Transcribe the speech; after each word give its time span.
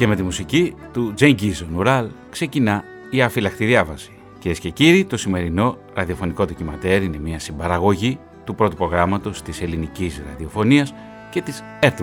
Και 0.00 0.06
με 0.06 0.16
τη 0.16 0.22
μουσική 0.22 0.74
του 0.92 1.12
Τζέγκι 1.14 1.54
Νουράλ 1.70 2.08
ξεκινά 2.30 2.84
η 3.10 3.22
αφυλακτή 3.22 3.64
διάβαση. 3.64 4.10
Κυρίες 4.38 4.58
και 4.58 4.70
κύριοι, 4.70 5.04
το 5.04 5.16
σημερινό 5.16 5.76
ραδιοφωνικό 5.94 6.44
ντοκιματέρ 6.44 7.02
είναι 7.02 7.18
μια 7.18 7.38
συμπαραγωγή 7.38 8.18
του 8.44 8.54
πρώτου 8.54 8.76
προγράμματος 8.76 9.42
της 9.42 9.62
ελληνικής 9.62 10.22
ραδιοφωνίας 10.30 10.94
και 11.30 11.40
της 11.40 11.64
ΕΡΤ 11.80 12.00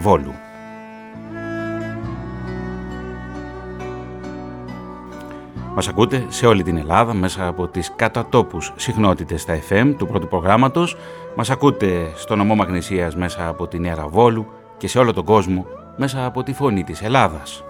Μας 5.75 5.87
ακούτε 5.87 6.25
σε 6.29 6.45
όλη 6.45 6.63
την 6.63 6.77
Ελλάδα 6.77 7.13
μέσα 7.13 7.47
από 7.47 7.67
τις 7.67 7.91
κατατόπους 7.95 8.73
συχνότητες 8.75 9.41
στα 9.41 9.59
FM 9.69 9.93
του 9.97 10.07
πρώτου 10.07 10.27
προγράμματος. 10.27 10.95
Μας 11.35 11.49
ακούτε 11.49 12.11
στο 12.15 12.35
νομό 12.35 12.55
Μαγνησίας 12.55 13.15
μέσα 13.15 13.47
από 13.47 13.67
την 13.67 13.83
Ιερα 13.83 14.07
Βόλου 14.07 14.47
και 14.77 14.87
σε 14.87 14.99
όλο 14.99 15.13
τον 15.13 15.23
κόσμο 15.23 15.65
μέσα 15.95 16.25
από 16.25 16.43
τη 16.43 16.53
φωνή 16.53 16.83
της 16.83 17.01
Ελλάδας. 17.01 17.61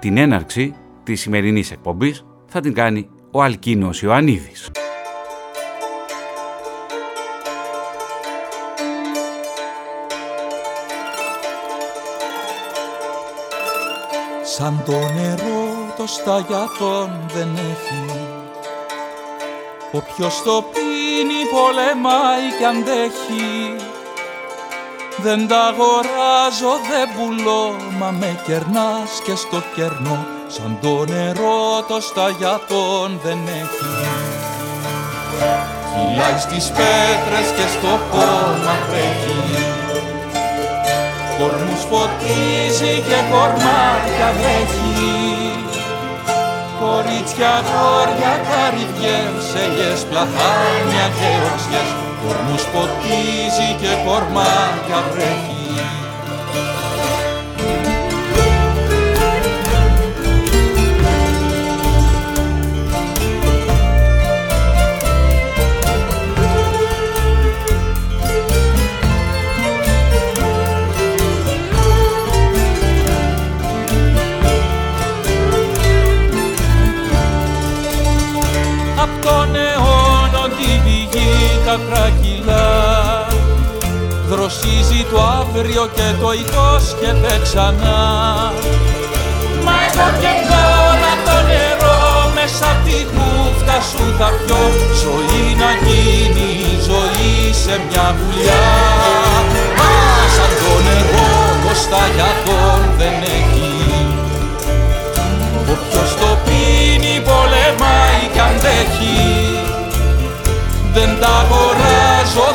Την 0.00 0.16
έναρξη 0.16 0.74
της 1.02 1.20
σημερινής 1.20 1.70
εκπομπής 1.70 2.24
θα 2.46 2.60
την 2.60 2.74
κάνει 2.74 3.08
ο 3.30 3.42
Αλκίνος 3.42 4.02
Ιωαννίδης. 4.02 4.70
Σαν 14.42 14.82
το 14.86 14.92
νερό 14.92 15.94
το 15.96 16.06
σταγιατόν 16.06 17.10
δεν 17.34 17.48
έχει 17.54 18.28
Όποιος 19.92 20.42
το 20.42 20.64
πίνει 20.72 21.40
πολεμάει 21.50 22.48
κι 22.58 22.64
αντέχει 22.64 23.87
Δεν 25.22 25.48
τα 25.48 25.60
αγοράζω, 25.60 26.72
δεν 26.90 27.08
πουλώ, 27.14 27.76
μα 27.98 28.10
με 28.10 28.40
κερνάς 28.46 29.10
και 29.24 29.34
στο 29.34 29.62
κερνό. 29.74 30.26
Σαν 30.48 30.78
το 30.82 31.04
νερό 31.12 31.84
το 31.88 32.00
σταγιατόν 32.00 33.20
δεν 33.24 33.38
έχει. 33.60 33.90
Φυλάει 35.92 36.38
στις 36.38 36.66
πέτρες 36.78 37.48
και 37.56 37.66
στο 37.74 37.92
κόμμα 38.10 38.74
τρέχει. 38.88 39.40
Κορμούς 41.38 41.82
ποτίζει 41.90 42.94
και 43.08 43.18
κορμάτια 43.30 44.28
βρέχει. 44.38 45.18
Κορίτσια, 46.80 47.52
γόρια, 47.68 48.34
καρυδιές, 48.48 49.44
ελιές, 49.62 50.00
πλαθάνια 50.10 51.06
και 51.18 51.28
οξιές 51.48 52.07
Κορμούς 52.22 52.64
ποτίζει 52.72 53.68
και 53.80 53.92
κορμάτια 54.04 54.98
βρέχει 55.12 55.57
Δροσίζει 84.68 85.06
το 85.12 85.20
αύριο 85.40 85.88
και 85.94 86.08
το 86.20 86.32
υπόσχεται 86.32 87.40
ξανά. 87.42 87.98
Μα 89.64 89.74
εγώ 89.88 90.08
και 90.22 90.32
τώρα 90.50 91.12
το 91.26 91.36
νερό 91.48 92.00
μέσα 92.34 92.66
απ' 92.72 92.84
τη 92.84 92.98
χούφτα 93.10 93.76
σου 93.90 94.04
θα 94.18 94.28
πιω. 94.38 94.62
Ζωή 95.02 95.44
να 95.62 95.70
γίνει 95.84 96.50
ζωή 96.88 97.52
σε 97.62 97.74
μια 97.88 98.16
βουλιά 98.18 98.66
Μα 99.78 99.92
σαν 100.34 100.52
το 100.60 100.72
νερό 100.86 101.30
κοστά 101.64 102.02
για 102.14 102.30
τον 102.44 102.80
δεν 102.98 103.16
έχει. 103.38 103.72
Όποιος 105.72 106.10
το 106.20 106.30
πίνει 106.44 107.14
πολεμάει 107.28 108.22
κι 108.32 108.40
αντέχει 108.48 109.58
δεν 110.94 111.10
τα 111.20 111.28
αγοράζω, 111.40 111.97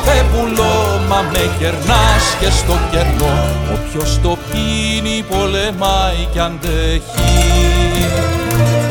δεν 0.06 0.26
πουλώ, 0.32 0.76
μα 1.10 1.22
με 1.22 1.56
κερνάς 1.60 2.26
και 2.40 2.50
στο 2.50 2.74
κερνό. 2.92 3.36
Όποιος 3.74 4.20
το 4.22 4.38
πίνει 4.52 5.24
πολεμάει 5.30 6.28
κι 6.32 6.40
αντέχει 6.40 7.34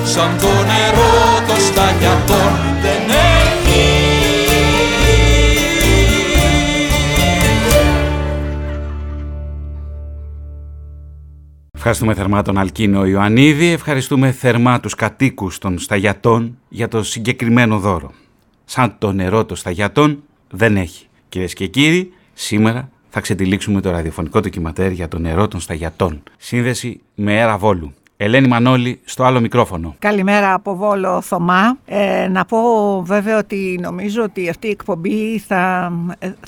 Σαν 0.05 0.39
το 0.39 0.47
νερό 0.47 1.13
το 1.49 1.55
σταγιατόν 1.61 2.53
δεν 2.83 3.01
έχει. 3.09 3.53
Ευχαριστούμε 11.85 12.15
θερμά 12.15 12.43
τον 12.43 12.59
Αλκίνο 12.59 13.05
Ιωαννίδη, 13.07 13.67
ευχαριστούμε 13.67 14.33
θερμά 14.33 14.81
τους 14.81 14.95
κατοίκους 14.95 15.59
των 15.59 15.79
Σταγιατών 15.79 16.59
για 16.69 16.89
το 16.89 17.03
συγκεκριμένο 17.03 17.79
δώρο. 17.79 18.11
Σαν 18.65 18.95
το 18.99 19.13
νερό 19.13 19.45
των 19.45 19.57
σταγιατών 19.57 20.23
δεν 20.53 20.77
έχει. 20.77 21.07
Κυρίες 21.29 21.55
και 21.55 21.67
κύριοι, 21.67 22.13
σήμερα 22.33 22.89
θα 23.09 23.21
ξετυλίξουμε 23.21 23.81
το 23.81 23.91
ραδιοφωνικό 23.91 24.41
ντοκιματέρ 24.41 24.91
για 24.91 25.09
το 25.09 25.19
νερό 25.19 25.49
των 25.49 25.61
σταγιατών. 25.61 26.23
Σύνδεση 26.37 27.01
με 27.15 27.33
αέρα 27.33 27.59
Βόλου. 27.59 27.95
Ελένη 28.17 28.49
Μανώλη 28.49 29.01
στο 29.05 29.25
άλλο 29.25 29.41
μικρόφωνο. 29.41 29.95
Καλημέρα 29.99 30.55
από 30.55 30.77
Βόλο 30.77 31.21
Θωμά. 31.21 31.79
Ε, 31.85 32.29
να 32.29 32.45
πω 32.45 32.59
βέβαια 33.07 33.39
ότι 33.39 33.79
νομίζω 33.83 34.23
ότι 34.23 34.49
αυτή 34.49 34.67
η 34.67 34.71
εκπομπή 34.71 35.39
θα, 35.39 35.93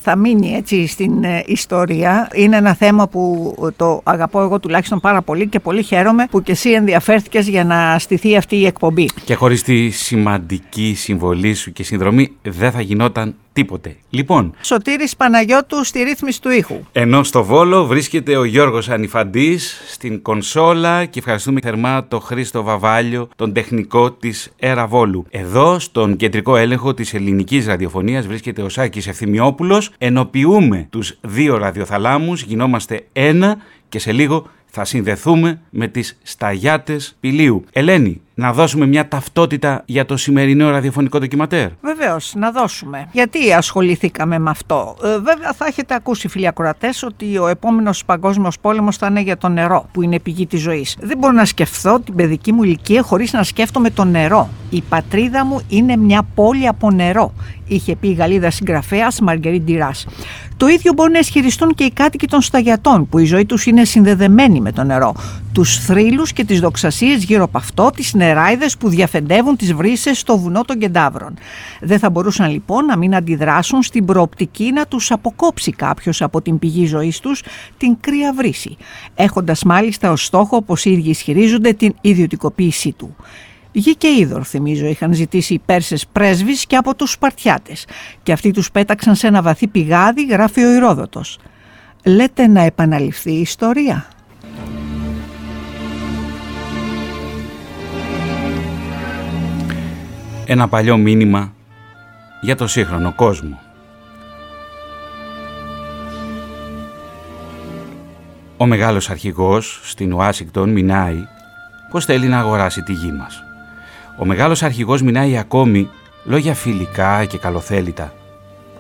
θα 0.01 0.17
μείνει 0.17 0.55
έτσι 0.55 0.87
στην 0.87 1.25
ε, 1.25 1.43
ιστορία. 1.47 2.29
Είναι 2.35 2.57
ένα 2.57 2.75
θέμα 2.75 3.09
που 3.09 3.55
το 3.77 4.01
αγαπώ 4.05 4.41
εγώ 4.41 4.61
τουλάχιστον 4.61 5.01
πάρα 5.01 5.23
πολύ 5.23 5.49
και 5.49 5.61
πολύ 5.61 5.83
χαίρομαι 5.83 6.27
που 6.31 6.43
και 6.43 6.53
εσύ 6.53 6.71
ενδιαφέρθηκες 6.71 7.49
για 7.49 7.65
να 7.65 7.99
στηθεί 7.99 8.37
αυτή 8.37 8.57
η 8.57 8.67
εκπομπή. 8.67 9.09
Και 9.25 9.35
χωρίς 9.35 9.63
τη 9.63 9.91
σημαντική 9.91 10.95
συμβολή 10.97 11.55
σου 11.55 11.73
και 11.73 11.83
συνδρομή 11.83 12.37
δεν 12.43 12.71
θα 12.71 12.81
γινόταν 12.81 13.35
τίποτε. 13.55 13.97
Λοιπόν. 14.11 14.55
Σωτήρης 14.61 15.17
Παναγιώτου 15.17 15.85
στη 15.85 16.03
ρύθμιση 16.03 16.41
του 16.43 16.51
ήχου. 16.51 16.81
Ενώ 16.93 17.23
στο 17.23 17.45
Βόλο 17.45 17.87
βρίσκεται 17.87 18.37
ο 18.37 18.45
Γιώργος 18.45 18.89
Ανιφαντής 18.89 19.81
στην 19.87 20.23
κονσόλα 20.23 21.05
και 21.05 21.19
ευχαριστούμε 21.19 21.61
θερμά 21.61 22.07
τον 22.09 22.21
Χρήστο 22.21 22.63
Βαβάλιο, 22.63 23.29
τον 23.37 23.53
τεχνικό 23.53 24.13
της 24.13 24.53
Έρα 24.57 24.87
Βόλου. 24.87 25.27
Εδώ 25.31 25.79
στον 25.79 26.17
κεντρικό 26.17 26.57
έλεγχο 26.57 26.95
της 26.95 27.15
ελληνικής 27.15 27.67
ραδιοφωνίας 27.67 28.27
βρίσκεται 28.27 28.63
ο 28.63 28.69
Σάκης 28.69 29.07
Ευθυμιόπουλος. 29.07 29.91
Ενοποιούμε 29.99 30.87
τους 30.91 31.19
δύο 31.21 31.57
ραδιοθαλάμους, 31.57 32.43
γινόμαστε 32.43 33.07
ένα 33.13 33.57
και 33.89 33.99
σε 33.99 34.13
λίγο 34.13 34.47
θα 34.75 34.85
συνδεθούμε 34.85 35.61
με 35.71 35.89
τις 35.89 36.19
σταγιάτες 36.23 37.17
Πηλίου. 37.21 37.65
Ελένη, 37.73 38.21
να 38.35 38.53
δώσουμε 38.53 38.87
μια 38.87 39.09
ταυτότητα 39.09 39.83
για 39.87 40.07
το 40.07 40.17
σημερινό 40.17 40.71
ραδιοφωνικό 40.71 41.19
ντοκιματέρ. 41.19 41.69
Βεβαίως, 41.81 42.33
να 42.37 42.51
δώσουμε. 42.51 43.09
Γιατί 43.13 43.53
ασχοληθήκαμε 43.53 44.39
με 44.39 44.51
αυτό; 44.51 44.97
Ε, 45.03 45.09
βέβαια, 45.09 45.53
θα 45.53 45.67
έχετε 45.67 45.95
ακούσει, 45.95 46.29
φίλοι 46.29 46.47
ακροατές, 46.47 47.03
ότι 47.03 47.39
ο 47.39 47.49
επόμενος 47.49 48.05
παγκόσμιος 48.05 48.59
πόλεμος 48.59 48.97
θα 48.97 49.07
είναι 49.07 49.21
για 49.21 49.37
το 49.37 49.49
νερό, 49.49 49.89
που 49.93 50.03
είναι 50.03 50.19
πηγή 50.19 50.47
της 50.47 50.61
ζωής. 50.61 50.97
Δεν 51.01 51.19
μπορώ 51.19 51.33
να 51.33 51.45
σκεφτώ 51.45 52.01
την 52.05 52.15
παιδική 52.15 52.53
μου 52.53 52.63
ηλικία 52.63 53.03
χωρίς 53.03 53.33
να 53.33 53.43
σκέφτομαι 53.43 53.91
το 53.91 54.05
νερό. 54.05 54.49
Η 54.71 54.83
πατρίδα 54.89 55.45
μου 55.45 55.61
είναι 55.69 55.97
μια 55.97 56.23
πόλη 56.35 56.67
από 56.67 56.91
νερό, 56.91 57.33
είχε 57.67 57.97
πει 57.97 58.09
η 58.09 58.13
Γαλλίδα 58.13 58.51
συγγραφέας 58.51 59.21
Μαργκερή 59.21 59.61
Ντυράς. 59.61 60.07
Το 60.57 60.67
ίδιο 60.67 60.93
μπορούν 60.93 61.13
να 61.13 61.19
ισχυριστούν 61.19 61.75
και 61.75 61.85
οι 61.85 61.91
κάτοικοι 61.91 62.27
των 62.27 62.41
σταγιατών, 62.41 63.09
που 63.09 63.19
η 63.19 63.25
ζωή 63.25 63.45
τους 63.45 63.67
είναι 63.67 63.85
συνδεδεμένη 63.85 64.61
με 64.61 64.73
το 64.73 64.85
νερό. 64.85 65.15
Τους 65.53 65.79
θρύλους 65.79 66.33
και 66.33 66.45
τις 66.45 66.61
δοξασίες 66.61 67.25
γύρω 67.25 67.45
από 67.45 67.59
αυτό, 67.59 67.91
τις 67.95 68.15
νεράιδες 68.15 68.77
που 68.77 68.89
διαφεντεύουν 68.89 69.57
τις 69.57 69.73
βρύσες 69.73 70.19
στο 70.19 70.39
βουνό 70.39 70.63
των 70.63 70.79
Κεντάβρων. 70.79 71.35
Δεν 71.81 71.99
θα 71.99 72.11
μπορούσαν 72.11 72.51
λοιπόν 72.51 72.85
να 72.85 72.97
μην 72.97 73.15
αντιδράσουν 73.15 73.83
στην 73.83 74.05
προοπτική 74.05 74.73
να 74.73 74.87
τους 74.87 75.11
αποκόψει 75.11 75.73
κάποιος 75.73 76.23
από 76.23 76.43
την 76.43 76.59
πηγή 76.59 76.87
ζωής 76.87 77.21
τους 77.21 77.43
την 77.77 77.97
κρύα 78.01 78.33
βρύση, 78.33 78.77
έχοντας 79.15 79.65
μάλιστα 79.65 80.11
ως 80.11 80.25
στόχο, 80.25 80.57
όπως 80.57 80.85
οι 80.85 80.91
ίδιοι 80.91 81.11
ισχυρίζονται, 81.11 81.73
την 81.73 81.95
ιδιωτικοποίησή 82.01 82.93
του. 82.93 83.17
Γη 83.77 83.97
και 83.97 84.09
είδωρ, 84.09 84.47
θυμίζω, 84.47 84.87
είχαν 84.87 85.15
ζητήσει 85.15 85.55
οι 85.55 85.59
Πέρσες 85.59 86.07
πρέσβεις 86.07 86.67
και 86.67 86.77
από 86.77 86.95
τους 86.95 87.11
Σπαρτιάτες 87.11 87.87
και 88.23 88.33
αυτοί 88.33 88.51
τους 88.51 88.71
πέταξαν 88.71 89.15
σε 89.15 89.27
ένα 89.27 89.43
βαθύ 89.43 89.67
πηγάδι, 89.67 90.27
γράφει 90.27 90.65
ο 90.65 90.73
Ηρόδοτος. 90.75 91.39
Λέτε 92.05 92.47
να 92.47 92.61
επαναληφθεί 92.61 93.33
η 93.33 93.41
ιστορία; 93.41 94.09
Ένα 100.47 100.69
παλιό 100.69 100.97
μήνυμα 100.97 101.53
για 102.41 102.57
το 102.57 102.67
σύγχρονο 102.67 103.13
κόσμο. 103.15 103.61
Ο 108.57 108.67
μεγάλος 108.67 109.11
αρχηγός 109.11 109.81
στην 109.83 110.13
Ουάσιγκτον 110.13 110.71
μινάει 110.71 111.27
πως 111.91 112.05
θέλει 112.05 112.27
να 112.27 112.39
αγοράσει 112.39 112.83
τη 112.83 112.93
γη 112.93 113.13
μας. 113.13 113.45
Ο 114.19 114.25
μεγάλος 114.25 114.63
αρχηγός 114.63 115.03
μινάει 115.03 115.39
ακόμη 115.39 115.89
λόγια 116.25 116.55
φιλικά 116.55 117.25
και 117.25 117.39
καλοθέλητα. 117.39 118.13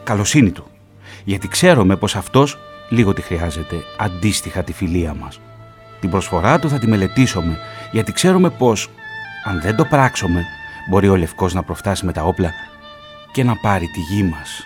Καλοσύνη 0.04 0.50
του. 0.50 0.66
Γιατί 1.24 1.48
ξέρουμε 1.48 1.96
πως 1.96 2.16
αυτός 2.16 2.58
λίγο 2.88 3.12
τη 3.12 3.22
χρειάζεται 3.22 3.76
αντίστοιχα 3.98 4.62
τη 4.62 4.72
φιλία 4.72 5.14
μας. 5.14 5.40
Την 6.00 6.10
προσφορά 6.10 6.58
του 6.58 6.68
θα 6.68 6.78
τη 6.78 6.86
μελετήσουμε 6.86 7.58
γιατί 7.92 8.12
ξέρουμε 8.12 8.50
πως 8.50 8.90
αν 9.44 9.60
δεν 9.60 9.76
το 9.76 9.84
πράξουμε 9.84 10.44
μπορεί 10.90 11.08
ο 11.08 11.16
Λευκός 11.16 11.54
να 11.54 11.62
προφτάσει 11.62 12.04
με 12.04 12.12
τα 12.12 12.22
όπλα 12.22 12.50
και 13.32 13.44
να 13.44 13.56
πάρει 13.56 13.86
τη 13.86 14.00
γη 14.00 14.22
μας. 14.22 14.64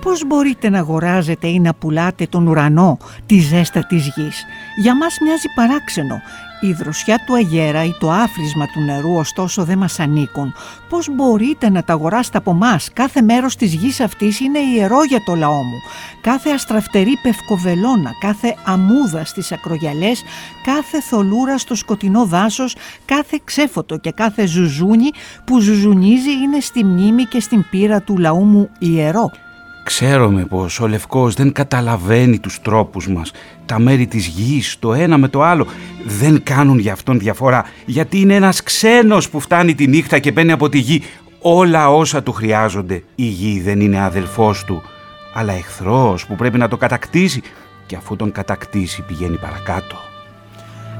Πώς 0.00 0.26
μπορείτε 0.26 0.68
να 0.68 0.78
αγοράζετε 0.78 1.46
ή 1.46 1.60
να 1.60 1.74
πουλάτε 1.74 2.26
τον 2.26 2.46
ουρανό, 2.46 2.98
τη 3.26 3.38
ζέστα 3.38 3.86
της 3.86 4.12
γης; 4.16 4.44
Για 4.76 4.96
μας 4.96 5.16
μοιάζει 5.22 5.48
παράξενο. 5.54 6.20
Η 6.66 6.72
δροσιά 6.72 7.18
του 7.26 7.34
αγέρα 7.34 7.84
ή 7.84 7.94
το 8.00 8.10
άφρισμα 8.10 8.66
του 8.66 8.80
νερού 8.80 9.16
ωστόσο 9.16 9.64
δεν 9.64 9.78
μας 9.78 10.00
ανήκουν. 10.00 10.54
Πώς 10.88 11.08
μπορείτε 11.14 11.70
να 11.70 11.82
τα 11.82 11.92
αγοράσετε 11.92 12.38
από 12.38 12.50
εμάς; 12.50 12.90
Κάθε 12.92 13.22
μέρος 13.22 13.56
της 13.56 13.74
γης 13.74 14.00
αυτής 14.00 14.40
είναι 14.40 14.58
ιερό 14.58 15.04
για 15.04 15.22
το 15.24 15.34
λαό 15.34 15.62
μου. 15.62 15.80
Κάθε 16.20 16.50
αστραφτερή 16.50 17.18
πευκοβελώνα, 17.22 18.10
κάθε 18.20 18.56
αμούδα 18.64 19.24
στις 19.24 19.52
ακρογιαλές, 19.52 20.22
κάθε 20.64 21.00
θολούρα 21.00 21.58
στο 21.58 21.74
σκοτεινό 21.74 22.24
δάσος, 22.24 22.76
κάθε 23.04 23.40
ξέφωτο 23.44 23.96
και 23.96 24.10
κάθε 24.10 24.46
ζουζούνι 24.46 25.10
που 25.44 25.60
ζουζουνίζει 25.60 26.32
είναι 26.32 26.60
στη 26.60 26.84
μνήμη 26.84 27.24
και 27.24 27.40
στην 27.40 27.64
πύρα 27.70 28.00
του 28.00 28.18
λαού 28.18 28.44
μου 28.44 28.70
ιερό. 28.78 29.30
Ξέρουμε 29.86 30.44
πως 30.44 30.80
ο 30.80 30.88
Λευκός 30.88 31.34
δεν 31.34 31.52
καταλαβαίνει 31.52 32.38
τους 32.38 32.60
τρόπους 32.60 33.08
μας. 33.08 33.32
Τα 33.66 33.78
μέρη 33.78 34.06
της 34.06 34.26
γης, 34.26 34.76
το 34.78 34.94
ένα 34.94 35.18
με 35.18 35.28
το 35.28 35.42
άλλο, 35.42 35.66
δεν 36.04 36.42
κάνουν 36.42 36.78
για 36.78 36.92
αυτόν 36.92 37.18
διαφορά. 37.18 37.64
Γιατί 37.86 38.20
είναι 38.20 38.34
ένας 38.34 38.62
ξένος 38.62 39.28
που 39.30 39.40
φτάνει 39.40 39.74
τη 39.74 39.86
νύχτα 39.86 40.18
και 40.18 40.32
παίρνει 40.32 40.52
από 40.52 40.68
τη 40.68 40.78
γη 40.78 41.02
όλα 41.40 41.90
όσα 41.90 42.22
του 42.22 42.32
χρειάζονται. 42.32 43.02
Η 43.14 43.24
γη 43.24 43.60
δεν 43.60 43.80
είναι 43.80 44.02
αδελφός 44.02 44.64
του, 44.64 44.82
αλλά 45.34 45.52
εχθρός 45.52 46.26
που 46.26 46.34
πρέπει 46.34 46.58
να 46.58 46.68
το 46.68 46.76
κατακτήσει 46.76 47.42
και 47.86 47.96
αφού 47.96 48.16
τον 48.16 48.32
κατακτήσει 48.32 49.02
πηγαίνει 49.02 49.36
παρακάτω 49.36 49.96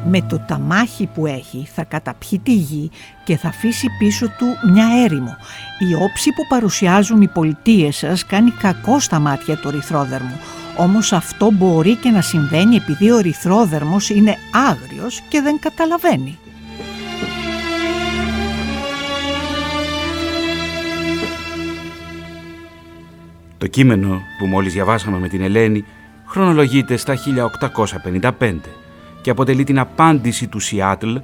με 0.08 0.22
το 0.22 0.38
ταμάχι 0.38 1.06
που 1.14 1.26
έχει 1.26 1.68
θα 1.74 1.84
καταπιεί 1.84 2.38
τη 2.38 2.52
γη 2.54 2.90
και 3.24 3.36
θα 3.36 3.48
αφήσει 3.48 3.86
πίσω 3.98 4.26
του 4.26 4.70
μια 4.72 4.86
έρημο. 5.04 5.36
Η 5.90 5.94
όψη 5.94 6.32
που 6.32 6.46
παρουσιάζουν 6.48 7.22
οι 7.22 7.28
πολιτείες 7.28 7.96
σας 7.96 8.26
κάνει 8.26 8.50
κακό 8.50 9.00
στα 9.00 9.18
μάτια 9.18 9.56
του 9.56 9.70
ρηθρόδερμου. 9.70 10.40
Όμως 10.76 11.12
αυτό 11.12 11.50
μπορεί 11.50 11.94
και 11.94 12.10
να 12.10 12.20
συμβαίνει 12.20 12.76
επειδή 12.76 13.10
ο 13.10 13.18
ρηθρόδερμος 13.18 14.10
είναι 14.10 14.36
άγριος 14.68 15.20
και 15.28 15.40
δεν 15.40 15.58
καταλαβαίνει. 15.60 16.38
Το 23.58 23.66
κείμενο 23.66 24.20
που 24.38 24.46
μόλις 24.46 24.72
διαβάσαμε 24.72 25.18
με 25.18 25.28
την 25.28 25.40
Ελένη 25.40 25.84
χρονολογείται 26.26 26.96
στα 26.96 27.14
1855 27.16 28.85
και 29.26 29.32
αποτελεί 29.32 29.64
την 29.64 29.78
απάντηση 29.78 30.46
του 30.46 30.60
Σιάτλ, 30.60 31.14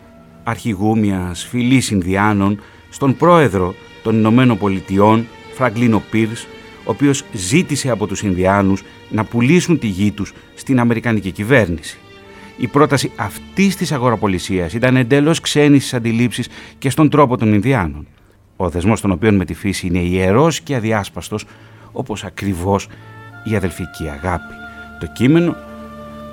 αρχηγού 0.44 0.99
μιας 0.99 1.44
φυλής 1.44 1.90
Ινδιάνων, 1.90 2.60
στον 2.88 3.16
πρόεδρο 3.16 3.75
των 4.02 4.16
Ηνωμένων 4.16 4.58
Πολιτειών, 4.58 5.26
Φραγκλίνο 5.54 6.02
Πίρς, 6.10 6.46
ο 6.84 6.90
οποίος 6.90 7.25
ζήτησε 7.32 7.90
από 7.90 8.06
τους 8.06 8.22
Ινδιάνους 8.22 8.82
να 9.10 9.25
πουλήσουν 9.25 9.78
τη 9.78 9.87
γη 9.87 10.10
τους 10.10 10.32
στην 10.54 10.81
Αμερικανική 10.81 11.31
κυβέρνηση. 11.31 11.99
Η 12.56 12.66
πρόταση 12.66 13.12
αυτής 13.16 13.76
της 13.76 13.93
αγοραπολισίας 13.93 14.72
ήταν 14.72 14.96
εντελώς 14.96 15.40
ξένη 15.40 15.78
στις 15.78 15.94
αντιλήψεις 15.94 16.48
και 16.78 16.90
στον 16.90 17.10
τρόπο 17.10 17.37
των 17.37 17.52
Ινδιάνων. 17.52 18.06
Ο 18.56 18.69
δεσμός 18.69 19.00
των 19.00 19.10
οποίων 19.10 19.34
με 19.34 19.44
τη 19.44 19.55
φύση 19.55 19.87
είναι 19.87 19.98
ιερός 19.98 20.60
και 20.60 20.75
αδιάσπαστος, 20.75 21.44
όπως 21.93 22.25
ακριβώς 22.25 22.88
η 23.44 23.56
αδελφική 23.56 24.08
αγάπη. 24.08 24.55
Το 25.00 25.06
κείμενο 25.06 25.56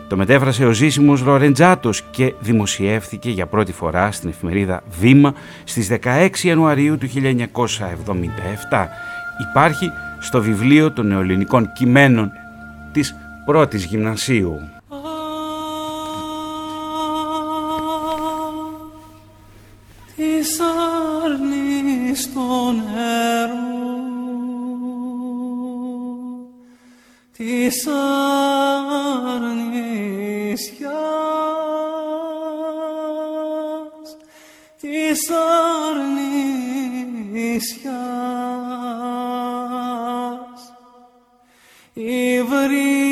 το 0.10 0.18
μετέφρασε 0.18 0.66
ο 0.66 0.72
ζήσιμος 0.72 1.24
Ρορεντζάτος 1.24 2.02
και 2.12 2.34
δημοσιεύθηκε 2.40 3.30
για 3.30 3.46
πρώτη 3.46 3.72
φορά 3.72 4.12
στην 4.12 4.30
εφημερίδα 4.30 4.84
Βήμα 5.00 5.34
στις 5.64 5.90
16 6.04 6.30
Ιανουαρίου 6.42 6.98
του 6.98 7.08
1977. 7.08 8.88
Υπάρχει 9.50 9.92
στο 10.20 10.42
βιβλίο 10.42 10.92
των 10.92 11.08
νεοελληνικών 11.08 11.72
κειμένων 11.74 12.32
της 12.92 13.16
πρώτης 13.46 13.86
γυμνασίου. 13.86 14.60
Της 20.16 20.60
άρνης 21.24 22.30
της 27.40 27.88
αρνησιάς, 29.28 29.60
της 34.82 35.30
αρνησιάς, 35.30 36.20
η 41.94 42.44
βρύση. 42.44 43.09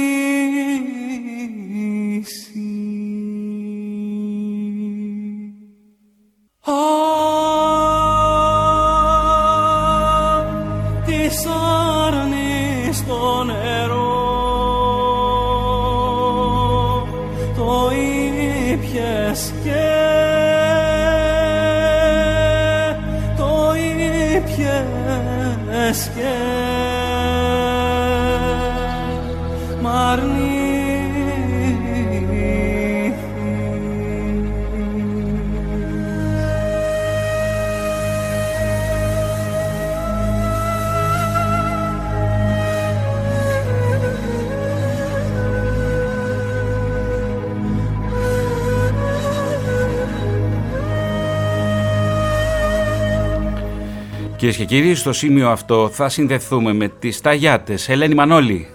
Κυρίες 54.47 54.67
και 54.67 54.75
κύριοι, 54.75 54.95
στο 54.95 55.13
σημείο 55.13 55.49
αυτό 55.49 55.89
θα 55.93 56.09
συνδεθούμε 56.09 56.73
με 56.73 56.87
τις 56.99 57.21
Ταγιάτες. 57.21 57.89
Ελένη 57.89 58.15
Μανώλη. 58.15 58.67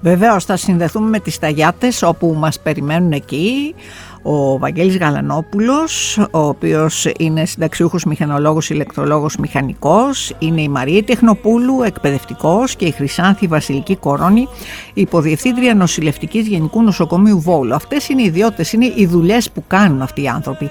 Βεβαίως 0.00 0.44
θα 0.44 0.56
συνδεθούμε 0.56 1.08
με 1.08 1.20
τις 1.20 1.38
Ταγιάτες 1.38 2.02
όπου 2.02 2.34
μας 2.38 2.60
περιμένουν 2.60 3.12
εκεί 3.12 3.74
ο 4.22 4.58
Βαγγέλης 4.58 4.98
Γαλανόπουλος, 4.98 6.18
ο 6.18 6.38
οποίος 6.38 7.06
είναι 7.18 7.44
συνταξιούχος 7.44 8.04
μηχανολόγος, 8.04 8.70
ηλεκτρολόγος, 8.70 9.36
μηχανικός, 9.36 10.32
είναι 10.38 10.60
η 10.60 10.68
Μαρία 10.68 11.04
Τεχνοπούλου, 11.04 11.82
εκπαιδευτικός 11.82 12.76
και 12.76 12.84
η 12.84 12.90
Χρυσάνθη 12.90 13.46
Βασιλική 13.46 13.96
Κορώνη, 13.96 14.48
υποδιευθύντρια 14.94 15.74
νοσηλευτικής 15.74 16.46
Γενικού 16.46 16.82
Νοσοκομείου 16.82 17.40
Βόλου. 17.40 17.74
Αυτές 17.74 18.08
είναι 18.08 18.22
οι 18.22 18.24
ιδιότητες, 18.24 18.72
είναι 18.72 18.92
οι 18.96 19.06
δουλειές 19.06 19.50
που 19.50 19.64
κάνουν 19.66 20.02
αυτοί 20.02 20.22
οι 20.22 20.28
άνθρωποι. 20.28 20.70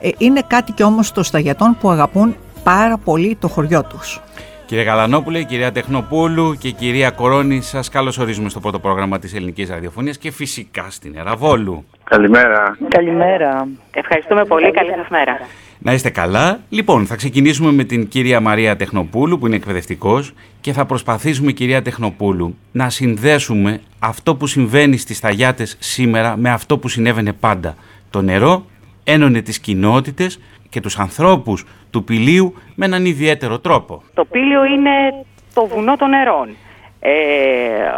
Ε, 0.00 0.08
είναι 0.18 0.42
κάτι 0.46 0.72
και 0.72 0.82
όμως 0.82 1.12
των 1.12 1.24
σταγιατών 1.24 1.76
που 1.80 1.90
αγαπούν 1.90 2.34
πάρα 2.72 2.98
πολύ 2.98 3.36
το 3.40 3.48
χωριό 3.48 3.84
τους. 3.84 4.20
Κύριε 4.66 4.84
Καλανόπουλε, 4.84 5.42
κυρία 5.42 5.72
Τεχνοπούλου 5.72 6.56
και 6.58 6.70
κυρία 6.70 7.10
Κορώνη, 7.10 7.60
σας 7.60 7.88
καλωσορίζουμε 7.88 8.48
στο 8.48 8.60
πρώτο 8.60 8.78
πρόγραμμα 8.78 9.18
της 9.18 9.34
Ελληνικής 9.34 9.68
Ραδιοφωνίας 9.68 10.18
και 10.18 10.30
φυσικά 10.30 10.86
στην 10.90 11.14
Εραβόλου. 11.16 11.84
Καλημέρα. 12.04 12.76
Καλημέρα. 12.88 13.68
Ευχαριστούμε 13.90 14.44
πολύ. 14.44 14.70
Καλή 14.70 14.90
σας 14.96 15.08
μέρα. 15.08 15.38
Να 15.78 15.92
είστε 15.92 16.10
καλά. 16.10 16.60
Λοιπόν, 16.68 17.06
θα 17.06 17.16
ξεκινήσουμε 17.16 17.72
με 17.72 17.84
την 17.84 18.08
κυρία 18.08 18.40
Μαρία 18.40 18.76
Τεχνοπούλου, 18.76 19.38
που 19.38 19.46
είναι 19.46 19.56
εκπαιδευτικός, 19.56 20.32
και 20.60 20.72
θα 20.72 20.84
προσπαθήσουμε, 20.84 21.52
κυρία 21.52 21.82
Τεχνοπούλου, 21.82 22.56
να 22.72 22.90
συνδέσουμε 22.90 23.80
αυτό 23.98 24.34
που 24.34 24.46
συμβαίνει 24.46 24.96
στις 24.96 25.20
Ταγιάτε 25.20 25.66
σήμερα 25.78 26.36
με 26.36 26.50
αυτό 26.50 26.78
που 26.78 26.88
συνέβαινε 26.88 27.32
πάντα. 27.32 27.74
Το 28.10 28.22
νερό 28.22 28.64
ένωνε 29.04 29.40
τις 29.40 29.58
κοινότητες 29.58 30.38
και 30.76 30.82
τους 30.82 30.98
ανθρώπους 30.98 31.64
του 31.90 32.04
Πηλίου 32.04 32.54
με 32.74 32.84
έναν 32.84 33.04
ιδιαίτερο 33.04 33.58
τρόπο. 33.58 34.02
Το 34.14 34.24
Πήλιο 34.24 34.64
είναι 34.64 35.24
το 35.54 35.66
βουνό 35.66 35.96
των 35.96 36.08
νερών. 36.08 36.56
Ε, 37.00 37.12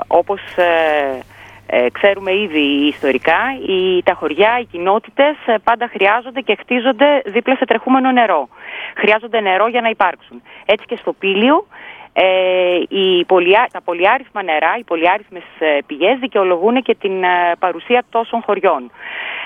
όπως 0.06 0.40
ε, 0.56 1.18
ε, 1.66 1.86
ξέρουμε 1.92 2.32
ήδη 2.32 2.86
ιστορικά, 2.94 3.40
οι, 3.68 4.02
τα 4.02 4.14
χωριά, 4.14 4.58
οι 4.60 4.64
κοινότητες 4.64 5.36
ε, 5.46 5.54
πάντα 5.64 5.88
χρειάζονται 5.88 6.40
και 6.40 6.56
χτίζονται 6.60 7.22
δίπλα 7.26 7.56
σε 7.56 7.64
τρεχούμενο 7.64 8.12
νερό. 8.12 8.48
Χρειάζονται 8.96 9.40
νερό 9.40 9.68
για 9.68 9.80
να 9.80 9.88
υπάρξουν. 9.88 10.42
Έτσι 10.64 10.84
και 10.86 10.96
στο 11.00 11.12
Πήλιο 11.12 11.66
ε, 12.12 12.24
οι 12.88 13.24
πολυά, 13.24 13.68
τα 13.72 13.80
πολυάριθμα 13.80 14.42
νερά, 14.42 14.76
οι 14.78 14.84
πολυάριθμες 14.84 15.42
ε, 15.58 15.78
πηγές 15.86 16.18
δικαιολογούν 16.18 16.82
και 16.82 16.94
την 16.94 17.12
παρουσία 17.58 18.04
τόσων 18.10 18.42
χωριών. 18.42 18.90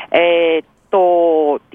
Ε, 0.08 0.58
το, 0.88 1.02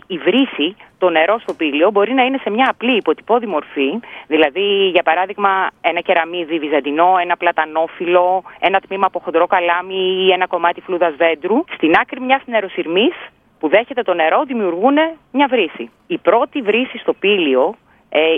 η 0.07 0.17
βρύση, 0.17 0.75
το 0.97 1.09
νερό 1.09 1.39
στο 1.39 1.53
πύλιο 1.53 1.91
μπορεί 1.91 2.13
να 2.13 2.23
είναι 2.23 2.37
σε 2.37 2.49
μια 2.49 2.67
απλή 2.69 2.95
υποτυπώδη 2.95 3.45
μορφή, 3.45 3.99
δηλαδή 4.27 4.89
για 4.89 5.03
παράδειγμα 5.03 5.67
ένα 5.81 5.99
κεραμίδι 5.99 6.59
βυζαντινό, 6.59 7.15
ένα 7.21 7.37
πλατανόφυλλο, 7.37 8.43
ένα 8.59 8.79
τμήμα 8.79 9.05
από 9.05 9.19
χοντρό 9.19 9.47
καλάμι 9.47 10.25
ή 10.25 10.31
ένα 10.31 10.47
κομμάτι 10.47 10.81
φλούδας 10.81 11.15
δέντρου. 11.15 11.63
Στην 11.73 11.93
άκρη 12.01 12.21
μιας 12.21 12.41
νεροσυρμής 12.45 13.15
που 13.59 13.67
δέχεται 13.67 14.01
το 14.01 14.13
νερό 14.13 14.43
δημιουργούν 14.43 14.95
μια 15.31 15.47
βρύση. 15.47 15.89
Η 16.07 16.17
πρώτη 16.17 16.61
βρύση 16.61 16.97
στο 16.97 17.13
πύλιο 17.13 17.63
ε, 17.69 17.87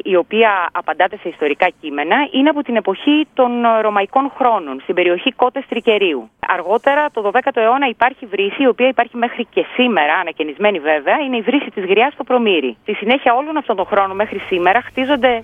η 0.03 0.15
οποία 0.15 0.69
απαντάται 0.71 1.17
σε 1.17 1.29
ιστορικά 1.29 1.67
κείμενα, 1.81 2.15
είναι 2.31 2.49
από 2.49 2.61
την 2.61 2.75
εποχή 2.75 3.27
των 3.33 3.51
Ρωμαϊκών 3.81 4.31
χρόνων, 4.37 4.79
στην 4.81 4.95
περιοχή 4.95 5.31
Κότες 5.31 5.65
Τρικερίου. 5.69 6.29
Αργότερα, 6.47 7.09
το 7.13 7.31
12ο 7.33 7.51
αιώνα, 7.53 7.87
υπάρχει 7.87 8.25
βρύση, 8.25 8.63
η 8.63 8.67
οποία 8.67 8.87
υπάρχει 8.87 9.17
μέχρι 9.17 9.45
και 9.45 9.65
σήμερα, 9.75 10.13
ανακαινισμένη 10.13 10.79
βέβαια, 10.79 11.19
είναι 11.19 11.37
η 11.37 11.41
βρύση 11.41 11.69
της 11.71 11.85
Γριάς 11.85 12.13
στο 12.13 12.23
Προμήρι. 12.23 12.77
Στη 12.81 12.93
συνέχεια 12.93 13.33
όλων 13.33 13.57
αυτών 13.57 13.75
των 13.75 13.85
χρόνων 13.85 14.15
μέχρι 14.15 14.39
σήμερα 14.39 14.81
χτίζονται 14.81 15.43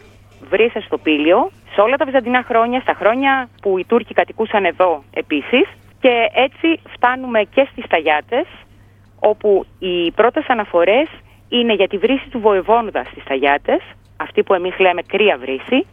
βρύσες 0.50 0.84
στο 0.84 0.98
Πήλιο, 0.98 1.52
σε 1.74 1.82
όλα 1.82 1.98
τα 1.98 2.06
βυζαντινά 2.06 2.44
χρόνια, 2.44 2.80
στα 2.80 2.94
χρόνια 2.94 3.50
που 3.62 3.78
οι 3.78 3.86
Τούρκοι 3.86 4.14
κατοικούσαν 4.14 4.66
εδώ 4.66 5.04
επίσης, 5.14 5.68
και 6.00 6.30
έτσι 6.34 6.80
φτάνουμε 6.94 7.42
και 7.44 7.68
στις 7.72 7.88
Ταγιάτες, 7.88 8.46
όπου 9.20 9.66
οι 9.80 10.12
πρώτες 10.12 10.46
αναφορές 10.48 11.08
είναι 11.50 11.74
για 11.74 11.88
τη 11.88 11.98
βρύση 11.98 12.30
του 12.30 12.40
Βοεβόνουδα 12.40 13.04
στις 13.04 13.24
Ταγιάτες, 13.24 13.82
αυτή 14.18 14.44
που 14.44 14.54
εμείς 14.54 14.80
λέμε 14.80 15.02
κρύα 15.02 15.38
βρύση, 15.38 15.86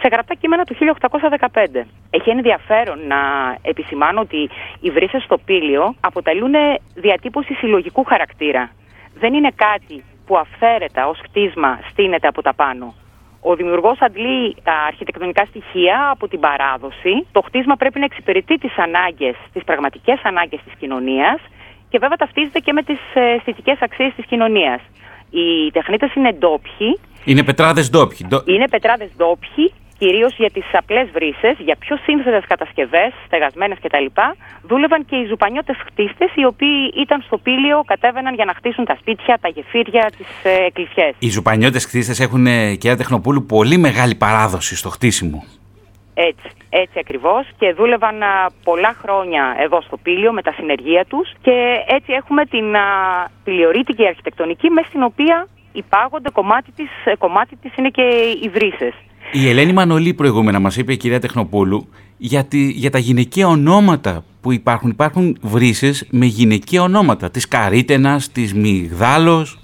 σε 0.00 0.08
γραπτά 0.12 0.34
κείμενα 0.34 0.64
του 0.64 0.74
1815. 0.74 1.84
Έχει 2.10 2.30
ενδιαφέρον 2.30 3.06
να 3.06 3.20
επισημάνω 3.62 4.20
ότι 4.20 4.48
οι 4.80 4.90
βρύσες 4.90 5.22
στο 5.22 5.38
πύλιο 5.38 5.94
αποτελούν 6.00 6.54
διατύπωση 6.94 7.54
συλλογικού 7.54 8.04
χαρακτήρα. 8.04 8.70
Δεν 9.14 9.34
είναι 9.34 9.50
κάτι 9.54 10.04
που 10.26 10.36
αυθαίρετα 10.36 11.08
ως 11.08 11.20
κτίσμα 11.22 11.80
στείνεται 11.90 12.28
από 12.28 12.42
τα 12.42 12.54
πάνω. 12.54 12.94
Ο 13.40 13.54
δημιουργός 13.54 14.00
αντλεί 14.00 14.56
τα 14.62 14.72
αρχιτεκτονικά 14.72 15.44
στοιχεία 15.44 16.10
από 16.10 16.28
την 16.28 16.40
παράδοση. 16.40 17.26
Το 17.32 17.40
χτίσμα 17.40 17.76
πρέπει 17.76 17.98
να 17.98 18.04
εξυπηρετεί 18.04 18.58
τις 18.58 18.78
ανάγκες, 18.78 19.36
τις 19.52 19.64
πραγματικές 19.64 20.20
ανάγκες 20.22 20.60
της 20.64 20.72
κοινωνίας 20.78 21.40
και 21.88 21.98
βέβαια 21.98 22.16
ταυτίζεται 22.16 22.58
και 22.58 22.72
με 22.72 22.82
τις 22.82 22.98
αισθητικές 23.14 23.78
αξίες 23.80 24.14
της 24.14 24.26
κοινωνίας. 24.26 24.80
Οι 25.30 25.70
τεχνίτες 25.70 26.14
είναι 26.14 26.32
ντόπιοι 26.32 27.00
είναι 27.26 27.42
πετράδες 27.42 27.90
ντόπιοι. 27.90 28.26
Είναι 28.44 28.68
πετράδες 28.68 29.08
ντόπιοι, 29.16 29.72
κυρίως 29.98 30.34
για 30.36 30.50
τις 30.50 30.64
απλές 30.72 31.08
βρύσες, 31.12 31.56
για 31.58 31.76
πιο 31.78 31.96
σύνθετες 32.04 32.44
κατασκευές, 32.46 33.12
στεγασμένες 33.26 33.78
κτλ. 33.82 34.06
Δούλευαν 34.68 35.04
και 35.04 35.16
οι 35.16 35.24
ζουπανιώτες 35.26 35.76
χτίστες, 35.86 36.30
οι 36.34 36.44
οποίοι 36.44 36.92
ήταν 36.96 37.22
στο 37.26 37.38
πύλιο, 37.38 37.82
κατέβαιναν 37.86 38.34
για 38.34 38.44
να 38.44 38.54
χτίσουν 38.54 38.84
τα 38.84 38.96
σπίτια, 39.00 39.38
τα 39.40 39.48
γεφύρια, 39.48 40.12
τις 40.16 40.26
ε, 40.42 40.64
εκκλησιές. 40.64 41.14
Οι 41.18 41.28
ζουπανιώτες 41.28 41.84
χτίστες 41.84 42.20
έχουν, 42.20 42.46
ε, 42.46 42.74
κυρία 42.74 42.96
Τεχνοπούλου, 42.96 43.46
πολύ 43.46 43.76
μεγάλη 43.76 44.14
παράδοση 44.14 44.76
στο 44.76 44.88
χτίσιμο. 44.88 45.44
Έτσι, 46.18 46.48
έτσι 46.68 46.98
ακριβώς 46.98 47.46
και 47.58 47.72
δούλευαν 47.72 48.18
πολλά 48.64 48.96
χρόνια 49.02 49.56
εδώ 49.58 49.80
στο 49.80 49.96
Πύλιο 49.96 50.32
με 50.32 50.42
τα 50.42 50.52
συνεργεία 50.52 51.04
τους 51.04 51.32
και 51.42 51.84
έτσι 51.86 52.12
έχουμε 52.12 52.44
την 52.44 52.64
πυλιορίτικη 53.44 54.06
αρχιτεκτονική 54.06 54.70
μες 54.70 54.86
στην 54.86 55.02
οποία 55.02 55.46
υπάγονται, 55.76 56.30
κομμάτι 56.30 56.72
της, 56.76 56.88
ε, 57.04 57.16
κομμάτι 57.18 57.56
της 57.56 57.76
είναι 57.76 57.88
και 57.88 58.02
οι 58.42 58.48
βρύσες. 58.48 58.94
Η 59.32 59.48
Ελένη 59.48 59.72
Μανολή 59.72 60.14
προηγούμενα 60.14 60.58
μας 60.58 60.76
είπε 60.76 60.92
η 60.92 60.96
κυρία 60.96 61.20
Τεχνοπούλου 61.20 61.88
για, 62.16 62.46
για 62.52 62.90
τα 62.90 62.98
γυναικεία 62.98 63.46
ονόματα 63.46 64.24
που 64.40 64.52
υπάρχουν. 64.52 64.90
Υπάρχουν 64.90 65.38
βρύσες 65.42 66.08
με 66.10 66.26
γυναικεία 66.26 66.82
ονόματα. 66.82 67.30
Της 67.30 67.48
Καρίτενας, 67.48 68.32
της 68.32 68.54
Μιγδάλος, 68.54 69.58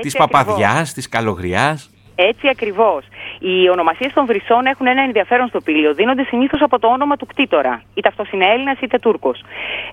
της 0.00 0.16
Παπαδιάς, 0.16 0.92
της 0.92 1.08
Καλογριάς. 1.08 1.90
Έτσι 2.14 2.48
ακριβώς. 2.48 3.04
Οι 3.38 3.70
ονομασίες 3.70 4.12
των 4.12 4.26
βρυσών 4.26 4.66
έχουν 4.66 4.86
ένα 4.86 5.02
ενδιαφέρον 5.02 5.48
στο 5.48 5.60
πύλιο. 5.60 5.94
Δίνονται 5.94 6.24
συνήθως 6.24 6.60
από 6.62 6.78
το 6.78 6.86
όνομα 6.88 7.16
του 7.16 7.26
κτήτορα. 7.26 7.82
Είτε 7.94 8.08
αυτός 8.08 8.30
είναι 8.30 8.46
Έλληνας 8.46 8.78
είτε 8.80 8.98
Τούρκος. 8.98 9.40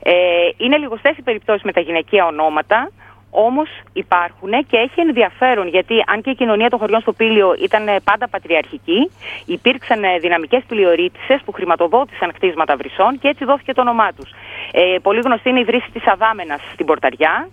Ε, 0.03 0.13
είναι 0.57 0.77
λιγοστές 0.77 1.17
οι 1.17 1.21
περιπτώσεις 1.21 1.63
με 1.63 1.71
τα 1.71 1.79
γυναικεία 1.79 2.25
ονόματα. 2.25 2.91
Όμως 3.29 3.69
υπάρχουν 3.93 4.50
και 4.67 4.77
έχει 4.77 5.01
ενδιαφέρον 5.01 5.67
γιατί 5.67 6.03
αν 6.07 6.22
και 6.22 6.29
η 6.29 6.36
κοινωνία 6.36 6.69
των 6.69 6.79
χωριών 6.79 7.01
στο 7.01 7.13
Πήλιο 7.13 7.55
ήταν 7.63 7.84
πάντα 8.03 8.27
πατριαρχική, 8.27 9.12
υπήρξαν 9.46 10.01
δυναμικές 10.19 10.63
πλειορίτησε 10.67 11.41
που 11.46 11.51
χρηματοδότησαν 11.51 12.31
κτίσματα 12.31 12.75
βρυσών 12.75 13.19
και 13.19 13.27
έτσι 13.27 13.46
δόθηκε 13.46 13.74
το 13.74 13.81
όνομά 13.81 14.13
τους. 14.13 14.29
Ε, 14.72 14.96
πολύ 15.01 15.19
γνωστή 15.19 15.50
είναι 15.50 15.60
η 15.60 15.63
βρύση 15.63 15.89
της 15.91 16.07
Αδάμενας 16.07 16.62
στην 16.74 16.86
Πορταριά, 16.86 17.50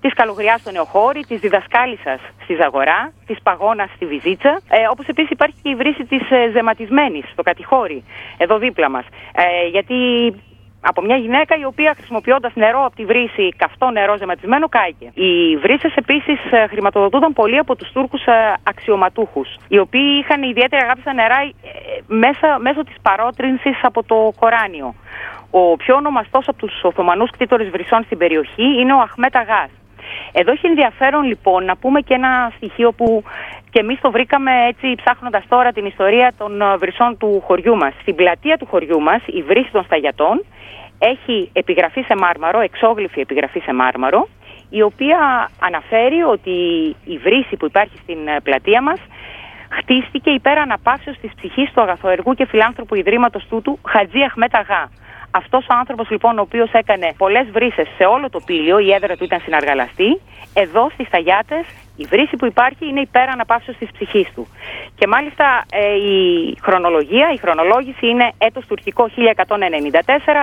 της 0.00 0.14
Καλογριάς 0.14 0.60
στο 0.60 0.70
Νεοχώρι, 0.70 1.24
της 1.24 1.40
Διδασκάλισσας 1.40 2.20
στη 2.42 2.54
Ζαγορά, 2.54 3.12
της 3.26 3.38
Παγώνας 3.42 3.90
στη 3.94 4.06
Βυζίτσα, 4.06 4.60
ε, 4.68 4.76
όπως 4.90 5.06
επίσης 5.06 5.30
υπάρχει 5.30 5.56
και 5.62 5.68
η 5.68 5.74
βρύση 5.74 6.04
της 6.04 6.30
ε, 6.30 6.50
Ζεματισμένης 6.52 7.24
στο 7.32 7.42
Κατηχώρι, 7.42 8.04
εδώ 8.36 8.58
δίπλα 8.58 8.90
μας. 8.90 9.04
Ε, 9.32 9.68
γιατί 9.68 9.94
από 10.80 11.02
μια 11.02 11.16
γυναίκα 11.16 11.56
η 11.56 11.64
οποία 11.64 11.94
χρησιμοποιώντας 11.96 12.52
νερό 12.54 12.84
από 12.84 12.96
τη 12.96 13.04
βρύση, 13.04 13.48
καυτό 13.56 13.90
νερό 13.90 14.16
ζεματισμένο, 14.16 14.68
κάηκε. 14.68 15.10
Οι 15.14 15.56
βρύσες 15.56 15.94
επίσης 15.94 16.38
ε, 16.50 16.66
χρηματοδοτούνταν 16.66 17.32
πολύ 17.32 17.58
από 17.58 17.76
τους 17.76 17.92
Τούρκους 17.92 18.24
ε, 18.24 18.54
αξιωματούχους, 18.62 19.48
οι 19.68 19.78
οποίοι 19.78 20.22
είχαν 20.22 20.42
ιδιαίτερη 20.42 20.82
αγάπη 20.82 21.00
στα 21.00 21.12
νερά 21.12 21.40
ε, 21.40 21.52
μέσα, 22.06 22.58
μέσω 22.58 22.84
της 22.84 22.96
παρότρινσης 23.02 23.78
από 23.82 24.02
το 24.02 24.32
Κοράνιο. 24.38 24.94
Ο 25.50 25.76
πιο 25.76 25.94
ονομαστός 25.94 26.48
από 26.48 26.58
τους 26.58 26.82
Οθωμανούς 26.82 27.30
κτήτορες 27.30 27.68
βρυσών 27.68 28.02
στην 28.04 28.18
περιοχή 28.18 28.80
είναι 28.80 28.92
ο 28.92 29.00
Αχμέτα 29.00 29.42
Γά. 29.42 29.68
Εδώ 30.32 30.52
έχει 30.52 30.66
ενδιαφέρον 30.66 31.22
λοιπόν 31.24 31.64
να 31.64 31.76
πούμε 31.76 32.00
και 32.00 32.14
ένα 32.14 32.52
στοιχείο 32.56 32.92
που 32.92 33.24
και 33.70 33.80
εμείς 33.80 34.00
το 34.00 34.10
βρήκαμε 34.10 34.50
έτσι 34.66 34.94
ψάχνοντας 35.04 35.44
τώρα 35.48 35.72
την 35.72 35.86
ιστορία 35.86 36.32
των 36.38 36.62
βρυσών 36.78 37.16
του 37.18 37.42
χωριού 37.46 37.76
μας. 37.76 37.92
Στην 38.00 38.14
πλατεία 38.14 38.56
του 38.56 38.66
χωριού 38.66 39.00
μας, 39.00 39.22
η 39.26 39.42
βρύση 39.42 39.70
των 39.72 39.84
σταγιατών 39.84 40.44
έχει 40.98 41.50
επιγραφή 41.52 42.02
σε 42.02 42.14
μάρμαρο, 42.16 42.60
εξόγλυφη 42.60 43.20
επιγραφή 43.20 43.60
σε 43.60 43.72
μάρμαρο, 43.72 44.28
η 44.70 44.82
οποία 44.82 45.50
αναφέρει 45.60 46.22
ότι 46.22 46.50
η 47.04 47.18
βρύση 47.18 47.56
που 47.56 47.66
υπάρχει 47.66 47.98
στην 48.02 48.28
ε, 48.28 48.40
πλατεία 48.42 48.82
μας 48.82 49.00
χτίστηκε 49.70 50.30
υπέρ 50.30 50.58
αναπαύσεως 50.58 51.16
της 51.18 51.30
ψυχής 51.36 51.72
του 51.72 51.80
αγαθοεργού 51.80 52.34
και 52.34 52.46
φιλάνθρωπου 52.46 52.94
ιδρύματος 52.94 53.46
τούτου 53.48 53.78
Χατζή 53.88 54.22
Αχμέτ 54.22 54.56
Αγά. 54.56 54.90
Αυτός 55.40 55.66
ο 55.70 55.74
άνθρωπος 55.80 56.10
λοιπόν, 56.10 56.38
ο 56.38 56.40
οποίος 56.40 56.70
έκανε 56.72 57.08
πολλές 57.16 57.46
βρύσες 57.50 57.88
σε 57.96 58.04
όλο 58.04 58.30
το 58.30 58.40
πύλιο, 58.46 58.78
η 58.78 58.92
έδρα 58.92 59.16
του 59.16 59.24
ήταν 59.24 59.40
συναργαλαστή, 59.40 60.20
εδώ 60.54 60.90
στις 60.94 61.08
Ταγιάτες 61.08 61.66
η 61.96 62.04
βρύση 62.04 62.36
που 62.36 62.46
υπάρχει 62.46 62.88
είναι 62.88 63.00
υπέρ 63.00 63.28
αναπαύσεως 63.28 63.76
της 63.76 63.90
ψυχής 63.92 64.28
του. 64.34 64.46
Και 64.98 65.06
μάλιστα 65.06 65.64
ε, 65.70 65.94
η 65.94 66.20
χρονολογία, 66.62 67.30
η 67.34 67.36
χρονολόγηση 67.36 68.06
είναι 68.06 68.32
έτος 68.38 68.66
τουρκικό 68.66 69.10
1194, 69.16 69.18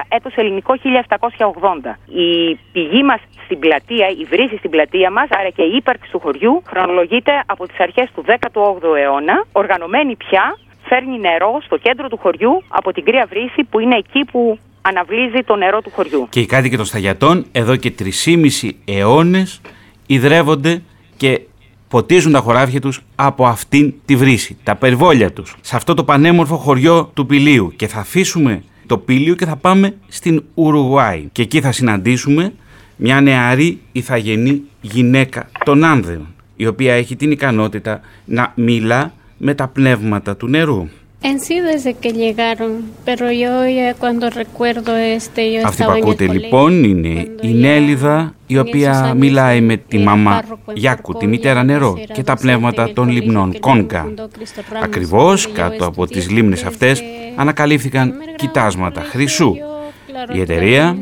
έτος 0.08 0.34
ελληνικό 0.36 0.74
1780. 0.78 1.96
Η 2.06 2.60
πηγή 2.72 3.04
μας 3.04 3.20
στην 3.44 3.60
πλατεία, 3.60 4.08
η 4.08 4.24
βρύση 4.24 4.58
στην 4.58 4.70
πλατεία 4.70 5.12
μας, 5.12 5.28
άρα 5.30 5.50
και 5.50 5.64
η 5.64 5.76
ύπαρξη 5.76 6.12
του 6.12 6.20
χωριού, 6.20 6.62
χρονολογείται 6.66 7.44
από 7.46 7.68
τις 7.68 7.80
αρχές 7.80 8.12
του 8.16 8.24
18ου 8.28 8.96
αιώνα, 8.98 9.46
οργανωμένη 9.52 10.16
πια 10.16 10.58
φέρνει 10.86 11.20
νερό 11.20 11.62
στο 11.66 11.78
κέντρο 11.78 12.08
του 12.08 12.18
χωριού 12.18 12.64
από 12.68 12.94
την 12.94 13.04
κρύα 13.04 13.26
βρύση 13.30 13.64
που 13.70 13.80
είναι 13.80 13.96
εκεί 13.96 14.26
που 14.32 14.60
αναβλύζει 14.86 15.44
το 15.46 15.56
νερό 15.56 15.82
του 15.82 15.92
χωριού. 15.96 16.28
Και 16.30 16.40
οι 16.40 16.46
κάτοικοι 16.46 16.76
των 16.76 16.86
Σταγιατών 16.86 17.46
εδώ 17.52 17.76
και 17.76 17.94
3,5 18.00 18.70
αιώνες 18.86 19.62
ιδρεύονται 20.06 20.82
και 21.18 21.42
ποτίζουν 21.88 22.32
τα 22.32 22.40
χωράφια 22.40 22.82
τους 22.82 23.02
από 23.16 23.46
αυτήν 23.46 23.94
τη 24.06 24.16
βρύση, 24.16 24.58
τα 24.64 24.76
περιβόλια 24.76 25.32
τους, 25.32 25.56
σε 25.62 25.76
αυτό 25.76 25.94
το 25.94 26.04
πανέμορφο 26.04 26.56
χωριό 26.56 27.12
του 27.14 27.26
Πηλίου 27.26 27.74
και 27.76 27.88
θα 27.88 28.00
αφήσουμε 28.00 28.64
το 28.88 28.98
Πήλιο 28.98 29.36
και 29.36 29.46
θα 29.46 29.56
πάμε 29.56 29.96
στην 30.08 30.44
Ουρουγουάη 30.54 31.28
και 31.32 31.42
εκεί 31.42 31.62
θα 31.62 31.72
συναντήσουμε 31.72 32.54
μια 32.96 33.22
νεαρή 33.22 33.80
ηθαγενή 33.92 34.62
γυναίκα 34.82 35.50
των 35.66 35.84
Άνδεων 35.84 36.28
η 36.56 36.68
οποία 36.68 36.94
έχει 36.94 37.16
την 37.16 37.32
ικανότητα 37.32 38.02
να 38.26 38.52
μιλά 38.56 39.14
με 39.38 39.54
τα 39.54 39.68
πνεύματα 39.68 40.36
του 40.36 40.48
νερού. 40.48 40.88
En 41.30 41.40
sí 41.46 41.56
desde 41.70 41.92
que 42.02 42.12
llegaron, 42.22 42.72
pero 43.08 43.26
yo 43.32 43.52
ya 43.78 43.94
cuando 43.94 44.30
recuerdo 44.30 44.92
este 44.96 45.42
yo 45.54 45.62
Αυτή 45.66 45.84
που 45.84 45.92
ακούτε 45.92 46.28
λοιπόν 46.28 46.84
είναι 46.84 47.28
η 47.42 47.54
Νέλιδα 47.54 48.36
η 48.48 48.58
οποία 48.58 49.14
μιλάει 49.18 49.62
με 49.62 49.78
τη 49.78 49.98
μαμά 49.98 50.44
Γιάκου, 50.74 51.14
τη 51.14 51.28
μητέρα 51.28 51.64
νερό 51.64 51.98
και 52.14 52.24
τα 52.24 52.36
πνεύματα 52.36 52.94
των 52.94 53.10
λιμνών 53.10 53.60
Κόνκα. 53.60 54.14
Ακριβώς 54.84 55.52
κάτω 55.52 55.86
από 55.86 56.08
τις 56.08 56.30
λίμνες 56.30 56.64
αυτές 56.64 57.04
ανακαλύφθηκαν 57.36 58.14
κοιτάσματα 58.36 59.02
χρυσού. 59.02 59.56
Η 60.34 60.42
εταιρεία 60.42 60.98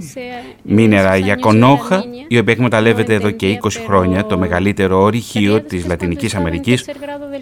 Μίνερα 0.63 1.15
Γιακονόχα, 1.15 2.03
η 2.27 2.37
οποία 2.37 2.53
εκμεταλλεύεται 2.53 3.13
εδώ 3.13 3.31
και 3.31 3.59
20 3.61 3.69
χρόνια 3.85 4.25
το 4.25 4.37
μεγαλύτερο 4.37 5.01
ορυχείο 5.01 5.61
της 5.61 5.85
Λατινικής 5.85 6.35
Αμερικής, 6.35 6.89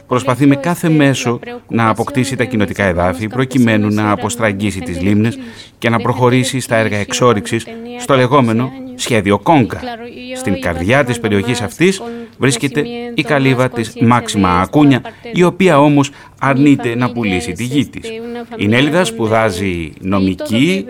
προσπαθεί 0.07 0.45
με 0.45 0.55
κάθε 0.55 0.89
μέσο 0.89 1.39
να 1.67 1.89
αποκτήσει 1.89 2.35
τα 2.35 2.43
κοινοτικά 2.43 2.83
εδάφη 2.83 3.27
προκειμένου 3.27 3.87
να 3.93 4.11
αποστραγγίσει 4.11 4.79
τις 4.79 5.01
λίμνες 5.01 5.39
και 5.77 5.89
να 5.89 5.99
προχωρήσει 5.99 6.59
στα 6.59 6.75
έργα 6.75 6.97
εξόριξης 6.97 7.65
στο 7.99 8.15
λεγόμενο 8.15 8.71
σχέδιο 8.95 9.39
Κόγκα. 9.39 9.79
Στην 10.35 10.61
καρδιά 10.61 11.03
της 11.03 11.19
περιοχής 11.19 11.61
αυτής 11.61 12.01
βρίσκεται 12.37 12.83
η 13.13 13.21
καλύβα 13.23 13.69
της 13.69 13.93
Μάξιμα 14.01 14.59
Ακούνια, 14.59 15.01
η 15.33 15.43
οποία 15.43 15.79
όμως 15.79 16.11
αρνείται 16.39 16.95
να 16.95 17.11
πουλήσει 17.11 17.51
τη 17.51 17.63
γη 17.63 17.85
της. 17.85 18.09
Η 18.57 18.67
Νέλιδας 18.67 19.07
σπουδάζει 19.07 19.91
νομική, 19.99 20.85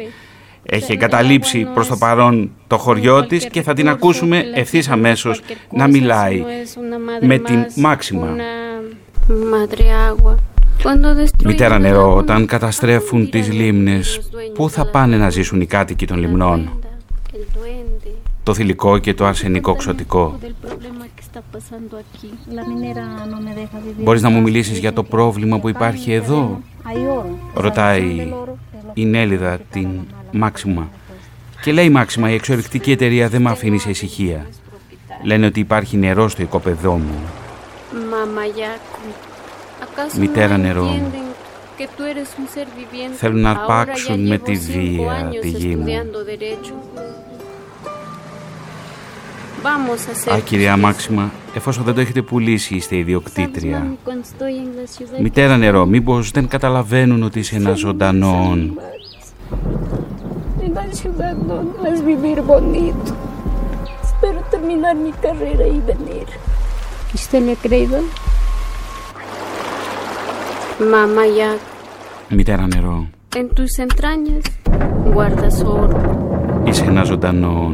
έχει 0.69 0.91
εγκαταλείψει 0.91 1.67
προς 1.73 1.87
το 1.87 1.97
παρόν 1.97 2.51
το 2.67 2.77
χωριό 2.77 3.25
της 3.25 3.45
και 3.45 3.61
θα 3.61 3.73
την 3.73 3.89
ακούσουμε 3.89 4.43
ευθύς 4.53 4.89
αμέσως 4.89 5.41
να 5.71 5.87
μιλάει 5.87 6.43
με 7.21 7.37
την 7.37 7.65
Μάξιμα. 7.75 8.35
Μητέρα 11.43 11.79
νερό, 11.79 12.15
όταν 12.15 12.45
καταστρέφουν 12.45 13.29
τις 13.29 13.51
λίμνες, 13.51 14.19
πού 14.53 14.69
θα 14.69 14.85
πάνε 14.85 15.17
να 15.17 15.29
ζήσουν 15.29 15.61
οι 15.61 15.65
κάτοικοι 15.65 16.07
των 16.07 16.19
λιμνών; 16.19 16.69
Το 18.43 18.53
θηλυκό 18.53 18.97
και 18.97 19.13
το 19.13 19.25
αρσενικό 19.25 19.75
ξωτικό. 19.75 20.39
Μπορείς 23.97 24.21
να 24.21 24.29
μου 24.29 24.41
μιλήσεις 24.41 24.77
για 24.77 24.93
το 24.93 25.03
πρόβλημα 25.03 25.59
που 25.59 25.69
υπάρχει 25.69 26.11
εδώ, 26.11 26.59
ρωτάει 27.53 28.33
η 28.93 29.05
Νέλιδα 29.05 29.59
την 29.71 29.89
Μάξιμα. 30.31 30.89
Και 31.61 31.71
λέει 31.71 31.89
Μάξιμα, 31.89 32.29
η 32.29 32.33
εξορυκτική 32.33 32.91
εταιρεία 32.91 33.29
δεν 33.29 33.41
με 33.41 33.49
αφήνει 33.49 33.77
σε 33.77 33.89
ησυχία. 33.89 34.47
Λένε 35.23 35.45
ότι 35.45 35.59
υπάρχει 35.59 35.97
νερό 35.97 36.27
στο 36.27 36.41
οικοπεδό 36.41 36.93
μου. 36.93 37.19
Μητέρα 40.19 40.57
νερό, 40.57 40.99
θέλουν 43.15 43.41
να 43.41 43.49
αρπάξουν 43.49 44.27
με 44.27 44.37
τη 44.37 44.53
βία 44.53 45.29
τη 45.41 45.49
γη 45.49 45.75
μου. 45.75 45.85
Α, 50.33 50.39
κυρία 50.39 50.77
Μάξιμα, 50.77 51.31
εφόσον 51.53 51.83
δεν 51.83 51.93
το 51.93 52.01
έχετε 52.01 52.21
πουλήσει, 52.21 52.75
είστε 52.75 52.95
ιδιοκτήτρια. 52.95 53.93
Μητέρα 55.21 55.57
νερό, 55.57 55.85
μήπως 55.85 56.31
δεν 56.31 56.47
καταλαβαίνουν 56.47 57.23
ότι 57.23 57.39
είσαι 57.39 57.55
ένας 57.55 57.79
ζωντανό. 57.79 58.57
la 60.87 60.93
ciudad 60.93 61.35
no, 61.35 61.85
es 61.85 62.03
vivir 62.05 62.41
bonito. 62.41 63.11
Espero 64.03 64.39
terminar 64.55 64.95
mi 64.95 65.11
carrera 65.25 65.65
y 65.67 65.79
venir. 65.91 66.27
¿Usted 67.13 67.41
le 67.45 67.51
ha 67.53 67.55
creído? 67.55 67.97
Mamá 70.79 71.25
ya. 71.37 71.51
Μητέρα 72.29 72.67
νερό. 72.67 73.07
En 73.35 73.49
tus 73.49 73.79
entrañas 73.79 74.43
guardas 75.13 75.63
oro. 75.63 75.97
Είσαι 76.63 76.83
ένας 76.83 77.07
ζωντανό. 77.07 77.71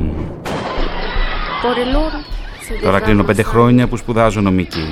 Por 1.66 1.78
el 1.80 1.96
oro. 1.96 2.20
Τώρα 2.84 3.00
κλείνω 3.00 3.24
πέντε 3.24 3.44
χρόνια 3.44 3.88
που 3.88 3.98
σπουδάζω 3.98 4.42
νομική. 4.42 4.86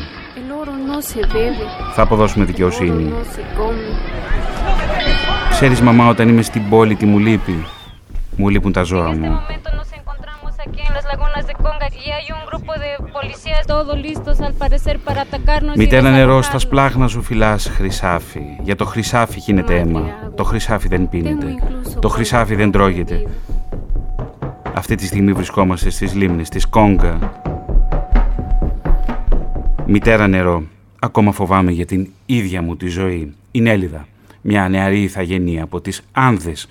Θα 1.93 2.01
αποδώσουμε 2.01 2.45
δικαιοσύνη. 2.45 3.13
Ξέρεις 5.49 5.81
μαμά 5.81 6.07
όταν 6.07 6.29
είμαι 6.29 6.41
στην 6.41 6.69
πόλη 6.69 6.95
τι 6.95 7.05
μου 7.05 7.19
λείπει; 7.19 7.65
Μου 8.35 8.49
λείπουν 8.49 8.71
τα 8.71 8.83
ζώα 8.83 9.11
μου. 9.11 9.39
Μητέρα 15.75 16.09
νερό 16.09 16.41
στα 16.41 16.59
σπλάχνα 16.59 17.07
σου 17.07 17.21
φυλάς 17.21 17.69
χρυσάφι. 17.75 18.41
Για 18.61 18.75
το 18.75 18.85
χρυσάφι 18.85 19.39
γίνεται 19.39 19.75
αίμα. 19.75 20.03
Το 20.35 20.43
χρυσάφι 20.43 20.87
δεν 20.87 21.09
πίνεται. 21.09 21.47
Το 21.99 22.09
χρυσάφι 22.09 22.55
δεν 22.55 22.71
τρώγεται. 22.71 23.23
Αυτή 24.83 24.95
τη 24.95 25.05
στιγμή 25.05 25.33
βρισκόμαστε 25.33 25.89
στις 25.89 26.13
λίμνες 26.13 26.49
της 26.49 26.65
Κόγκα. 26.65 27.41
Μητέρα 29.85 30.27
νερό, 30.27 30.63
ακόμα 30.99 31.31
φοβάμαι 31.31 31.71
για 31.71 31.85
την 31.85 32.07
ίδια 32.25 32.61
μου 32.61 32.75
τη 32.75 32.87
ζωή. 32.87 33.33
Η 33.51 33.61
Νέλιδα, 33.61 34.07
μια 34.41 34.69
νεαρή 34.69 35.01
ηθαγενή 35.01 35.61
από 35.61 35.81
τις 35.81 36.01
Άνδες, 36.11 36.67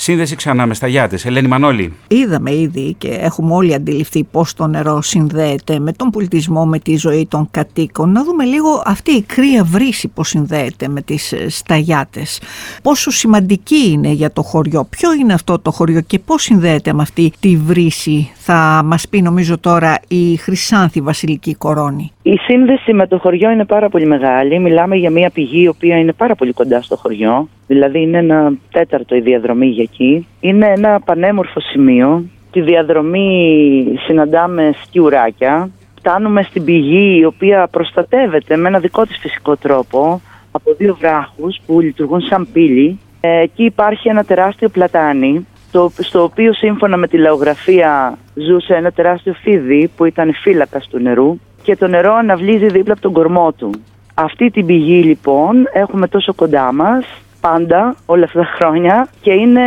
Σύνδεση 0.00 0.36
ξανά 0.36 0.66
με 0.66 0.74
σταγιάτες. 0.74 1.24
Ελένη 1.24 1.48
Μανώλη. 1.48 1.92
Είδαμε 2.08 2.54
ήδη 2.54 2.94
και 2.98 3.08
έχουμε 3.08 3.54
όλοι 3.54 3.74
αντιληφθεί 3.74 4.24
πώς 4.24 4.54
το 4.54 4.66
νερό 4.66 5.02
συνδέεται 5.02 5.78
με 5.78 5.92
τον 5.92 6.10
πολιτισμό, 6.10 6.66
με 6.66 6.78
τη 6.78 6.96
ζωή 6.96 7.26
των 7.26 7.48
κατοίκων. 7.50 8.12
Να 8.12 8.24
δούμε 8.24 8.44
λίγο 8.44 8.82
αυτή 8.84 9.10
η 9.10 9.22
κρύα 9.22 9.64
βρύση 9.64 10.08
πώς 10.08 10.28
συνδέεται 10.28 10.88
με 10.88 11.00
τις 11.02 11.32
ε, 11.32 11.48
σταγιάτες. 11.48 12.40
Πόσο 12.82 13.10
σημαντική 13.10 13.90
είναι 13.90 14.08
για 14.08 14.32
το 14.32 14.42
χωριό. 14.42 14.86
Ποιο 14.90 15.12
είναι 15.12 15.32
αυτό 15.32 15.58
το 15.58 15.70
χωριό 15.70 16.00
και 16.00 16.18
πώς 16.18 16.42
συνδέεται 16.42 16.92
με 16.92 17.02
αυτή 17.02 17.32
τη 17.40 17.56
βρύση. 17.56 18.30
Θα 18.34 18.82
μας 18.84 19.08
πει 19.08 19.22
νομίζω 19.22 19.58
τώρα 19.58 19.98
η 20.08 20.36
Χρυσάνθη 20.36 21.00
Βασιλική 21.00 21.54
Κορώνη. 21.54 22.12
Η 22.22 22.36
σύνδεση 22.36 22.92
με 22.92 23.06
το 23.06 23.18
χωριό 23.18 23.50
είναι 23.50 23.64
πάρα 23.64 23.88
πολύ 23.88 24.06
μεγάλη. 24.06 24.58
Μιλάμε 24.58 24.96
για 24.96 25.10
μια 25.10 25.30
πηγή 25.30 25.62
η 25.62 25.68
οποία 25.68 25.98
είναι 25.98 26.12
πάρα 26.12 26.34
πολύ 26.34 26.52
κοντά 26.52 26.82
στο 26.82 26.96
χωριό. 26.96 27.48
Δηλαδή 27.68 28.02
είναι 28.02 28.18
ένα 28.18 28.52
τέταρτο 28.70 29.14
η 29.14 29.20
διαδρομή 29.20 29.66
για 29.66 29.82
εκεί. 29.82 30.26
Είναι 30.40 30.72
ένα 30.76 31.00
πανέμορφο 31.04 31.60
σημείο. 31.60 32.24
Τη 32.50 32.60
διαδρομή 32.60 33.84
συναντάμε 34.06 34.74
σκιουράκια. 34.82 35.70
Φτάνουμε 35.98 36.42
στην 36.42 36.64
πηγή 36.64 37.18
η 37.18 37.24
οποία 37.24 37.68
προστατεύεται 37.70 38.56
με 38.56 38.68
ένα 38.68 38.78
δικό 38.78 39.06
της 39.06 39.18
φυσικό 39.18 39.56
τρόπο 39.56 40.20
από 40.50 40.74
δύο 40.74 40.96
βράχους 41.00 41.60
που 41.66 41.80
λειτουργούν 41.80 42.20
σαν 42.20 42.48
πύλη. 42.52 42.98
Ε, 43.20 43.40
εκεί 43.40 43.64
υπάρχει 43.64 44.08
ένα 44.08 44.24
τεράστιο 44.24 44.68
πλατάνι 44.68 45.46
το, 45.72 45.92
στο 45.98 46.22
οποίο 46.22 46.52
σύμφωνα 46.52 46.96
με 46.96 47.08
τη 47.08 47.18
λαογραφία 47.18 48.18
ζούσε 48.34 48.74
ένα 48.74 48.90
τεράστιο 48.90 49.32
φίδι 49.32 49.90
που 49.96 50.04
ήταν 50.04 50.34
φύλακας 50.34 50.88
του 50.88 50.98
νερού 50.98 51.38
και 51.62 51.76
το 51.76 51.86
νερό 51.86 52.14
αναβλύζει 52.14 52.66
δίπλα 52.66 52.92
από 52.92 53.02
τον 53.02 53.12
κορμό 53.12 53.52
του. 53.52 53.70
Αυτή 54.14 54.50
την 54.50 54.66
πηγή 54.66 55.02
λοιπόν 55.02 55.68
έχουμε 55.72 56.08
τόσο 56.08 56.34
κοντά 56.34 56.72
μας 56.72 57.04
πάντα 57.40 57.96
όλα 58.06 58.24
αυτά 58.24 58.40
τα 58.40 58.46
χρόνια 58.46 59.08
και 59.20 59.32
είναι 59.32 59.62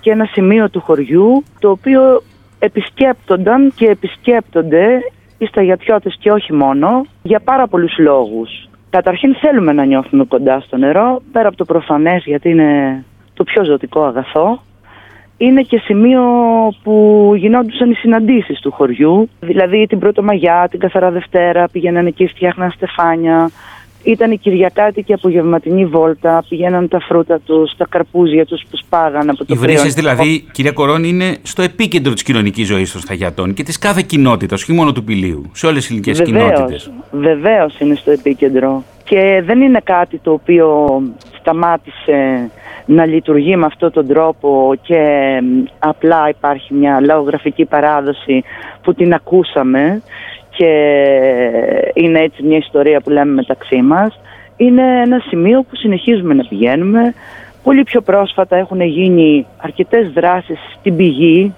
και 0.00 0.10
ένα 0.10 0.24
σημείο 0.24 0.70
του 0.70 0.80
χωριού 0.80 1.44
το 1.58 1.70
οποίο 1.70 2.22
επισκέπτονταν 2.58 3.72
και 3.76 3.86
επισκέπτονται 3.86 4.98
οι 5.38 5.46
σταγιατιώτες 5.46 6.16
και 6.20 6.32
όχι 6.32 6.52
μόνο 6.52 7.06
για 7.22 7.40
πάρα 7.40 7.66
πολλούς 7.66 7.98
λόγους. 7.98 8.68
Καταρχήν 8.90 9.34
θέλουμε 9.34 9.72
να 9.72 9.84
νιώθουμε 9.84 10.24
κοντά 10.24 10.60
στο 10.60 10.76
νερό, 10.76 11.22
πέρα 11.32 11.48
από 11.48 11.56
το 11.56 11.64
προφανές 11.64 12.22
γιατί 12.24 12.48
είναι 12.48 13.04
το 13.34 13.44
πιο 13.44 13.64
ζωτικό 13.64 14.04
αγαθό 14.04 14.60
είναι 15.40 15.62
και 15.62 15.78
σημείο 15.78 16.22
που 16.82 17.32
γινόντουσαν 17.36 17.90
οι 17.90 17.94
συναντήσεις 17.94 18.60
του 18.60 18.72
χωριού. 18.72 19.28
Δηλαδή 19.40 19.86
την 19.86 19.98
Πρώτο 19.98 20.22
Μαγιά, 20.22 20.68
την 20.70 20.80
Καθαρά 20.80 21.10
Δευτέρα, 21.10 21.68
πήγαιναν 21.72 22.06
εκεί, 22.06 22.26
φτιάχναν 22.26 22.70
στεφάνια. 22.70 23.50
Ήταν 24.02 24.30
η 24.30 24.36
Κυριακάτικη 24.36 25.12
απογευματινή 25.12 25.86
βόλτα, 25.86 26.44
πηγαίναν 26.48 26.88
τα 26.88 27.00
φρούτα 27.00 27.40
τους, 27.40 27.76
τα 27.76 27.86
καρπούζια 27.88 28.46
τους 28.46 28.62
που 28.70 28.76
σπάγαν 28.76 29.30
από 29.30 29.38
το 29.38 29.44
Οι 29.48 29.54
βρύσες, 29.54 29.94
δηλαδή, 29.94 30.48
κυρία 30.52 30.72
Κορώνη, 30.72 31.08
είναι 31.08 31.36
στο 31.42 31.62
επίκεντρο 31.62 32.12
της 32.12 32.22
κοινωνικής 32.22 32.66
ζωής 32.66 32.92
των 32.92 33.00
Σταγιατών 33.00 33.54
και 33.54 33.62
της 33.62 33.78
κάθε 33.78 34.02
κοινότητας, 34.06 34.62
όχι 34.62 34.72
μόνο 34.72 34.92
του 34.92 35.04
Πηλίου, 35.04 35.50
σε 35.52 35.66
όλες 35.66 35.80
τις 35.80 35.90
ηλικίε 35.90 36.12
κοινότητες. 36.12 36.90
Βεβαίως 37.10 37.78
είναι 37.78 37.94
στο 37.94 38.10
επίκεντρο. 38.10 38.84
Και 39.04 39.42
δεν 39.44 39.60
είναι 39.60 39.80
κάτι 39.84 40.18
το 40.18 40.32
οποίο 40.32 41.00
σταμάτησε 41.40 42.50
να 42.86 43.06
λειτουργεί 43.06 43.56
με 43.56 43.66
αυτόν 43.66 43.92
τον 43.92 44.06
τρόπο 44.06 44.74
και 44.82 45.02
απλά 45.78 46.28
υπάρχει 46.28 46.74
μια 46.74 47.00
λαογραφική 47.00 47.64
παράδοση 47.64 48.44
που 48.82 48.94
την 48.94 49.12
ακούσαμε 49.12 50.02
και 50.60 51.92
είναι 51.94 52.18
έτσι 52.18 52.42
μια 52.42 52.56
ιστορία 52.56 53.00
που 53.00 53.10
λέμε 53.10 53.32
μεταξύ 53.32 53.82
μας. 53.82 54.20
Είναι 54.56 55.00
ένα 55.02 55.18
σημείο 55.28 55.62
που 55.62 55.76
συνεχίζουμε 55.76 56.34
να 56.34 56.44
πηγαίνουμε. 56.48 57.14
Πολύ 57.62 57.82
πιο 57.82 58.00
πρόσφατα 58.00 58.56
έχουν 58.56 58.80
γίνει 58.80 59.46
αρκετές 59.56 60.10
δράσεις 60.12 60.58
στην 60.78 60.96
πηγή, 60.96 61.54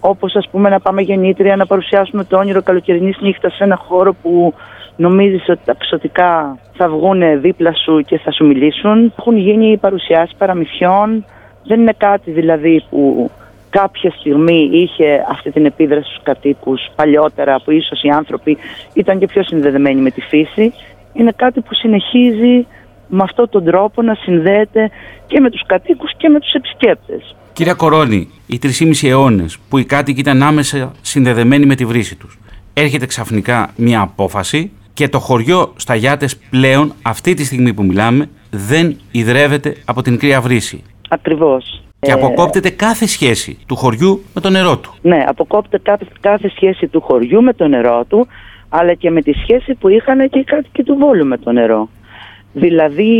όπως 0.00 0.36
ας 0.36 0.48
πούμε 0.50 0.68
να 0.68 0.80
πάμε 0.80 1.02
γεννήτρια, 1.02 1.56
να 1.56 1.66
παρουσιάσουμε 1.66 2.24
το 2.24 2.38
όνειρο 2.38 2.62
καλοκαιρινής 2.62 3.18
νύχτας 3.20 3.54
σε 3.54 3.64
ένα 3.64 3.76
χώρο 3.76 4.14
που 4.22 4.54
νομίζεις 4.96 5.48
ότι 5.48 5.60
τα 5.64 5.76
ψωτικά 5.76 6.58
θα 6.72 6.88
βγουν 6.88 7.40
δίπλα 7.40 7.72
σου 7.74 8.02
και 8.06 8.18
θα 8.18 8.32
σου 8.32 8.46
μιλήσουν. 8.46 9.12
Έχουν 9.18 9.36
γίνει 9.36 9.76
παρουσιάσεις 9.76 10.36
παραμυθιών. 10.38 11.24
Δεν 11.64 11.80
είναι 11.80 11.94
κάτι 11.96 12.30
δηλαδή 12.30 12.84
που 12.90 13.30
κάποια 13.70 14.10
στιγμή 14.10 14.70
είχε 14.72 15.24
αυτή 15.30 15.50
την 15.50 15.64
επίδραση 15.66 16.10
στους 16.10 16.22
κατοίκους 16.22 16.88
παλιότερα 16.94 17.60
που 17.64 17.70
ίσως 17.70 18.02
οι 18.02 18.08
άνθρωποι 18.08 18.58
ήταν 18.92 19.18
και 19.18 19.26
πιο 19.26 19.42
συνδεδεμένοι 19.42 20.00
με 20.00 20.10
τη 20.10 20.20
φύση. 20.20 20.72
Είναι 21.12 21.32
κάτι 21.36 21.60
που 21.60 21.74
συνεχίζει 21.74 22.66
με 23.08 23.22
αυτόν 23.22 23.48
τον 23.48 23.64
τρόπο 23.64 24.02
να 24.02 24.14
συνδέεται 24.14 24.90
και 25.26 25.40
με 25.40 25.50
τους 25.50 25.62
κατοίκους 25.66 26.10
και 26.16 26.28
με 26.28 26.40
τους 26.40 26.52
επισκέπτες. 26.52 27.36
Κύριε 27.52 27.72
Κορώνη, 27.72 28.30
οι 28.46 28.58
3,5 28.62 29.08
αιώνες 29.08 29.58
που 29.68 29.78
οι 29.78 29.84
κάτοικοι 29.84 30.20
ήταν 30.20 30.42
άμεσα 30.42 30.92
συνδεδεμένοι 31.00 31.66
με 31.66 31.74
τη 31.74 31.84
βρύση 31.84 32.16
τους, 32.16 32.38
έρχεται 32.74 33.06
ξαφνικά 33.06 33.70
μια 33.76 34.00
απόφαση 34.00 34.72
και 34.94 35.08
το 35.08 35.18
χωριό 35.18 35.72
Σταγιάτες 35.76 36.36
πλέον 36.50 36.92
αυτή 37.02 37.34
τη 37.34 37.44
στιγμή 37.44 37.74
που 37.74 37.84
μιλάμε 37.84 38.28
δεν 38.50 38.96
ιδρεύεται 39.10 39.76
από 39.84 40.02
την 40.02 40.18
κρύα 40.18 40.40
βρύση. 40.40 40.82
Ακριβώς. 41.08 41.82
Και 42.00 42.10
Ε, 42.10 42.12
αποκόπτεται 42.12 42.70
κάθε 42.70 43.06
σχέση 43.06 43.58
του 43.66 43.76
χωριού 43.76 44.22
με 44.34 44.40
το 44.40 44.50
νερό 44.50 44.78
του. 44.78 44.94
Ναι, 45.02 45.24
αποκόπτεται 45.26 45.78
κάθε, 45.90 46.06
κάθε 46.20 46.48
σχέση 46.48 46.86
του 46.86 47.00
χωριού 47.00 47.42
με 47.42 47.52
το 47.52 47.68
νερό 47.68 48.04
του, 48.08 48.26
αλλά 48.68 48.94
και 48.94 49.10
με 49.10 49.22
τη 49.22 49.32
σχέση 49.32 49.74
που 49.74 49.88
είχαν 49.88 50.28
και 50.28 50.38
οι 50.38 50.44
κάτοικοι 50.44 50.82
του 50.82 50.96
Βόλου 50.98 51.26
με 51.26 51.38
το 51.38 51.52
νερό. 51.52 51.88
Δηλαδή 52.52 53.12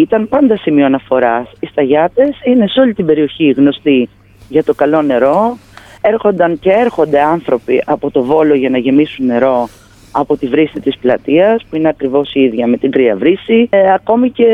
ήταν 0.00 0.28
πάντα 0.28 0.56
σημείο 0.56 0.86
αναφοράς. 0.86 1.46
Οι 1.60 1.66
σταγιάτες 1.66 2.40
είναι 2.44 2.66
σε 2.66 2.80
όλη 2.80 2.94
την 2.94 3.06
περιοχή 3.06 3.50
γνωστοί 3.50 4.08
για 4.48 4.64
το 4.64 4.74
καλό 4.74 5.02
νερό. 5.02 5.58
Έρχονταν 6.00 6.58
και 6.58 6.70
έρχονται 6.70 7.20
άνθρωποι 7.20 7.82
από 7.86 8.10
το 8.10 8.22
Βόλο 8.22 8.54
για 8.54 8.70
να 8.70 8.78
γεμίσουν 8.78 9.26
νερό 9.26 9.68
από 10.16 10.36
τη 10.36 10.46
βρύση 10.46 10.80
της 10.80 10.98
πλατείας 10.98 11.64
που 11.70 11.76
είναι 11.76 11.88
ακριβώς 11.88 12.34
η 12.34 12.40
ίδια 12.40 12.66
με 12.66 12.76
την 12.76 12.90
κρύα 12.90 13.16
βρύση. 13.16 13.68
Ε, 13.70 13.92
ακόμη 13.92 14.30
και 14.30 14.46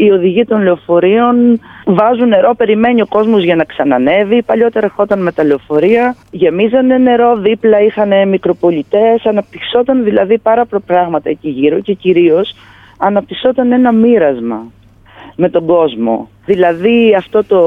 οι 0.00 0.10
οδηγοί 0.10 0.44
των 0.44 0.62
λεωφορείων 0.62 1.60
βάζουν 1.84 2.28
νερό, 2.28 2.54
περιμένει 2.54 3.02
ο 3.02 3.06
κόσμος 3.06 3.44
για 3.44 3.56
να 3.56 3.64
ξανανεύει. 3.64 4.42
Παλιότερα 4.42 4.86
ερχόταν 4.86 5.22
με 5.22 5.32
τα 5.32 5.44
λεωφορεία, 5.44 6.16
γεμίζανε 6.30 6.98
νερό, 6.98 7.36
δίπλα 7.36 7.80
είχαν 7.80 8.28
μικροπολιτές, 8.28 9.24
αναπτυσσόταν 9.24 10.04
δηλαδή 10.04 10.38
πάρα 10.38 10.66
πολλά 10.66 10.82
πράγματα 10.86 11.30
εκεί 11.30 11.48
γύρω 11.48 11.80
και 11.80 11.94
κυρίως 11.94 12.54
αναπτυσσόταν 12.98 13.72
ένα 13.72 13.92
μοίρασμα 13.92 14.72
με 15.36 15.48
τον 15.48 15.66
κόσμο. 15.66 16.28
Δηλαδή 16.44 17.14
αυτό 17.14 17.44
το, 17.44 17.60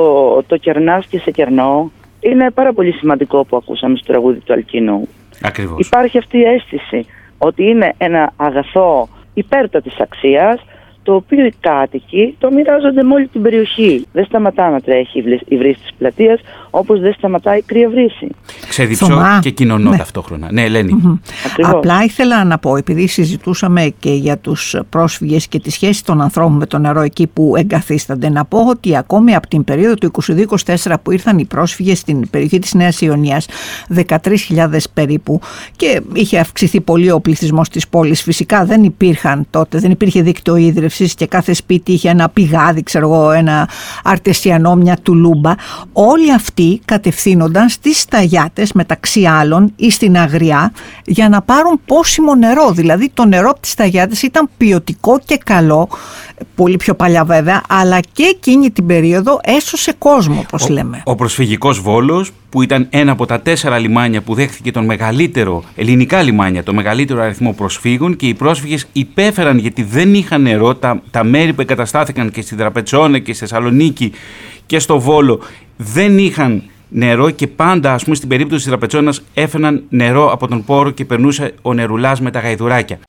το 0.47 0.57
κερνάς 0.57 1.05
και 1.05 1.19
σε 1.19 1.31
κερνώ 1.31 1.91
είναι 2.19 2.51
πάρα 2.51 2.73
πολύ 2.73 2.91
σημαντικό 2.91 3.45
που 3.45 3.57
ακούσαμε 3.57 3.95
στο 3.97 4.05
τραγούδι 4.11 4.39
του 4.39 4.53
Αλκίνου. 4.53 5.07
Ακριβώς. 5.41 5.87
Υπάρχει 5.87 6.17
αυτή 6.17 6.37
η 6.37 6.43
αίσθηση 6.43 7.05
ότι 7.43 7.63
είναι 7.63 7.93
ένα 7.97 8.33
αγαθό 8.35 9.07
υπέρτατης 9.33 9.99
αξίας 9.99 10.61
το 11.03 11.15
οποίο 11.15 11.45
οι 11.45 11.53
κάτοικοι 11.59 12.35
το 12.39 12.51
μοιράζονται 12.51 13.03
με 13.03 13.13
όλη 13.13 13.27
την 13.27 13.41
περιοχή. 13.41 14.05
Δεν 14.13 14.25
σταματά 14.25 14.69
να 14.69 14.81
τρέχει 14.81 15.19
η 15.19 15.21
βλη- 15.21 15.51
η 15.51 15.57
βρύση 15.57 15.79
της 15.79 15.93
πλατείας 15.97 16.41
όπως 16.71 16.99
δεν 16.99 17.13
σταματάει 17.13 17.57
η 17.57 17.61
κρύα 17.65 17.89
βρύση. 17.89 18.27
Ξεδιψώ 18.69 19.05
Θωμά. 19.05 19.39
και 19.41 19.49
κοινωνώ 19.49 19.89
Ναι. 19.89 19.97
ταυτόχρονα. 19.97 20.47
Ναι, 20.51 20.63
Ελένη. 20.63 21.19
Ακριβώς. 21.45 21.71
Απλά 21.73 22.03
ήθελα 22.03 22.43
να 22.43 22.57
πω, 22.57 22.75
επειδή 22.75 23.07
συζητούσαμε 23.07 23.93
και 23.99 24.11
για 24.13 24.37
τους 24.37 24.75
πρόσφυγες 24.89 25.47
και 25.47 25.59
τη 25.59 25.71
σχέση 25.71 26.05
των 26.05 26.21
ανθρώπων 26.21 26.57
με 26.57 26.65
το 26.65 26.77
νερό 26.77 27.01
εκεί 27.01 27.27
που 27.27 27.53
εγκαθίστανται, 27.57 28.29
να 28.29 28.45
πω 28.45 28.59
ότι 28.69 28.97
ακόμη 28.97 29.35
από 29.35 29.47
την 29.47 29.63
περίοδο 29.63 29.95
του 29.95 30.11
22-24 30.85 30.93
που 31.03 31.11
ήρθαν 31.11 31.37
οι 31.37 31.45
πρόσφυγες 31.45 31.97
στην 31.99 32.29
περιοχή 32.29 32.59
της 32.59 32.73
Νέας 32.73 33.01
Ιωνίας, 33.01 33.47
13.000 33.95 34.87
περίπου, 34.93 35.39
και 35.75 36.01
είχε 36.13 36.39
αυξηθεί 36.39 36.81
πολύ 36.81 37.11
ο 37.11 37.19
πληθυσμός 37.19 37.69
της 37.69 37.87
πόλης. 37.87 38.21
Φυσικά 38.21 38.65
δεν 38.65 38.83
υπήρχαν 38.83 39.45
τότε, 39.49 39.77
δεν 39.79 39.91
υπήρχε 39.91 40.21
δίκτυο 40.21 40.55
ίδρυυσης 40.55 41.13
και 41.13 41.25
κάθε 41.25 41.53
σπίτι 41.53 41.91
είχε 41.91 42.09
ένα 42.09 42.29
πηγάδι, 42.29 42.83
ξέρω 42.83 43.05
εγώ, 43.13 43.31
ένα 43.31 43.69
αρτεσιανό, 44.03 44.75
μια 44.75 44.97
τουλούμπα. 45.03 45.53
Όλοι 45.93 46.33
αυτοί 46.33 46.60
κατευθύνονταν 46.85 47.69
στις 47.69 47.99
σταγιάτες 47.99 48.73
μεταξύ 48.73 49.25
άλλων 49.25 49.73
ή 49.75 49.91
στην 49.91 50.17
αγριά 50.17 50.73
για 51.05 51.29
να 51.29 51.41
πάρουν 51.41 51.79
πόσιμο 51.85 52.35
νερό. 52.35 52.71
Δηλαδή 52.71 53.09
το 53.13 53.25
νερό 53.25 53.49
από 53.49 53.59
τις 53.59 53.71
σταγιάτες 53.71 54.21
ήταν 54.21 54.49
ποιοτικό 54.57 55.19
και 55.25 55.37
καλό, 55.45 55.89
πολύ 56.55 56.77
πιο 56.77 56.95
παλιά 56.95 57.25
βέβαια, 57.25 57.61
αλλά 57.67 57.99
και 57.99 58.23
εκείνη 58.23 58.71
την 58.71 58.85
περίοδο 58.85 59.39
έσωσε 59.43 59.93
κόσμο 59.97 60.39
όπως 60.39 60.69
λέμε. 60.69 61.01
Ο 61.05 61.15
προσφυγικός 61.15 61.79
Βόλος 61.79 62.31
που 62.49 62.61
ήταν 62.61 62.87
ένα 62.89 63.11
από 63.11 63.25
τα 63.25 63.39
τέσσερα 63.39 63.77
λιμάνια 63.77 64.21
που 64.21 64.33
δέχθηκε 64.33 64.71
τον 64.71 64.85
μεγαλύτερο, 64.85 65.63
ελληνικά 65.75 66.21
λιμάνια, 66.21 66.63
το 66.63 66.73
μεγαλύτερο 66.73 67.21
αριθμό 67.21 67.53
προσφύγων 67.53 68.15
και 68.15 68.27
οι 68.27 68.33
πρόσφυγες 68.33 68.87
υπέφεραν 68.93 69.57
γιατί 69.57 69.83
δεν 69.83 70.13
είχαν 70.13 70.41
νερό, 70.41 70.75
τα, 70.75 71.01
τα 71.11 71.23
μέρη 71.23 71.53
που 71.53 71.61
εγκαταστάθηκαν 71.61 72.31
και 72.31 72.41
στην 72.41 72.57
Τραπετσόνα 72.57 73.19
και 73.19 73.33
στη 73.33 73.45
Θεσσαλονίκη 73.45 74.11
και 74.65 74.79
στο 74.79 74.99
Βόλο 74.99 75.39
δεν 75.83 76.17
είχαν 76.17 76.63
νερό 76.89 77.29
και 77.29 77.47
πάντα 77.47 77.93
ας 77.93 78.03
πούμε 78.03 78.15
στην 78.15 78.29
περίπτωση 78.29 78.61
της 78.61 78.69
Τραπετσόνας 78.69 79.21
έφεραν 79.33 79.83
νερό 79.89 80.31
από 80.31 80.47
τον 80.47 80.63
πόρο 80.63 80.89
και 80.89 81.05
περνούσε 81.05 81.53
ο 81.61 81.73
νερουλάς 81.73 82.21
με 82.21 82.31
τα 82.31 82.39
γαϊδουράκια. 82.39 82.99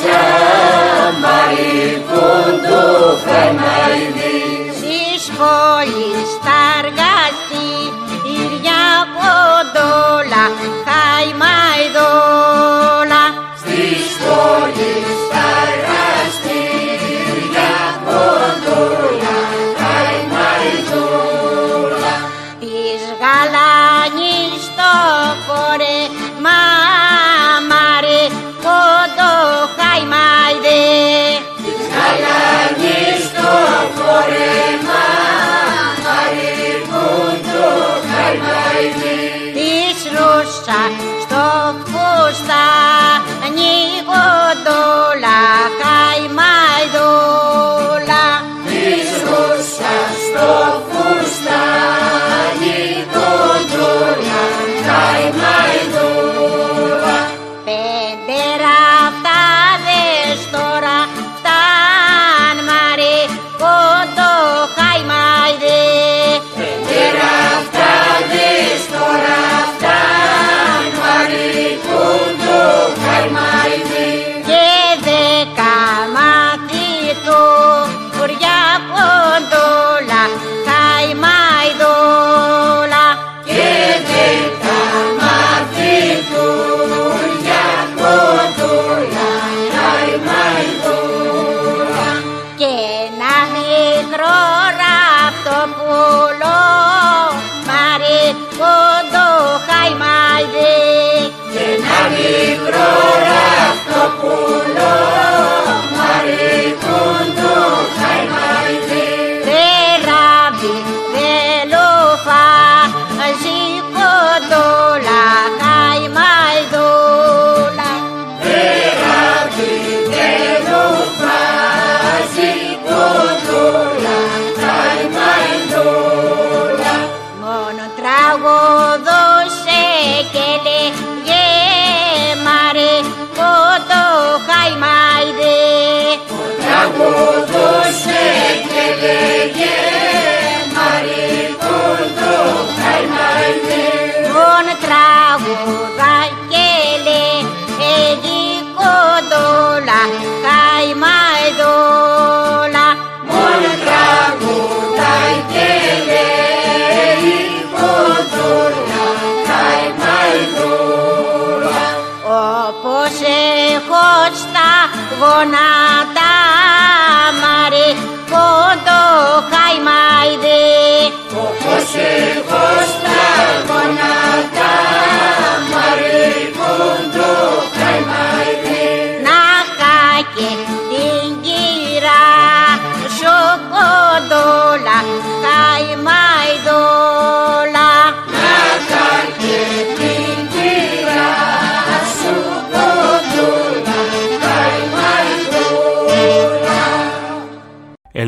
τσαμάρι 0.00 1.78
κοντό 2.10 2.86
καημάιδι 3.26 4.38
Στη 4.78 4.98
σχολή 5.26 6.10
στα 6.34 6.58
εργαστήρια 6.80 8.82
ποντόλα 9.14 10.44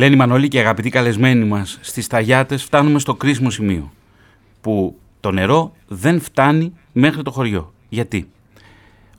Ελένη 0.02 0.16
Μανώλη 0.16 0.48
και 0.48 0.58
αγαπητοί 0.58 0.90
καλεσμένοι 0.90 1.44
μας 1.44 1.78
στις 1.80 2.06
Ταγιάτες 2.06 2.64
φτάνουμε 2.64 2.98
στο 2.98 3.14
κρίσιμο 3.14 3.50
σημείο 3.50 3.92
που 4.60 4.96
το 5.20 5.30
νερό 5.30 5.72
δεν 5.88 6.20
φτάνει 6.20 6.74
μέχρι 6.92 7.22
το 7.22 7.30
χωριό. 7.30 7.72
Γιατί; 7.88 8.28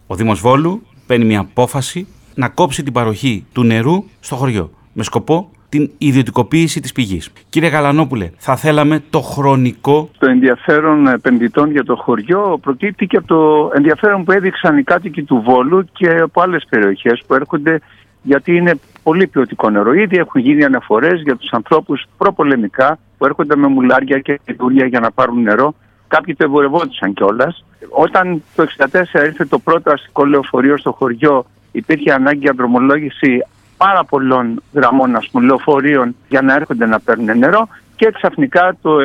Ο 0.07 0.15
Δήμος 0.15 0.39
Βόλου 0.39 0.85
παίρνει 1.07 1.25
μια 1.25 1.39
απόφαση 1.39 2.07
να 2.35 2.49
κόψει 2.49 2.83
την 2.83 2.93
παροχή 2.93 3.45
του 3.53 3.63
νερού 3.63 4.03
στο 4.19 4.35
χωριό 4.35 4.71
με 4.93 5.03
σκοπό 5.03 5.51
την 5.69 5.91
ιδιωτικοποίηση 5.97 6.79
της 6.79 6.91
πηγής. 6.91 7.31
Κύριε 7.49 7.69
Γαλανόπουλε, 7.69 8.31
θα 8.37 8.55
θέλαμε 8.55 9.03
το 9.09 9.21
χρονικό... 9.21 10.09
Το 10.17 10.29
ενδιαφέρον 10.29 11.07
επενδυτών 11.07 11.71
για 11.71 11.83
το 11.83 11.95
χωριό 11.95 12.59
προκύπτει 12.61 13.07
και 13.07 13.17
από 13.17 13.27
το 13.27 13.71
ενδιαφέρον 13.75 14.23
που 14.23 14.31
έδειξαν 14.31 14.77
οι 14.77 14.83
κάτοικοι 14.83 15.23
του 15.23 15.43
Βόλου 15.45 15.85
και 15.93 16.07
από 16.07 16.41
άλλες 16.41 16.65
περιοχές 16.69 17.23
που 17.27 17.33
έρχονται 17.33 17.79
γιατί 18.23 18.55
είναι 18.55 18.79
πολύ 19.03 19.27
ποιοτικό 19.27 19.69
νερό. 19.69 19.93
Ήδη 19.93 20.17
έχουν 20.17 20.41
γίνει 20.41 20.63
αναφορές 20.63 21.21
για 21.21 21.35
τους 21.35 21.51
ανθρώπους 21.51 22.05
προπολεμικά 22.17 22.97
που 23.17 23.25
έρχονται 23.25 23.55
με 23.55 23.67
μουλάρια 23.67 24.19
και 24.19 24.39
δουλειά 24.57 24.85
για 24.85 24.99
να 24.99 25.11
πάρουν 25.11 25.41
νερό. 25.41 25.73
Κάποιοι 26.07 26.35
το 26.35 26.43
εμπορευόντουσαν 26.43 27.13
κιόλας. 27.13 27.65
Όταν 27.89 28.43
το 28.55 28.65
1964 28.77 29.25
ήρθε 29.25 29.45
το 29.45 29.59
πρώτο 29.59 29.91
αστικό 29.91 30.25
λεωφορείο 30.25 30.77
στο 30.77 30.91
χωριό, 30.91 31.45
υπήρχε 31.71 32.13
ανάγκη 32.13 32.39
για 32.39 32.53
δρομολόγηση 32.53 33.43
πάρα 33.77 34.03
πολλών 34.03 34.63
γραμμών 34.73 35.15
ας 35.15 35.29
πούμε, 35.31 35.45
λεωφορείων 35.45 36.15
για 36.29 36.41
να 36.41 36.53
έρχονται 36.53 36.85
να 36.85 36.99
παίρνουν 36.99 37.37
νερό 37.37 37.67
και 37.95 38.11
ξαφνικά 38.13 38.77
το, 38.81 38.97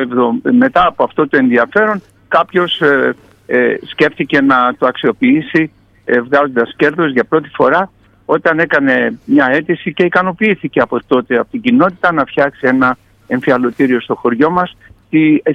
μετά 0.51 0.87
από 0.87 1.03
αυτό 1.03 1.27
το 1.27 1.37
ενδιαφέρον 1.37 2.01
κάποιος 2.27 2.81
ε, 2.81 3.15
ε, 3.45 3.75
σκέφτηκε 3.85 4.41
να 4.41 4.75
το 4.77 4.85
αξιοποιήσει 4.85 5.71
ε, 6.05 6.21
βγάζοντας 6.21 6.73
κέρδος 6.77 7.11
για 7.11 7.23
πρώτη 7.23 7.49
φορά 7.53 7.91
όταν 8.35 8.59
έκανε 8.59 9.19
μια 9.25 9.49
αίτηση 9.51 9.93
και 9.93 10.03
ικανοποιήθηκε 10.03 10.79
από 10.79 10.99
τότε 11.07 11.37
από 11.37 11.51
την 11.51 11.61
κοινότητα 11.61 12.11
να 12.11 12.25
φτιάξει 12.25 12.67
ένα 12.67 12.97
εμφιαλωτήριο 13.27 14.01
στο 14.01 14.15
χωριό 14.15 14.49
μας 14.49 14.77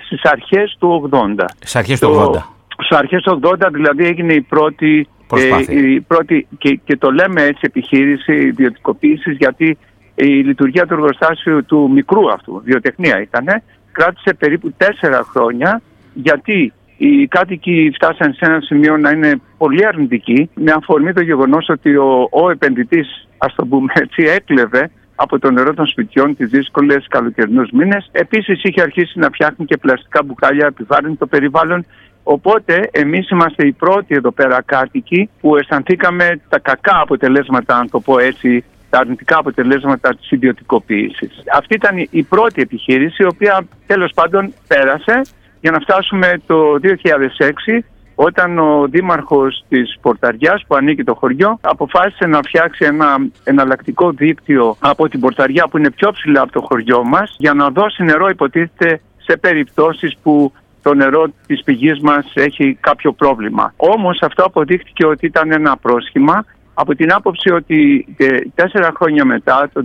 στις 0.04 0.22
αρχές 0.22 0.76
του 0.78 1.10
80. 1.12 1.44
Στις 1.54 1.76
αρχές 1.76 2.00
του 2.00 2.32
80. 2.34 2.38
Στις 2.68 2.96
αρχές 2.96 3.22
του 3.22 3.40
80 3.42 3.68
δηλαδή 3.72 4.04
έγινε 4.04 4.32
η 4.32 4.40
πρώτη 4.40 5.08
Προσπάθεια. 5.26 5.80
η 5.80 6.00
πρώτη, 6.00 6.46
και, 6.58 6.80
και 6.84 6.96
το 6.96 7.10
λέμε 7.10 7.42
έτσι 7.42 7.60
επιχείρηση 7.60 8.32
ιδιωτικοποίησης 8.32 9.36
γιατί 9.36 9.78
η 10.14 10.26
λειτουργία 10.26 10.86
του 10.86 10.94
εργοστάσιου 10.94 11.64
του 11.64 11.90
μικρού 11.92 12.32
αυτού, 12.32 12.62
βιοτεχνία 12.64 13.20
ήταν, 13.20 13.44
κράτησε 13.92 14.34
περίπου 14.34 14.72
τέσσερα 14.76 15.24
χρόνια 15.30 15.82
γιατί 16.14 16.72
οι 16.96 17.26
κάτοικοι 17.26 17.90
φτάσαν 17.94 18.32
σε 18.32 18.44
ένα 18.44 18.60
σημείο 18.60 18.96
να 18.96 19.10
είναι 19.10 19.40
πολύ 19.58 19.86
αρνητικοί 19.86 20.50
με 20.54 20.72
αφορμή 20.76 21.12
το 21.12 21.22
γεγονός 21.22 21.68
ότι 21.68 21.96
ο, 21.96 22.28
ο 22.30 22.50
επενδυτής, 22.50 23.28
ας 23.38 23.54
το 23.54 23.66
πούμε 23.66 23.92
έτσι, 23.94 24.22
έκλεβε 24.22 24.90
από 25.14 25.38
το 25.38 25.50
νερό 25.50 25.74
των 25.74 25.86
σπιτιών 25.86 26.36
τις 26.36 26.48
δύσκολες 26.48 27.06
καλοκαιρινούς 27.08 27.70
μήνες. 27.70 28.08
Επίσης 28.12 28.62
είχε 28.62 28.82
αρχίσει 28.82 29.18
να 29.18 29.28
φτιάχνει 29.28 29.66
και 29.66 29.76
πλαστικά 29.76 30.22
μπουκάλια, 30.22 30.66
επιβάρυνε 30.66 31.14
το 31.14 31.26
περιβάλλον 31.26 31.84
Οπότε 32.24 32.88
εμείς 32.90 33.30
είμαστε 33.30 33.66
οι 33.66 33.72
πρώτοι 33.72 34.14
εδώ 34.14 34.30
πέρα 34.30 34.62
κάτοικοι 34.62 35.30
που 35.40 35.56
αισθανθήκαμε 35.56 36.40
τα 36.48 36.58
κακά 36.58 37.00
αποτελέσματα, 37.00 37.76
αν 37.76 37.90
το 37.90 38.00
πω 38.00 38.18
έτσι, 38.18 38.64
τα 38.90 38.98
αρνητικά 38.98 39.38
αποτελέσματα 39.38 40.14
της 40.14 40.30
ιδιωτικοποίησης. 40.30 41.42
Αυτή 41.54 41.74
ήταν 41.74 42.08
η 42.10 42.22
πρώτη 42.22 42.62
επιχείρηση, 42.62 43.22
η 43.22 43.26
οποία 43.26 43.66
τέλος 43.86 44.12
πάντων 44.14 44.52
πέρασε 44.66 45.20
για 45.64 45.72
να 45.72 45.80
φτάσουμε 45.80 46.40
το 46.46 46.78
2006 46.82 47.82
όταν 48.14 48.58
ο 48.58 48.86
δήμαρχος 48.90 49.64
της 49.68 49.98
Πορταριάς 50.00 50.64
που 50.66 50.74
ανήκει 50.74 51.04
το 51.04 51.14
χωριό 51.14 51.58
αποφάσισε 51.60 52.26
να 52.26 52.38
φτιάξει 52.38 52.84
ένα 52.84 53.16
εναλλακτικό 53.44 54.10
δίκτυο 54.10 54.76
από 54.78 55.08
την 55.08 55.20
Πορταριά 55.20 55.68
που 55.68 55.78
είναι 55.78 55.90
πιο 55.90 56.10
ψηλά 56.12 56.40
από 56.40 56.52
το 56.52 56.60
χωριό 56.60 57.04
μας 57.04 57.34
για 57.38 57.54
να 57.54 57.68
δώσει 57.68 58.02
νερό 58.02 58.28
υποτίθεται 58.28 59.00
σε 59.16 59.36
περιπτώσεις 59.36 60.16
που 60.22 60.52
το 60.82 60.94
νερό 60.94 61.32
της 61.46 61.62
πηγής 61.64 62.00
μας 62.00 62.32
έχει 62.34 62.78
κάποιο 62.80 63.12
πρόβλημα. 63.12 63.72
Όμως 63.76 64.18
αυτό 64.22 64.44
αποδείχτηκε 64.44 65.06
ότι 65.06 65.26
ήταν 65.26 65.52
ένα 65.52 65.76
πρόσχημα 65.76 66.44
από 66.74 66.94
την 66.94 67.12
άποψη 67.12 67.52
ότι 67.52 68.06
ε, 68.16 68.26
τέσσερα 68.54 68.92
χρόνια 68.96 69.24
μετά, 69.24 69.70
το 69.72 69.84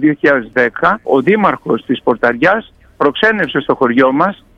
2010, 0.54 0.96
ο 1.04 1.22
δήμαρχος 1.22 1.86
της 1.86 2.02
Πορταριάς 2.04 2.74
προξένευσε 2.98 3.60
στο 3.60 3.76
χωριό 3.76 4.12
μας 4.12 4.36
ε, 4.38 4.49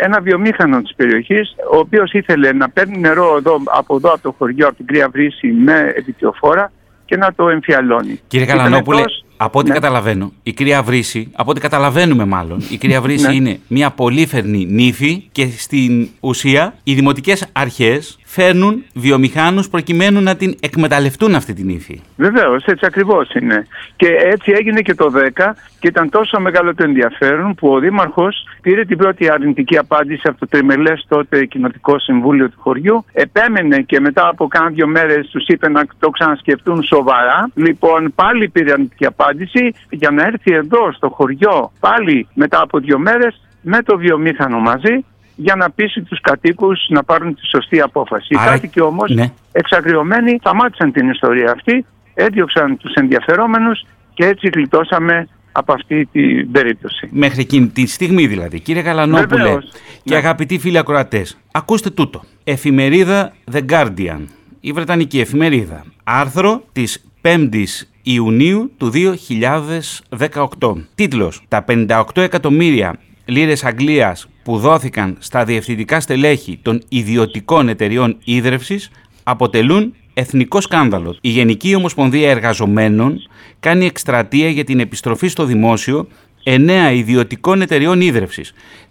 ένα 0.00 0.20
βιομήχανο 0.20 0.82
της 0.82 0.94
περιοχής, 0.94 1.54
ο 1.72 1.76
οποίος 1.76 2.12
ήθελε 2.12 2.52
να 2.52 2.70
παίρνει 2.70 2.98
νερό 2.98 3.36
εδώ, 3.36 3.62
από 3.64 3.96
εδώ 3.96 4.12
από 4.12 4.22
το 4.22 4.34
χωριό, 4.38 4.66
από 4.66 4.76
την 4.76 4.86
Κρύα 4.86 5.08
Βρύση 5.08 5.46
με 5.46 5.92
επιτιοφόρα 5.96 6.72
και 7.04 7.16
να 7.16 7.34
το 7.34 7.48
εμφιαλώνει. 7.48 8.20
Κύριε 8.26 8.46
Καλανόπουλε, 8.46 9.02
από 9.36 9.58
ό,τι 9.58 9.68
ναι. 9.68 9.74
καταλαβαίνω, 9.74 10.32
η 10.42 10.52
κυρία 10.52 10.82
Βρύση, 10.82 11.30
από 11.36 11.50
ό,τι 11.50 11.60
καταλαβαίνουμε 11.60 12.24
μάλλον, 12.24 12.62
η 12.70 12.76
κυρία 12.76 13.00
Βρύση 13.00 13.26
ναι. 13.26 13.34
είναι 13.34 13.58
μια 13.68 13.90
πολύφερνη 13.90 14.66
νύφη 14.70 15.28
και 15.32 15.46
στην 15.46 16.08
ουσία 16.20 16.74
οι 16.82 16.94
δημοτικές 16.94 17.46
αρχές 17.52 18.18
φέρνουν 18.24 18.84
βιομηχάνους 18.94 19.68
προκειμένου 19.68 20.20
να 20.20 20.36
την 20.36 20.54
εκμεταλλευτούν 20.60 21.34
αυτή 21.34 21.52
την 21.52 21.68
ύφη. 21.68 22.00
Βεβαίως, 22.16 22.64
έτσι 22.64 22.86
ακριβώς 22.86 23.34
είναι. 23.34 23.66
Και 23.96 24.06
έτσι 24.06 24.52
έγινε 24.52 24.80
και 24.80 24.94
το 24.94 25.12
10 25.36 25.54
και 25.80 25.88
ήταν 25.88 26.10
τόσο 26.10 26.40
μεγάλο 26.40 26.74
το 26.74 26.82
ενδιαφέρον 26.82 27.54
που 27.54 27.68
ο 27.68 27.78
Δήμαρχος 27.78 28.46
πήρε 28.62 28.84
την 28.84 28.96
πρώτη 28.96 29.30
αρνητική 29.30 29.78
απάντηση 29.78 30.22
από 30.24 30.38
το 30.38 30.46
τριμελές 30.48 31.04
τότε 31.08 31.44
κοινοτικό 31.44 31.98
συμβούλιο 31.98 32.48
του 32.48 32.56
χωριού. 32.60 33.04
Επέμενε 33.12 33.78
και 33.80 34.00
μετά 34.00 34.28
από 34.28 34.46
κάνα 34.46 34.68
δύο 34.68 34.86
μέρες 34.86 35.28
τους 35.28 35.46
είπε 35.46 35.68
να 35.68 35.82
το 35.98 36.10
ξανασκεφτούν 36.10 36.82
σοβαρά. 36.82 37.50
Λοιπόν, 37.54 38.12
πάλι 38.14 38.48
πήρε 38.48 38.72
αρνητική 38.72 39.06
απάντηση 39.06 39.25
για 39.90 40.10
να 40.10 40.22
έρθει 40.22 40.52
εδώ 40.52 40.92
στο 40.92 41.08
χωριό 41.08 41.72
πάλι 41.80 42.28
μετά 42.34 42.60
από 42.62 42.78
δύο 42.78 42.98
μέρες 42.98 43.40
με 43.60 43.82
το 43.82 43.96
βιομήχανο 43.96 44.58
μαζί 44.58 45.04
για 45.36 45.56
να 45.56 45.70
πείσει 45.70 46.02
τους 46.02 46.20
κατοίκους 46.20 46.86
να 46.88 47.04
πάρουν 47.04 47.34
τη 47.34 47.46
σωστή 47.46 47.80
απόφαση. 47.80 48.34
Οι 48.34 48.36
κάτοικοι 48.36 48.80
όμως 48.80 49.10
ναι. 49.10 49.32
εξαγριωμένοι 49.52 50.36
σταμάτησαν 50.40 50.92
την 50.92 51.10
ιστορία 51.10 51.50
αυτή, 51.50 51.84
έδιωξαν 52.14 52.76
τους 52.76 52.92
ενδιαφερόμενους 52.94 53.86
και 54.14 54.26
έτσι 54.26 54.50
γλιτώσαμε 54.54 55.28
από 55.52 55.72
αυτή 55.72 56.08
την 56.12 56.50
περίπτωση. 56.50 57.08
Μέχρι 57.10 57.40
εκείνη 57.40 57.66
τη 57.66 57.86
στιγμή 57.86 58.26
δηλαδή. 58.26 58.60
Κύριε 58.60 58.82
Καλανόπουλε 58.82 59.56
και 60.02 60.14
ναι. 60.14 60.16
αγαπητοί 60.16 60.58
φίλοι 60.58 60.78
ακροατές, 60.78 61.38
ακούστε 61.52 61.90
τούτο. 61.90 62.22
Εφημερίδα 62.44 63.32
The 63.52 63.60
Guardian, 63.70 64.20
η 64.60 64.72
Βρετανική 64.72 65.20
εφημερίδα. 65.20 65.84
Άρθρο 66.04 66.64
της 66.72 67.04
5ης 67.26 67.82
Ιουνίου 68.02 68.72
του 68.76 68.90
2018. 70.58 70.72
Τίτλος 70.94 71.42
«Τα 71.48 71.64
58 71.68 72.02
εκατομμύρια 72.14 72.98
λίρες 73.24 73.64
Αγγλίας 73.64 74.28
που 74.42 74.58
δόθηκαν 74.58 75.16
στα 75.18 75.44
διευθυντικά 75.44 76.00
στελέχη 76.00 76.58
των 76.62 76.82
ιδιωτικών 76.88 77.68
εταιριών 77.68 78.16
ίδρυυσης 78.24 78.90
αποτελούν 79.22 79.94
εθνικό 80.14 80.60
σκάνδαλο. 80.60 81.16
Η 81.20 81.28
Γενική 81.28 81.74
Ομοσπονδία 81.74 82.30
Εργαζομένων 82.30 83.18
κάνει 83.60 83.86
εκστρατεία 83.86 84.48
για 84.48 84.64
την 84.64 84.80
επιστροφή 84.80 85.28
στο 85.28 85.44
δημόσιο 85.44 86.08
εννέα 86.42 86.92
ιδιωτικών 86.92 87.62
εταιριών 87.62 88.00
ίδρυυση. 88.00 88.42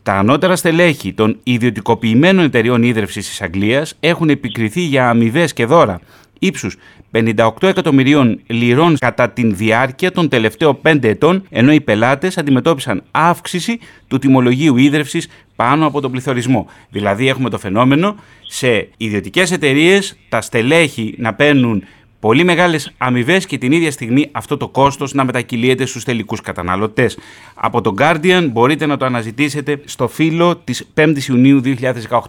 Τα 0.04 0.14
ανώτερα 0.14 0.56
στελέχη 0.56 1.14
των 1.14 1.40
ιδιωτικοποιημένων 1.44 2.46
εταιριών 2.46 2.84
ίδρυυση 2.84 3.20
της 3.20 3.42
Αγγλίας 3.42 3.96
έχουν 4.00 4.30
επικριθεί 4.30 4.82
για 4.82 5.10
αμοιβές 5.10 5.54
και 5.54 5.66
δώρα 5.66 6.00
ύψους 6.46 6.78
58 7.12 7.50
εκατομμυρίων 7.62 8.40
λιρών 8.48 8.98
κατά 8.98 9.30
την 9.30 9.56
διάρκεια 9.56 10.12
των 10.12 10.30
τελευταίων 10.30 10.80
5 10.82 11.04
ετών, 11.04 11.44
ενώ 11.50 11.74
οι 11.74 11.82
πελάτες 11.82 12.38
αντιμετώπισαν 12.38 13.04
αύξηση 13.12 13.80
του 14.08 14.20
τιμολογίου 14.20 14.78
ίδρυυση 14.78 15.22
πάνω 15.56 15.86
από 15.86 16.02
τον 16.02 16.12
πληθωρισμό. 16.12 16.68
Δηλαδή, 16.90 17.28
έχουμε 17.28 17.50
το 17.50 17.58
φαινόμενο 17.58 18.16
σε 18.48 18.90
ιδιωτικές 18.98 19.52
εταιρείες 19.52 20.18
τα 20.30 20.42
στελέχη 20.42 21.16
να 21.18 21.34
παίρνουν 21.34 21.84
πολύ 22.26 22.44
μεγάλες 22.44 22.94
αμοιβές 22.98 23.46
και 23.46 23.58
την 23.58 23.72
ίδια 23.72 23.92
στιγμή 23.92 24.30
αυτό 24.32 24.58
το 24.58 24.68
κόστος 24.68 25.14
να 25.14 25.24
μετακυλίεται 25.24 25.86
στους 25.86 26.04
τελικούς 26.04 26.42
καταναλωτές. 26.42 27.20
Από 27.56 27.82
τον 27.82 27.96
Guardian 28.00 28.50
μπορείτε 28.52 28.86
να 28.86 28.98
το 28.98 29.06
αναζητήσετε 29.06 29.82
στο 29.86 30.08
φύλλο 30.08 30.56
της 30.56 30.92
5η 30.98 31.18
Ιουνίου 31.30 31.62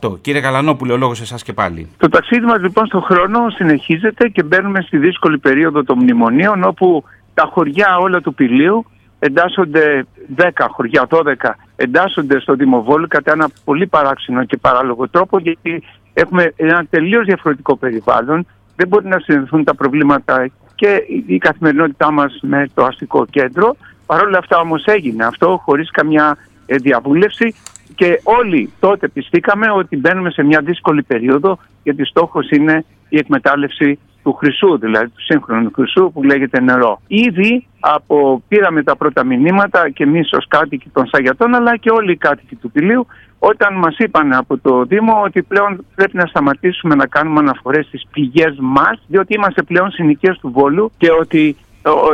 2018. 0.00 0.20
Κύριε 0.20 0.40
Καλανόπουλε, 0.40 0.92
ο 0.92 0.96
λόγος 0.96 1.20
εσάς 1.20 1.42
και 1.42 1.52
πάλι. 1.52 1.88
Το 1.96 2.08
ταξίδι 2.08 2.44
μας 2.44 2.60
λοιπόν 2.60 2.86
στον 2.86 3.02
χρόνο 3.02 3.50
συνεχίζεται 3.50 4.28
και 4.28 4.42
μπαίνουμε 4.42 4.80
στη 4.80 4.98
δύσκολη 4.98 5.38
περίοδο 5.38 5.84
των 5.84 5.98
μνημονίων 5.98 6.64
όπου 6.64 7.04
τα 7.34 7.50
χωριά 7.52 7.96
όλα 7.98 8.20
του 8.20 8.34
πηλίου 8.34 8.86
εντάσσονται 9.18 10.06
10 10.36 10.48
χωριά, 10.70 11.06
12 11.10 11.22
εντάσσονται 11.76 12.40
στο 12.40 12.54
Δημοβόλιο 12.54 13.06
κατά 13.06 13.32
ένα 13.32 13.48
πολύ 13.64 13.86
παράξενο 13.86 14.44
και 14.44 14.56
παράλογο 14.56 15.08
τρόπο 15.08 15.38
γιατί 15.38 15.82
έχουμε 16.12 16.52
ένα 16.56 16.86
τελείως 16.90 17.24
διαφορετικό 17.24 17.76
περιβάλλον 17.76 18.46
δεν 18.76 18.88
μπορεί 18.88 19.06
να 19.06 19.18
συνδεθούν 19.18 19.64
τα 19.64 19.74
προβλήματα 19.74 20.50
και 20.74 21.02
η 21.26 21.38
καθημερινότητά 21.38 22.10
μας 22.10 22.38
με 22.42 22.66
το 22.74 22.84
αστικό 22.84 23.26
κέντρο. 23.30 23.76
Παρ' 24.06 24.22
όλα 24.22 24.38
αυτά 24.38 24.58
όμως 24.58 24.84
έγινε 24.84 25.24
αυτό 25.24 25.60
χωρίς 25.64 25.90
καμιά 25.90 26.36
ε, 26.66 26.76
διαβούλευση 26.76 27.54
και 27.94 28.20
όλοι 28.22 28.72
τότε 28.80 29.08
πιστήκαμε 29.08 29.70
ότι 29.70 29.96
μπαίνουμε 29.96 30.30
σε 30.30 30.42
μια 30.42 30.60
δύσκολη 30.60 31.02
περίοδο 31.02 31.58
γιατί 31.82 32.04
στόχος 32.04 32.50
είναι 32.50 32.84
η 33.08 33.18
εκμετάλλευση 33.18 33.98
του 34.22 34.32
χρυσού, 34.32 34.78
δηλαδή 34.78 35.06
του 35.06 35.22
σύγχρονου 35.22 35.70
χρυσού 35.74 36.10
που 36.12 36.22
λέγεται 36.22 36.60
νερό. 36.60 37.00
Ήδη 37.06 37.66
από, 37.80 38.42
πήραμε 38.48 38.82
τα 38.82 38.96
πρώτα 38.96 39.24
μηνύματα 39.24 39.90
και 39.90 40.02
εμείς 40.02 40.32
ως 40.32 40.46
κάτοικοι 40.48 40.88
των 40.88 41.06
Σαγιατών, 41.06 41.54
αλλά 41.54 41.76
και 41.76 41.90
όλοι 41.90 42.12
οι 42.12 42.16
κάτοικοι 42.16 42.54
του 42.54 42.70
Πηλίου, 42.70 43.06
όταν 43.38 43.74
μας 43.74 43.96
είπαν 43.98 44.32
από 44.32 44.58
το 44.58 44.84
Δήμο 44.84 45.22
ότι 45.24 45.42
πλέον 45.42 45.84
πρέπει 45.94 46.16
να 46.16 46.26
σταματήσουμε 46.26 46.94
να 46.94 47.06
κάνουμε 47.06 47.38
αναφορές 47.38 47.86
στις 47.86 48.06
πηγέ 48.12 48.54
μας, 48.58 49.00
διότι 49.06 49.34
είμαστε 49.34 49.62
πλέον 49.62 49.90
συνοικίε 49.90 50.32
του 50.40 50.50
Βόλου 50.50 50.92
και 50.98 51.10
ότι 51.20 51.56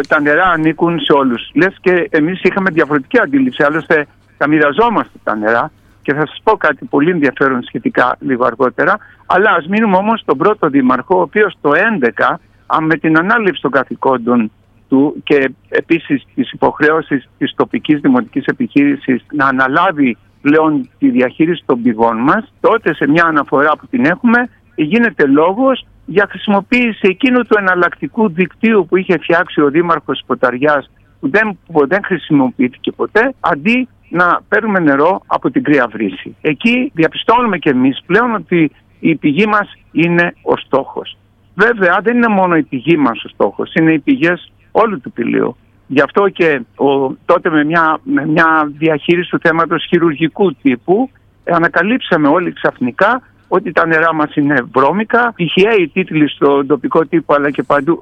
τα 0.08 0.20
νερά 0.20 0.44
ανήκουν 0.44 1.00
σε 1.00 1.12
όλους. 1.12 1.50
Λες 1.54 1.76
και 1.80 2.08
εμείς 2.11 2.42
είχαμε 2.42 2.70
διαφορετική 2.70 3.18
αντίληψη. 3.18 3.62
Άλλωστε, 3.62 4.06
τα 4.38 4.48
μοιραζόμαστε 4.48 5.18
τα 5.24 5.37
νερά 5.37 5.70
και 6.02 6.14
θα 6.14 6.26
σας 6.26 6.40
πω 6.42 6.56
κάτι 6.56 6.85
πολύ 6.85 7.11
ενδιαφέρον 7.11 7.62
σχετικά 7.62 8.16
λίγο 8.20 8.44
αργότερα. 8.44 8.98
Αλλά 9.26 9.50
ας 9.50 9.66
μείνουμε 9.66 9.96
όμως 9.96 10.20
στον 10.20 10.38
πρώτο 10.38 10.68
δήμαρχο, 10.68 11.18
ο 11.18 11.20
οποίος 11.20 11.54
το 11.61 11.70
2011, 11.70 12.40
με 12.80 12.96
την 12.96 13.18
ανάληψη 13.18 13.62
των 13.62 13.70
καθηκόντων 13.70 14.50
του 14.88 15.20
και 15.24 15.50
επίσης 15.68 16.24
τις 16.35 16.52
υποχρέωση 16.52 17.22
της 17.38 17.54
τοπικής 17.56 18.00
δημοτικής 18.00 18.44
επιχείρησης 18.44 19.22
να 19.32 19.46
αναλάβει 19.46 20.16
πλέον 20.42 20.88
τη 20.98 21.11
διαχείριση 21.11 21.62
των 21.66 21.83
πηγών 21.83 22.16
μας, 22.16 22.52
τότε 22.61 22.94
σε 22.94 23.09
μια 23.09 23.24
αναφορά 23.24 23.70
που 23.76 23.87
την 23.87 24.05
έχουμε, 24.05 24.48
γίνεται 24.74 25.26
λόγος 25.26 25.87
για 26.07 26.26
χρησιμοποίηση 26.31 27.00
εκείνου 27.00 27.42
του 27.42 27.57
εναλλακτικού 27.59 28.28
δικτύου 28.28 28.87
που 28.88 28.96
είχε 28.96 29.18
φτιάξει 29.18 29.61
ο 29.61 29.70
Δήμαρχος 29.70 30.22
Ποταριάς 30.26 30.90
που 31.20 31.28
δεν, 31.31 31.59
που 31.72 31.87
δεν 31.87 32.00
χρησιμοποιήθηκε 32.05 32.92
ποτέ, 32.92 33.35
αντί 33.40 33.88
να 34.09 34.40
παίρνουμε 34.48 34.78
νερό 34.78 35.22
από 35.26 35.50
την 35.50 35.62
κρύα 35.62 35.88
βρύση. 35.92 36.37
Εκεί 36.40 36.90
διαπιστώνουμε 36.94 37.59
και 37.59 37.70
εμείς 37.70 38.02
πλέον 38.07 38.35
ότι 38.35 38.70
η 39.00 39.16
πηγή 39.16 39.46
μας 39.46 39.72
είναι 39.92 40.35
ο 40.42 40.57
στόχος. 40.57 41.16
Βέβαια 41.55 42.00
δεν 42.02 42.16
είναι 42.16 42.28
μόνο 42.28 42.57
η 42.57 42.62
πηγή 42.62 42.96
μας 42.96 43.24
ο 43.24 43.28
στόχος, 43.28 43.72
είναι 43.74 43.92
οι 43.92 43.98
πηγές 43.98 44.52
όλου 44.70 45.00
του 45.00 45.12
πηλίου. 45.12 45.57
Γι' 45.92 46.00
αυτό 46.00 46.28
και 46.28 46.61
ο, 46.76 47.14
τότε 47.24 47.50
με 47.50 47.64
μια, 47.64 47.98
με 48.02 48.26
μια 48.26 48.72
διαχείριση 48.78 49.31
του 49.31 49.38
θέματος 49.42 49.85
χειρουργικού 49.88 50.55
τύπου 50.55 51.11
ανακαλύψαμε 51.44 52.28
όλοι 52.28 52.52
ξαφνικά 52.52 53.22
ότι 53.48 53.72
τα 53.72 53.87
νερά 53.87 54.14
μας 54.14 54.35
είναι 54.35 54.66
βρώμικα. 54.74 55.33
Τυχαίοι 55.37 55.90
τίτλοι 55.92 56.28
στο 56.28 56.66
τοπικό 56.66 57.07
τύπο 57.07 57.35
αλλά 57.35 57.50
και 57.50 57.62
παντού 57.62 58.00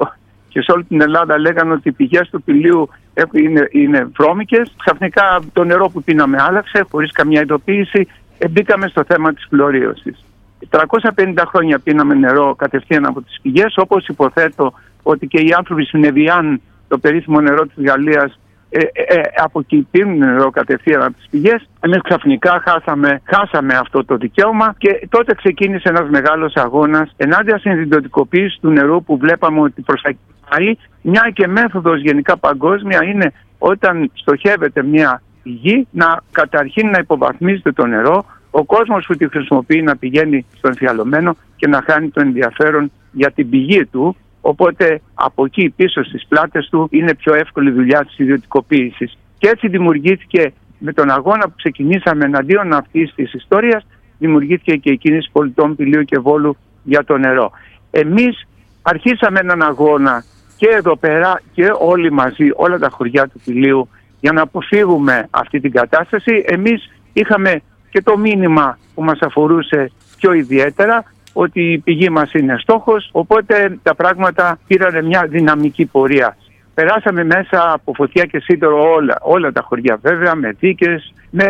και 0.48 0.62
σε 0.62 0.72
όλη 0.72 0.84
την 0.84 1.00
Ελλάδα 1.00 1.38
λέγανε 1.38 1.72
ότι 1.72 1.88
οι 1.88 1.92
πηγές 1.92 2.28
του 2.30 2.42
πηλίου 2.42 2.88
είναι, 3.32 3.68
είναι 3.70 4.08
βρώμικες. 4.16 4.74
Ξαφνικά 4.76 5.40
το 5.52 5.64
νερό 5.64 5.88
που 5.88 6.02
πίναμε 6.02 6.36
άλλαξε 6.40 6.86
χωρίς 6.90 7.12
καμία 7.12 7.40
ειδοποίηση. 7.40 8.08
Μπήκαμε 8.50 8.88
στο 8.88 9.04
θέμα 9.06 9.32
της 9.32 9.46
πλωρίωσης. 9.48 10.24
350 10.70 11.42
χρόνια 11.46 11.78
πίναμε 11.78 12.14
νερό 12.14 12.54
κατευθείαν 12.54 13.06
από 13.06 13.22
τις 13.22 13.38
πηγές, 13.42 13.74
όπως 13.76 14.06
υποθέτω 14.06 14.72
ότι 15.02 15.26
και 15.26 15.40
οι 15.40 15.52
άνθρωποι 15.56 15.84
στην 15.84 16.04
Εβιάν, 16.04 16.60
το 16.90 16.98
περίφημο 16.98 17.40
νερό 17.40 17.66
της 17.66 17.84
Γαλλίας, 17.86 18.38
ε, 18.70 18.78
ε, 18.78 19.02
ε, 19.14 19.20
από 19.36 19.60
εκεί 19.60 19.86
πίνουν 19.90 20.18
νερό 20.18 20.50
κατευθείαν 20.50 21.02
από 21.02 21.12
τις 21.16 21.26
πηγές. 21.30 21.68
Εμείς 21.80 22.00
ξαφνικά 22.02 22.62
χάσαμε, 22.66 23.20
χάσαμε 23.24 23.74
αυτό 23.74 24.04
το 24.04 24.16
δικαίωμα 24.16 24.74
και 24.78 25.06
τότε 25.08 25.34
ξεκίνησε 25.34 25.88
ένας 25.88 26.08
μεγάλος 26.08 26.54
αγώνας 26.54 27.14
ενάντια 27.16 27.58
στην 27.58 27.70
ιδιωτικοποίηση 27.72 28.58
του 28.60 28.70
νερού 28.70 29.02
που 29.04 29.16
βλέπαμε 29.16 29.60
ότι 29.60 29.82
προς 29.82 30.00
τα 30.00 30.10
πάει. 30.48 30.74
Μια 31.02 31.30
και 31.34 31.46
μέθοδος 31.46 32.00
γενικά 32.00 32.36
παγκόσμια 32.38 33.04
είναι 33.04 33.32
όταν 33.58 34.10
στοχεύεται 34.14 34.82
μια 34.82 35.22
πηγή 35.42 35.86
να 35.90 36.20
καταρχήν 36.32 36.90
να 36.90 36.98
υποβαθμίζεται 36.98 37.72
το 37.72 37.86
νερό, 37.86 38.24
ο 38.50 38.64
κόσμος 38.64 39.04
που 39.06 39.14
τη 39.14 39.28
χρησιμοποιεί 39.28 39.82
να 39.82 39.96
πηγαίνει 39.96 40.46
στον 40.56 40.74
φιαλωμένο 40.76 41.36
και 41.56 41.66
να 41.68 41.82
χάνει 41.86 42.08
το 42.08 42.20
ενδιαφέρον 42.20 42.90
για 43.12 43.30
την 43.30 43.50
πηγή 43.50 43.86
του 43.86 44.16
Οπότε 44.40 45.00
από 45.14 45.44
εκεί 45.44 45.70
πίσω 45.76 46.04
στις 46.04 46.26
πλάτες 46.28 46.68
του 46.70 46.88
είναι 46.90 47.14
πιο 47.14 47.34
εύκολη 47.34 47.70
δουλειά 47.70 48.04
της 48.04 48.18
ιδιωτικοποίησης. 48.18 49.18
Και 49.38 49.48
έτσι 49.48 49.68
δημιουργήθηκε 49.68 50.52
με 50.78 50.92
τον 50.92 51.10
αγώνα 51.10 51.44
που 51.44 51.54
ξεκινήσαμε 51.56 52.24
εναντίον 52.24 52.72
αυτής 52.72 53.12
της 53.14 53.32
ιστορίας, 53.32 53.86
δημιουργήθηκε 54.18 54.76
και 54.76 54.90
η 54.90 54.96
κίνηση 54.96 55.28
πολιτών 55.32 55.76
Πηλίου 55.76 56.02
και 56.02 56.18
Βόλου 56.18 56.56
για 56.82 57.04
το 57.04 57.18
νερό. 57.18 57.50
Εμείς 57.90 58.48
αρχίσαμε 58.82 59.40
έναν 59.40 59.62
αγώνα 59.62 60.24
και 60.56 60.68
εδώ 60.68 60.96
πέρα 60.96 61.40
και 61.52 61.70
όλοι 61.78 62.12
μαζί, 62.12 62.48
όλα 62.54 62.78
τα 62.78 62.88
χωριά 62.88 63.28
του 63.28 63.40
Πηλίου, 63.44 63.88
για 64.20 64.32
να 64.32 64.42
αποφύγουμε 64.42 65.26
αυτή 65.30 65.60
την 65.60 65.72
κατάσταση. 65.72 66.44
Εμείς 66.46 66.90
είχαμε 67.12 67.60
και 67.90 68.02
το 68.02 68.18
μήνυμα 68.18 68.78
που 68.94 69.02
μας 69.02 69.18
αφορούσε 69.20 69.90
πιο 70.16 70.32
ιδιαίτερα, 70.32 71.04
ότι 71.42 71.72
η 71.72 71.78
πηγή 71.78 72.10
μας 72.10 72.32
είναι 72.32 72.56
στόχος, 72.58 73.08
οπότε 73.12 73.78
τα 73.82 73.94
πράγματα 73.94 74.58
πήραν 74.66 75.04
μια 75.04 75.26
δυναμική 75.28 75.86
πορεία. 75.86 76.36
Περάσαμε 76.74 77.24
μέσα 77.24 77.72
από 77.72 77.92
φωτιά 77.94 78.24
και 78.24 78.40
σύντορο 78.40 78.92
όλα, 78.92 79.18
όλα 79.20 79.52
τα 79.52 79.62
χωριά 79.62 79.98
βέβαια, 80.02 80.34
με 80.34 80.50
δίκες, 80.60 81.14
με, 81.30 81.46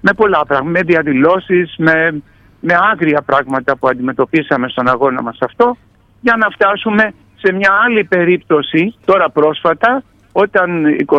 με 0.00 0.12
πολλά 0.16 0.44
πράγματα, 0.46 0.78
με 0.78 0.82
διαδηλώσεις, 0.82 1.74
με, 1.78 2.22
με 2.60 2.74
άγρια 2.92 3.22
πράγματα 3.22 3.76
που 3.76 3.88
αντιμετωπίσαμε 3.88 4.68
στον 4.68 4.88
αγώνα 4.88 5.22
μας 5.22 5.36
αυτό, 5.40 5.76
για 6.20 6.36
να 6.36 6.48
φτάσουμε 6.48 7.14
σε 7.42 7.52
μια 7.52 7.70
άλλη 7.84 8.04
περίπτωση 8.04 8.94
τώρα 9.04 9.30
πρόσφατα, 9.30 10.02
όταν 10.32 10.84
23 11.06 11.16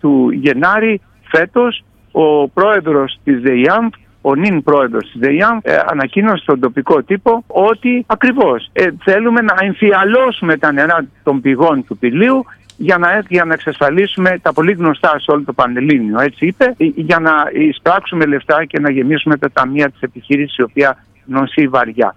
του 0.00 0.30
Γενάρη 0.30 1.00
φέτος 1.22 1.84
ο 2.12 2.48
πρόεδρος 2.48 3.18
της 3.24 3.40
ΔΕΙΑΜ 3.40 3.88
ο 4.22 4.34
νυν 4.34 4.62
πρόεδρος 4.62 5.10
της 5.10 5.20
ΔΕΙΑΜ 5.20 5.58
ε, 5.62 5.76
ανακοίνωσε 5.86 6.42
στον 6.42 6.60
τοπικό 6.60 7.02
τύπο 7.02 7.44
ότι 7.46 8.04
ακριβώς 8.06 8.70
ε, 8.72 8.86
θέλουμε 9.04 9.40
να 9.40 9.54
εμφιαλώσουμε 9.60 10.56
τα 10.56 10.72
νερά 10.72 11.06
των 11.22 11.40
πηγών 11.40 11.84
του 11.84 11.98
πηλίου 11.98 12.44
για 12.76 12.98
να, 12.98 13.22
για 13.28 13.44
να 13.44 13.54
εξασφαλίσουμε 13.54 14.38
τα 14.42 14.52
πολύ 14.52 14.72
γνωστά 14.72 15.18
σε 15.18 15.30
όλο 15.30 15.42
το 15.44 15.52
Πανελλήνιο, 15.52 16.20
έτσι 16.20 16.46
είπε, 16.46 16.64
ε, 16.64 16.84
για 16.94 17.18
να 17.18 17.32
εισπράξουμε 17.52 18.24
λεφτά 18.24 18.64
και 18.64 18.78
να 18.78 18.90
γεμίσουμε 18.90 19.36
τα 19.36 19.50
ταμεία 19.50 19.90
της 19.90 20.00
επιχείρησης 20.00 20.56
η 20.56 20.62
οποία 20.62 21.04
νοσεί 21.24 21.68
βαριά. 21.68 22.16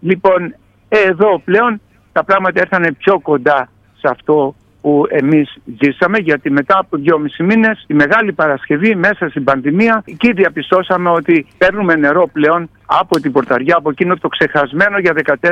Λοιπόν, 0.00 0.54
εδώ 0.88 1.38
πλέον 1.44 1.80
τα 2.12 2.24
πράγματα 2.24 2.60
έρθανε 2.60 2.92
πιο 2.92 3.18
κοντά 3.18 3.68
σε 3.98 4.08
αυτό 4.10 4.54
που 4.80 5.04
εμείς 5.08 5.56
ζήσαμε 5.80 6.18
γιατί 6.18 6.50
μετά 6.50 6.78
από 6.78 6.96
δυόμισι 6.96 7.42
μήνες 7.42 7.84
η 7.86 7.94
Μεγάλη 7.94 8.32
Παρασκευή 8.32 8.94
μέσα 8.94 9.28
στην 9.28 9.44
πανδημία 9.44 10.02
εκεί 10.06 10.32
διαπιστώσαμε 10.32 11.10
ότι 11.10 11.46
παίρνουμε 11.58 11.94
νερό 11.94 12.28
πλέον 12.32 12.70
από 12.86 13.20
την 13.20 13.32
πορταριά 13.32 13.76
από 13.76 13.90
εκείνο 13.90 14.16
το 14.16 14.28
ξεχασμένο 14.28 14.98
για 14.98 15.14
14 15.40 15.46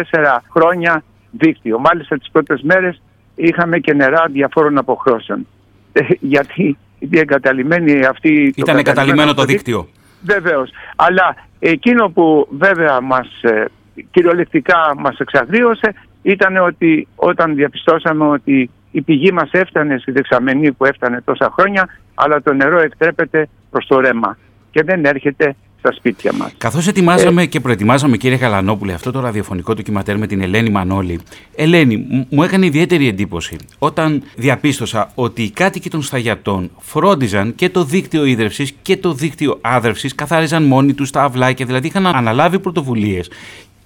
χρόνια 0.51 1.03
δίκτυο. 1.31 1.79
Μάλιστα 1.79 2.19
τις 2.19 2.31
πρώτες 2.33 2.61
μέρες 2.63 3.03
είχαμε 3.35 3.79
και 3.79 3.95
νερά 3.95 4.25
διαφόρων 4.31 4.79
αποχρώσεων. 4.79 5.47
Ε, 5.93 6.01
γιατί 6.21 6.79
η 6.99 7.19
εγκαταλειμμένη 7.19 8.05
αυτή... 8.05 8.53
Ήταν 8.57 8.75
το 8.75 8.81
εγκαταλειμμένο 8.81 9.35
το 9.35 9.45
δίκτυο. 9.45 9.89
Βεβαίως. 10.23 10.71
Αλλά 10.97 11.37
εκείνο 11.59 12.09
που 12.09 12.49
βέβαια 12.51 13.01
μας 13.01 13.29
ε, 13.43 13.65
κυριολεκτικά 14.11 14.95
μας 14.97 15.19
εξαγρίωσε 15.19 15.95
ήταν 16.23 16.57
ότι 16.57 17.09
όταν 17.17 17.55
διαπιστώσαμε 17.55 18.27
ότι 18.27 18.71
η 18.91 19.03
πηγή 19.03 19.33
μας 19.33 19.51
έφτανε 19.53 19.99
στη 19.99 20.13
δεξαμενή 20.13 20.73
που 20.73 20.85
έφτανε 20.85 21.21
τόσα 21.25 21.51
χρόνια, 21.59 21.89
αλλά 22.15 22.43
το 22.43 22.53
νερό 22.53 22.79
εκτρέπεται 22.81 23.49
προς 23.71 23.87
το 23.87 24.01
ρέμα 24.01 24.39
και 24.71 24.83
δεν 24.83 25.05
έρχεται 25.05 25.57
στα 25.79 25.93
σπίτια 25.93 26.33
μας. 26.33 26.55
Καθώς 26.59 26.87
ετοιμάζαμε 26.87 27.43
ε... 27.43 27.47
και 27.47 27.61
προετοιμάζαμε 27.61 28.17
κύριε 28.17 28.37
Καλανόπουλε 28.37 28.93
αυτό 28.93 29.11
το 29.11 29.21
ραδιοφωνικό 29.21 29.75
ντοκιματέρ 29.75 30.19
με 30.19 30.27
την 30.27 30.41
Ελένη 30.41 30.71
Μανώλη, 30.71 31.21
Ελένη, 31.55 32.27
μου 32.31 32.43
έκανε 32.43 32.67
ιδιαίτερη 32.67 33.09
εντύπωση 33.09 33.57
όταν 33.79 34.23
διαπίστωσα 34.37 35.11
ότι 35.15 35.43
οι 35.43 35.51
κάτοικοι 35.51 35.91
των 35.91 36.03
Σταγιατών 36.03 36.71
φρόντιζαν 36.79 37.55
και 37.55 37.69
το 37.69 37.85
δίκτυο 37.85 38.25
ίδρυυσης 38.25 38.75
και 38.83 38.97
το 38.97 39.13
δίκτυο 39.13 39.59
άδρευσης, 39.61 40.15
καθάριζαν 40.15 40.63
μόνοι 40.63 40.95
τους 40.95 41.11
τα 41.11 41.23
αυλάκια, 41.23 41.67
δηλαδή 41.67 41.87
είχαν 41.87 42.07
αναλάβει 42.07 42.59
πρωτοβουλίες 42.59 43.31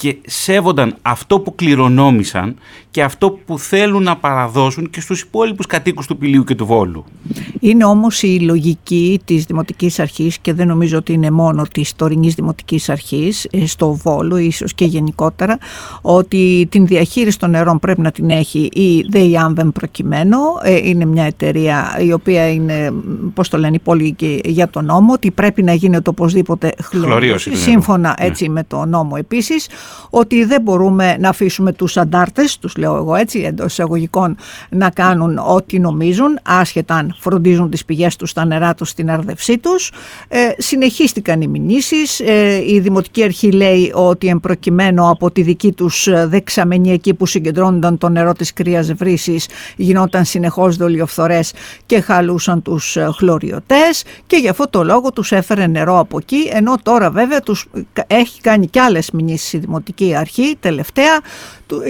και 0.03 0.17
σέβονταν 0.27 0.95
αυτό 1.03 1.41
που 1.41 1.55
κληρονόμησαν 1.55 2.57
και 2.91 3.03
αυτό 3.03 3.31
που 3.31 3.59
θέλουν 3.59 4.03
να 4.03 4.17
παραδώσουν 4.17 4.91
και 4.91 5.01
στους 5.01 5.21
υπόλοιπους 5.21 5.67
κατοίκους 5.67 6.07
του 6.07 6.17
Πηλίου 6.17 6.45
και 6.45 6.55
του 6.55 6.67
Βόλου. 6.67 7.05
Είναι 7.61 7.85
όμως 7.85 8.23
η 8.23 8.41
λογική 8.41 9.21
της 9.25 9.45
Δημοτικής 9.45 9.99
Αρχής 9.99 10.39
και 10.39 10.53
δεν 10.53 10.67
νομίζω 10.67 10.99
ότι 10.99 11.13
είναι 11.13 11.31
μόνο 11.31 11.63
της 11.73 11.97
τωρινής 11.97 12.35
Δημοτικής 12.35 12.89
Αρχής 12.89 13.45
ε, 13.51 13.67
στο 13.67 13.93
Βόλο 13.93 14.37
ίσως 14.37 14.75
και 14.75 14.85
γενικότερα 14.85 15.59
ότι 16.03 16.67
την 16.71 16.87
διαχείριση 16.87 17.39
των 17.39 17.51
νερών 17.51 17.79
πρέπει 17.79 18.01
να 18.01 18.11
την 18.11 18.31
έχει 18.31 18.59
η 18.73 19.07
ΔΕΙΑΜΒΕΜ 19.11 19.71
προκειμένου 19.71 20.39
ε, 20.63 20.89
είναι 20.89 21.05
μια 21.05 21.25
εταιρεία 21.25 21.99
η 22.01 22.13
οποία 22.13 22.53
είναι 22.53 22.93
πώς 23.35 23.49
το 23.49 23.59
λένε 23.59 23.75
υπόλοιποι 23.75 24.41
για 24.45 24.69
τον 24.69 24.85
νόμο 24.85 25.13
ότι 25.13 25.31
πρέπει 25.31 25.63
να 25.63 25.73
γίνεται 25.73 26.11
οπωσδήποτε 26.11 26.73
χλωρίωση 26.83 27.57
σύμφωνα 27.57 28.17
ναι. 28.21 28.27
έτσι 28.27 28.49
με 28.49 28.65
το 28.65 28.85
νόμο 28.85 29.15
επίσης 29.19 29.67
ότι 30.11 30.45
δεν 30.45 30.63
μπορούμε 30.63 31.17
να 31.19 31.29
αφήσουμε 31.29 31.73
τους 31.73 31.97
αντάρτες, 31.97 32.59
τους 32.59 32.77
λέω 32.77 32.97
εγώ 32.97 33.15
έτσι 33.15 33.41
εντός 33.41 33.73
εισαγωγικών, 33.73 34.37
να 34.69 34.91
κάνουν 34.91 35.39
ό,τι 35.47 35.79
νομίζουν, 35.79 36.39
άσχετα 36.43 36.95
αν 36.95 37.17
φροντίζουν 37.19 37.71
τις 37.71 37.85
πηγές 37.85 38.17
τους 38.17 38.31
στα 38.31 38.45
νερά 38.45 38.75
τους 38.75 38.89
στην 38.89 39.11
άρδευσή 39.11 39.59
τους. 39.59 39.93
Ε, 40.29 40.49
συνεχίστηκαν 40.59 41.41
οι 41.41 41.47
μηνύσεις, 41.47 42.21
ε, 42.21 42.63
η 42.67 42.81
Δημοτική 42.81 43.23
Αρχή 43.23 43.53
λέει 43.53 43.93
ότι 43.95 44.29
εμπροκειμένου 44.29 45.09
από 45.09 45.31
τη 45.31 45.43
δική 45.43 45.73
τους 45.73 46.09
δεξαμενή 46.27 46.93
εκεί 46.93 47.15
που 47.15 47.27
συγκεντρώνονταν 47.27 47.99
το 47.99 48.09
νερό 48.09 48.33
της 48.33 48.53
κρύας 48.53 48.93
βρύσης 48.93 49.49
γινόταν 49.77 50.25
συνεχώς 50.25 50.77
δολιοφθορές 50.77 51.53
και 51.87 52.01
χαλούσαν 52.01 52.63
τους 52.63 52.97
ε, 52.97 53.09
χλωριωτές 53.17 54.05
και 54.27 54.37
γι' 54.37 54.49
αυτό 54.49 54.69
το 54.69 54.85
λόγο 54.85 55.13
τους 55.13 55.33
έφερε 55.33 55.67
νερό 55.67 55.99
από 55.99 56.19
εκεί 56.19 56.49
ενώ 56.53 56.75
τώρα 56.83 57.11
βέβαια 57.11 57.41
τους 57.41 57.67
έχει 58.07 58.41
κάνει 58.41 58.67
κι 58.67 58.79
άλλες 58.79 59.11
μηνύσεις 59.11 59.53
η 59.53 59.59
Δημοτική 59.73 60.15
Αρχή 60.17 60.57
τελευταία 60.61 61.21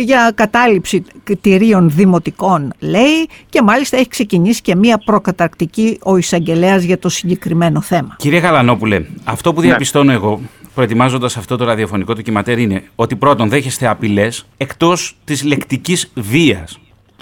για 0.05 0.33
κατάληψη 0.35 1.05
κτηρίων 1.25 1.91
δημοτικών 1.91 2.73
λέει 2.79 3.29
και 3.49 3.63
μάλιστα 3.63 3.97
έχει 3.97 4.09
ξεκινήσει 4.09 4.63
και 4.63 4.77
μία 4.77 4.99
προκαταρκτική 5.05 5.99
ο 6.03 6.17
εισαγγελέας 6.17 6.83
για 6.83 6.99
το 6.99 7.09
συγκεκριμένο 7.09 7.81
θέμα. 7.81 8.17
Κύριε 8.19 8.39
Γαλανόπουλε, 8.39 9.05
αυτό 9.25 9.53
που 9.53 9.61
ναι. 9.61 9.67
διαπιστώνω 9.67 10.13
εγώ 10.13 10.41
προετοιμάζοντας 10.75 11.37
αυτό 11.37 11.57
το 11.57 11.65
ραδιοφωνικό 11.65 12.15
ντοκιματέρ 12.15 12.59
είναι 12.59 12.85
ότι 12.95 13.17
πρώτον 13.17 13.49
δέχεστε 13.49 13.87
απειλές 13.87 14.47
εκτός 14.57 15.17
της 15.25 15.45
λεκτικής 15.45 16.13
βίας 16.15 16.79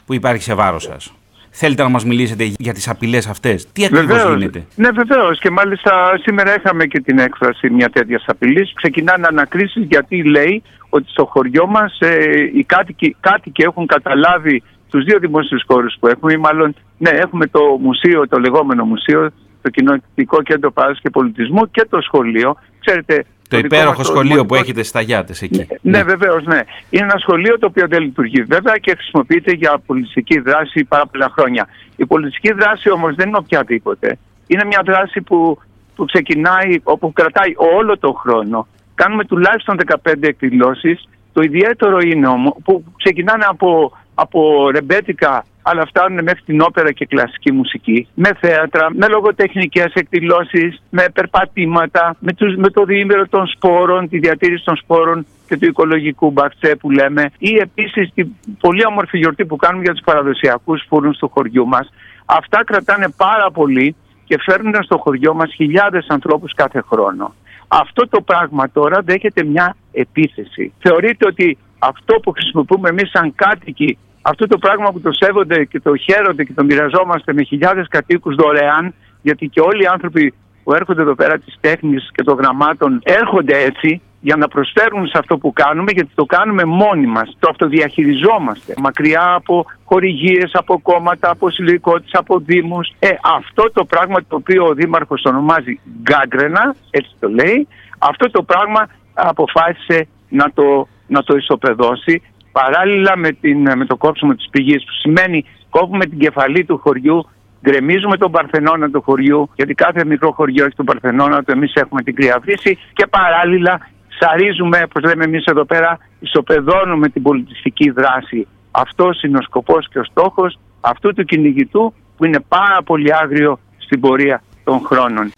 που 0.06 0.14
υπάρχει 0.14 0.42
σε 0.42 0.54
βάρος 0.54 0.82
σας. 0.82 1.12
Θέλετε 1.51 1.82
να 1.82 1.88
μας 1.88 2.05
μιλήσετε 2.05 2.53
για 2.59 2.72
τις 2.72 2.88
απειλές 2.88 3.26
αυτές; 3.26 3.72
Τι 3.72 3.84
ακριβώς 3.84 4.36
γίνεται; 4.36 4.64
Ναι, 4.74 4.90
βεβαίως. 4.90 5.38
Και 5.38 5.51
μάλιστα 5.51 6.18
σήμερα 6.22 6.55
είχαμε 6.57 6.84
και 6.86 7.01
την 7.01 7.18
έκφραση 7.18 7.70
μια 7.70 7.90
τέτοιας 7.90 8.24
απειλής. 8.26 8.72
Ξεκινάνε 8.74 9.26
ανακρίσεις 9.26 9.84
γιατί 9.88 10.22
λέει 10.24 10.62
ότι 10.88 11.11
στο 11.11 11.24
χωριό 11.24 11.66
μας 11.66 11.98
ε, 12.01 12.51
οι 12.55 12.64
κάτοικοι, 12.64 13.16
κάτοικοι 13.20 13.62
έχουν 13.62 13.86
καταλάβει 13.86 14.62
τους 14.90 15.05
δύο 15.05 15.18
δημόσιους 15.18 15.62
χώρους 15.66 15.96
που 16.01 16.07
έχουμε, 16.07 16.32
ή 16.32 16.36
μάλλον 16.36 16.74
ναι, 16.98 17.11
έχουμε 17.11 17.46
το 17.46 17.61
μουσείο, 17.80 18.28
το 18.28 18.38
λεγόμενο 18.38 18.84
μουσείο, 18.84 19.30
το 19.62 19.70
Κοινωνικό 19.70 20.42
Κέντρο 20.42 20.70
Παράδοση 20.70 21.01
και 21.01 21.11
Πολιτισμού 21.11 21.70
και 21.70 21.86
το 21.90 22.01
σχολείο. 22.01 22.57
Ξέρετε, 22.80 23.24
το, 23.51 23.59
υπέροχο 23.59 24.05
σχολείο 24.05 24.46
που 24.46 24.55
έχετε 24.55 24.82
στα 24.82 25.01
Γιάτες 25.01 25.42
εκεί. 25.42 25.59
Ναι, 25.59 25.66
ναι. 25.80 25.98
ναι 25.98 26.05
βεβαίως, 26.05 26.44
ναι. 26.44 26.61
Είναι 26.90 27.05
ένα 27.05 27.18
σχολείο 27.18 27.59
το 27.59 27.66
οποίο 27.66 27.86
δεν 27.88 28.03
λειτουργεί 28.03 28.42
βέβαια 28.42 28.76
και 28.76 28.94
χρησιμοποιείται 28.94 29.53
για 29.53 29.82
πολιτιστική 29.86 30.38
δράση 30.38 30.84
πάρα 30.84 31.07
πολλά 31.07 31.30
χρόνια. 31.34 31.68
Η 31.96 32.07
πολιτιστική 32.07 32.53
δράση 32.53 32.90
όμως 32.90 33.14
δεν 33.14 33.28
είναι 33.28 33.36
οποιαδήποτε. 33.36 34.18
Είναι 34.46 34.64
μια 34.64 34.82
δράση 34.84 35.20
που, 35.20 35.59
που 35.94 36.05
ξεκινάει, 36.05 36.80
όπου 36.82 37.12
κρατάει 37.12 37.53
όλο 37.57 37.98
τον 37.98 38.14
χρόνο. 38.14 38.66
Κάνουμε 38.94 39.24
τουλάχιστον 39.24 39.76
15 40.05 40.14
εκδηλώσεις. 40.20 41.09
Το 41.32 41.42
ιδιαίτερο 41.42 41.98
είναι 41.98 42.26
όμως 42.26 42.57
που 42.64 42.84
ξεκινάνε 42.96 43.44
από, 43.48 43.98
από 44.14 44.70
ρεμπέτικα 44.70 45.44
αλλά 45.70 45.86
φτάνουν 45.86 46.22
μέχρι 46.22 46.42
την 46.44 46.60
όπερα 46.60 46.92
και 46.92 47.06
κλασική 47.06 47.52
μουσική, 47.52 48.08
με 48.14 48.30
θέατρα, 48.40 48.86
με 48.92 49.06
λογοτεχνικές 49.08 49.92
εκδηλώσεις, 49.94 50.82
με 50.90 51.04
περπατήματα, 51.14 52.16
με, 52.18 52.32
τους, 52.32 52.56
με 52.56 52.68
το 52.70 52.84
διήμερο 52.84 53.28
των 53.28 53.46
σπόρων, 53.46 54.08
τη 54.08 54.18
διατήρηση 54.18 54.64
των 54.64 54.76
σπόρων 54.76 55.26
και 55.48 55.56
του 55.58 55.66
οικολογικού 55.66 56.30
μπαξέ 56.30 56.76
που 56.80 56.90
λέμε 56.90 57.30
ή 57.38 57.56
επίσης 57.56 58.10
την 58.14 58.28
πολύ 58.60 58.86
όμορφη 58.86 59.18
γιορτή 59.18 59.44
που 59.44 59.56
κάνουμε 59.56 59.82
για 59.82 59.92
τους 59.92 60.04
παραδοσιακούς 60.04 60.84
φούρνους 60.88 61.18
του 61.18 61.28
χωριού 61.28 61.66
μας. 61.66 61.88
Αυτά 62.24 62.64
κρατάνε 62.64 63.08
πάρα 63.16 63.50
πολύ 63.50 63.96
και 64.24 64.38
φέρνουν 64.40 64.82
στο 64.82 64.98
χωριό 64.98 65.34
μας 65.34 65.52
χιλιάδες 65.54 66.06
ανθρώπους 66.08 66.54
κάθε 66.54 66.80
χρόνο. 66.80 67.34
Αυτό 67.68 68.08
το 68.08 68.20
πράγμα 68.20 68.70
τώρα 68.70 69.00
δέχεται 69.04 69.44
μια 69.44 69.76
επίθεση. 69.92 70.72
Θεωρείτε 70.78 71.26
ότι 71.26 71.58
αυτό 71.78 72.14
που 72.20 72.30
χρησιμοποιούμε 72.30 72.88
εμείς 72.88 73.10
σαν 73.10 73.34
κάτοικοι 73.34 73.98
αυτό 74.22 74.46
το 74.46 74.58
πράγμα 74.58 74.92
που 74.92 75.00
το 75.00 75.10
σέβονται 75.12 75.64
και 75.64 75.80
το 75.80 75.96
χαίρονται 75.96 76.44
και 76.44 76.52
το 76.52 76.64
μοιραζόμαστε 76.64 77.32
με 77.32 77.42
χιλιάδες 77.42 77.88
κατοίκους 77.88 78.34
δωρεάν, 78.34 78.94
γιατί 79.22 79.48
και 79.48 79.60
όλοι 79.60 79.82
οι 79.82 79.86
άνθρωποι 79.86 80.34
που 80.64 80.74
έρχονται 80.74 81.02
εδώ 81.02 81.14
πέρα 81.14 81.38
της 81.38 81.56
τέχνης 81.60 82.10
και 82.14 82.22
των 82.22 82.36
γραμμάτων 82.36 83.00
έρχονται 83.02 83.58
έτσι 83.58 84.00
για 84.20 84.36
να 84.36 84.48
προσφέρουν 84.48 85.06
σε 85.06 85.18
αυτό 85.18 85.38
που 85.38 85.52
κάνουμε, 85.52 85.92
γιατί 85.92 86.10
το 86.14 86.24
κάνουμε 86.24 86.64
μόνοι 86.64 87.06
μας, 87.06 87.36
το 87.38 87.48
αυτοδιαχειριζόμαστε, 87.50 88.74
μακριά 88.78 89.32
από 89.34 89.64
χορηγίες, 89.84 90.50
από 90.54 90.80
κόμματα, 90.82 91.30
από 91.30 91.50
συλλογικότητες, 91.50 92.12
από 92.14 92.38
δήμους. 92.38 92.92
Ε, 92.98 93.08
αυτό 93.38 93.70
το 93.72 93.84
πράγμα 93.84 94.24
το 94.28 94.36
οποίο 94.36 94.66
ο 94.66 94.74
Δήμαρχος 94.74 95.22
ονομάζει 95.24 95.80
γκάγκρενα, 96.02 96.74
έτσι 96.90 97.10
το 97.20 97.28
λέει, 97.28 97.68
αυτό 97.98 98.30
το 98.30 98.42
πράγμα 98.42 98.88
αποφάσισε 99.14 100.08
να 100.28 100.50
το, 100.54 100.88
να 101.06 101.22
το 101.22 101.36
ισοπεδώσει 101.36 102.22
παράλληλα 102.53 103.16
με, 103.16 103.32
την, 103.32 103.61
με 103.76 103.84
το 103.86 103.96
κόψιμο 103.96 104.34
της 104.34 104.48
πηγής 104.51 104.84
που 104.84 104.92
σημαίνει 104.92 105.44
κόβουμε 105.70 106.07
την 106.07 106.18
κεφαλή 106.18 106.64
του 106.64 106.78
χωριού 106.78 107.28
γκρεμίζουμε 107.62 108.16
τον 108.16 108.30
Παρθενώνα 108.30 108.90
του 108.90 109.03
χωριού 109.03 109.51
γιατί 109.55 109.74
κάθε 109.74 110.05
μικρό 110.05 110.32
χωριό 110.32 110.64
έχει 110.64 110.76
τον 110.76 110.86
Παρθενώνα 110.86 111.42
του 111.42 111.53
εμείς 111.53 111.72
έχουμε 111.74 112.03
την 112.03 112.14
Κρυαβρύση 112.14 112.78
και 112.92 113.07
παράλληλα 113.07 113.88
σαρίζουμε 114.18 114.82
όπως 114.84 115.03
λέμε 115.03 115.24
εμείς 115.24 115.44
εδώ 115.44 115.64
πέρα 115.64 115.98
ισοπεδώνουμε 116.20 117.09
την 117.09 117.22
πολιτιστική 117.22 117.90
δράση 117.90 118.46
αυτός 118.70 119.22
είναι 119.22 119.38
ο 119.38 119.42
σκοπός 119.42 119.88
και 119.88 119.98
ο 119.98 120.05
στόχος 120.05 120.59
αυτού 120.80 121.14
του 121.14 121.24
κυνηγητού 121.24 121.94
που 122.16 122.24
είναι 122.24 122.40
πάρα 122.48 122.82
πολύ 122.84 123.14
άγριο 123.14 123.59
στην 123.78 124.01
πορεία 124.01 124.42
των 124.64 124.80
χρόνων. 124.80 125.32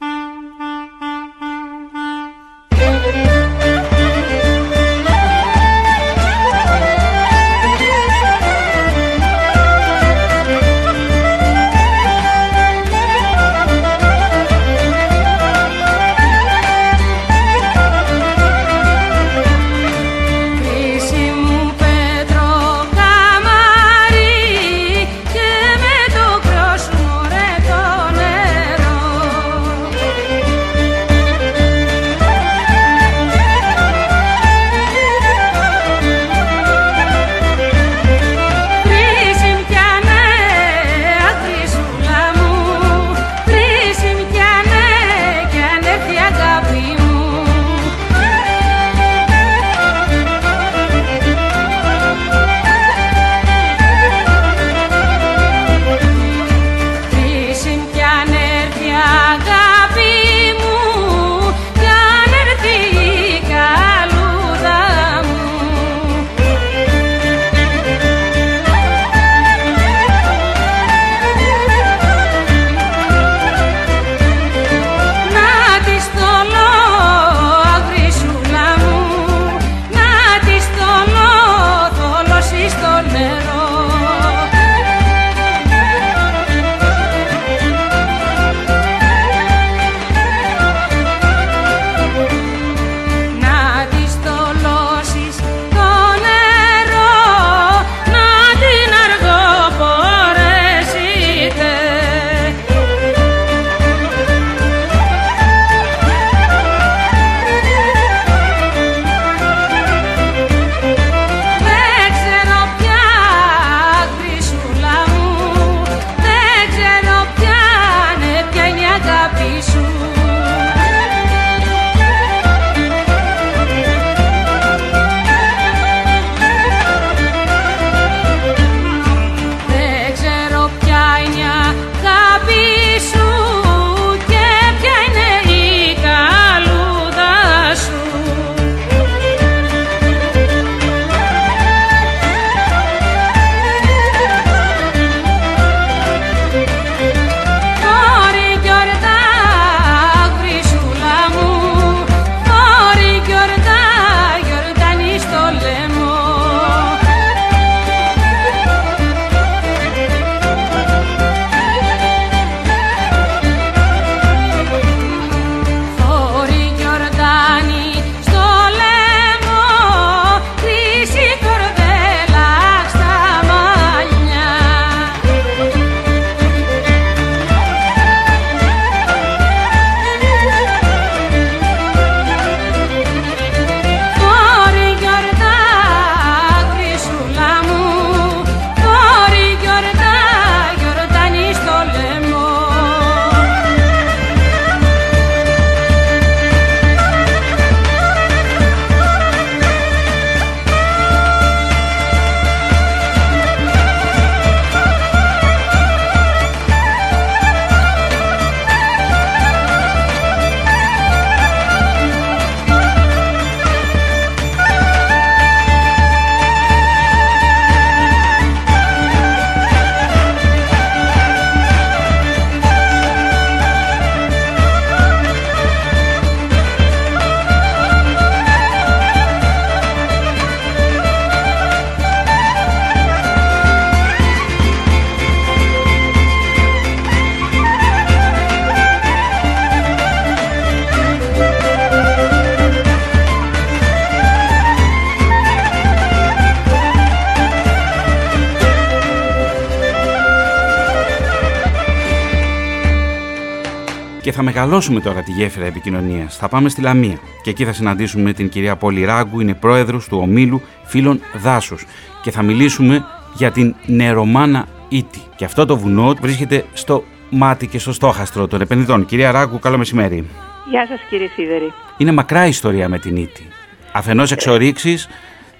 Μεγαλώσουμε 254.54 255.00
τώρα 255.00 255.22
τη 255.22 255.30
γέφυρα 255.30 255.66
επικοινωνίας. 255.66 256.36
Θα 256.36 256.48
πάμε 256.48 256.68
στη 256.68 256.80
Λαμία 256.80 257.18
και 257.42 257.50
εκεί 257.50 257.64
θα 257.64 257.72
συναντήσουμε 257.72 258.32
την 258.32 258.48
κυρία 258.48 258.76
Πόλη 258.76 259.04
Ράγκου, 259.04 259.40
είναι 259.40 259.54
πρόεδρος 259.54 260.08
του 260.08 260.18
ομίλου 260.22 260.62
φίλων 260.84 261.20
δάσου 261.34 261.76
και 262.22 262.30
θα 262.30 262.42
μιλήσουμε 262.42 263.04
για 263.34 263.50
την 263.50 263.74
νερομάνα 263.86 264.66
Ήτη. 264.88 265.20
Και 265.36 265.44
αυτό 265.44 265.66
το 265.66 265.76
βουνό 265.76 266.14
βρίσκεται 266.20 266.64
στο 266.72 267.04
μάτι 267.30 267.66
και 267.66 267.78
στο 267.78 267.92
στόχαστρο 267.92 268.46
των 268.46 268.60
επενδυτών. 268.60 269.06
Κυρία 269.06 269.30
Ράγκου, 269.30 269.58
καλό 269.58 269.78
μεσημέρι. 269.78 270.28
Γεια 270.70 270.86
σας 270.86 271.00
κύριε 271.08 271.28
Σίδερη. 271.34 271.72
Είναι 271.96 272.12
μακρά 272.12 272.46
ιστορία 272.46 272.88
με 272.88 272.98
την 272.98 273.16
Ήτη. 273.16 273.48
Αφενός 273.92 274.32
εξορίξεις, 274.32 275.08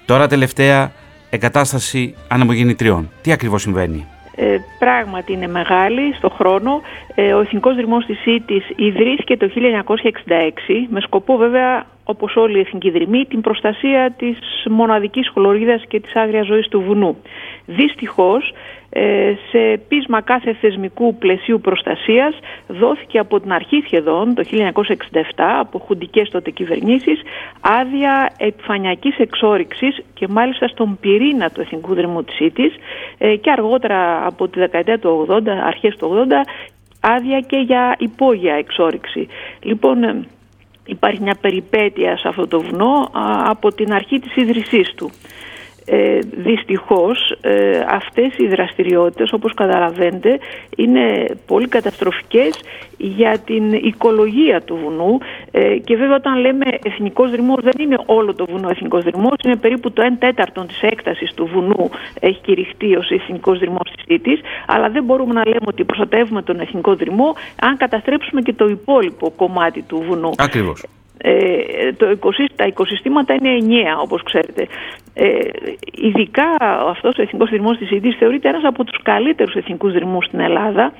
τώρα 0.05 0.27
τελευταία 0.27 0.91
εγκατάσταση 1.29 2.15
ανεμογεννητριών. 2.27 3.09
Τι 3.21 3.31
ακριβώς 3.31 3.61
συμβαίνει; 3.61 4.07
Ε, 4.35 4.57
πράγματι 4.79 5.33
είναι 5.33 5.47
μεγάλη 5.47 6.13
στο 6.13 6.29
χρόνο. 6.29 6.81
Ε, 7.15 7.33
ο 7.33 7.39
Εθνικός 7.39 7.75
Δρυμός 7.75 8.05
της 8.05 8.19
ΣΥΤΙΣ 8.19 8.65
ιδρύθηκε 8.75 9.37
το 9.37 9.49
1966 9.49 10.87
με 10.89 11.01
σκοπό 11.01 11.37
βέβαια 11.37 11.85
όπως 12.03 12.35
όλοι 12.35 12.57
οι 12.57 12.59
εθνικοί 12.59 12.89
δρυμοί 12.89 13.25
την 13.25 13.41
προστασία 13.41 14.13
της 14.17 14.37
μοναδικής 14.69 15.29
χλωρίδας 15.29 15.83
και 15.87 15.99
της 15.99 16.15
άγριας 16.15 16.45
ζωής 16.45 16.67
του 16.67 16.81
βουνού. 16.81 17.17
Δυστυχώς 17.65 18.53
ε, 18.95 19.33
σε 19.49 19.77
πείσμα 19.87 20.21
κάθε 20.21 20.53
θεσμικού 20.53 21.15
πλαισίου 21.15 21.59
προστασίας 21.59 22.39
δόθηκε 22.67 23.19
από 23.19 23.39
την 23.39 23.51
αρχή 23.51 23.81
σχεδόν 23.85 24.33
το 24.33 24.43
1967 24.51 24.61
από 25.35 25.79
χουντικές 25.79 26.29
τότε 26.29 26.51
κυβερνήσεις 26.51 27.21
άδεια 27.61 28.33
επιφανειακής 28.37 29.17
εξόριξης 29.17 30.01
και 30.13 30.27
μάλιστα 30.27 30.67
στον 30.67 30.97
πυρήνα 31.01 31.49
του 31.49 31.61
Εθνικού 31.61 31.93
Δρυμού 31.93 32.23
της 32.23 32.39
Ήτης 32.39 32.73
ε, 33.17 33.35
και 33.35 33.51
αργότερα 33.51 34.25
από 34.25 34.47
τη 34.47 34.59
δεκαετία 34.59 34.99
του 34.99 35.27
80, 35.29 35.47
αρχές 35.47 35.95
του 35.95 36.27
80 36.29 36.31
άδεια 37.01 37.39
και 37.39 37.57
για 37.57 37.95
υπόγεια 37.99 38.53
εξόριξη. 38.53 39.27
Λοιπόν, 39.61 40.03
ε, 40.03 40.25
υπάρχει 40.85 41.21
μια 41.21 41.35
περιπέτεια 41.41 42.17
σε 42.17 42.27
αυτό 42.27 42.47
το 42.47 42.61
βουνό 42.61 43.09
από 43.45 43.73
την 43.73 43.93
αρχή 43.93 44.19
της 44.19 44.35
ίδρυσής 44.35 44.93
του 44.95 45.11
ε, 45.85 46.19
δυστυχώς 46.19 47.37
ε, 47.41 47.79
αυτές 47.89 48.37
οι 48.37 48.47
δραστηριότητες 48.47 49.33
όπως 49.33 49.53
καταλαβαίνετε 49.53 50.39
είναι 50.77 51.25
πολύ 51.47 51.67
καταστροφικές 51.67 52.61
για 52.97 53.39
την 53.45 53.73
οικολογία 53.73 54.61
του 54.61 54.75
βουνού 54.83 55.17
ε, 55.51 55.77
και 55.77 55.95
βέβαια 55.95 56.15
όταν 56.15 56.39
λέμε 56.39 56.65
εθνικός 56.83 57.31
δρυμός 57.31 57.59
δεν 57.61 57.73
είναι 57.79 57.97
όλο 58.05 58.33
το 58.33 58.45
βουνό 58.45 58.69
εθνικός 58.69 59.03
δρυμός 59.03 59.35
είναι 59.45 59.55
περίπου 59.55 59.91
το 59.91 60.01
1 60.13 60.15
τέταρτο 60.19 60.65
της 60.65 60.81
έκτασης 60.81 61.33
του 61.33 61.45
βουνού 61.53 61.89
έχει 62.19 62.41
κηρυχτεί 62.41 62.95
ως 62.95 63.09
εθνικός 63.09 63.59
δρυμός 63.59 63.91
της 63.95 64.03
Σίτης 64.07 64.39
αλλά 64.67 64.89
δεν 64.89 65.03
μπορούμε 65.03 65.33
να 65.33 65.45
λέμε 65.45 65.65
ότι 65.65 65.83
προστατεύουμε 65.83 66.41
τον 66.41 66.59
εθνικό 66.59 66.95
δρυμό 66.95 67.35
αν 67.61 67.77
καταστρέψουμε 67.77 68.41
και 68.41 68.53
το 68.53 68.65
υπόλοιπο 68.65 69.31
κομμάτι 69.35 69.81
του 69.81 70.03
βουνού. 70.07 70.31
Ακριβώς. 70.37 70.83
Ε, 71.25 71.93
το 71.93 72.17
τα 72.55 72.65
οικοσυστήματα 72.65 73.33
είναι 73.33 73.49
ενιαία 73.49 73.97
όπως 73.97 74.23
ξέρετε. 74.23 74.67
Ε, 75.13 75.27
ειδικά 75.91 76.55
αυτός 76.89 77.17
ο 77.17 77.21
Εθνικός 77.21 77.49
Δρυμός 77.49 77.77
της 77.77 77.91
Ιδής 77.91 78.15
θεωρείται 78.15 78.49
ένας 78.49 78.63
από 78.63 78.83
τους 78.83 79.01
καλύτερους 79.03 79.55
εθνικούς 79.55 79.93
δρυμούς 79.93 80.25
στην 80.25 80.39
Ελλάδα 80.39 80.93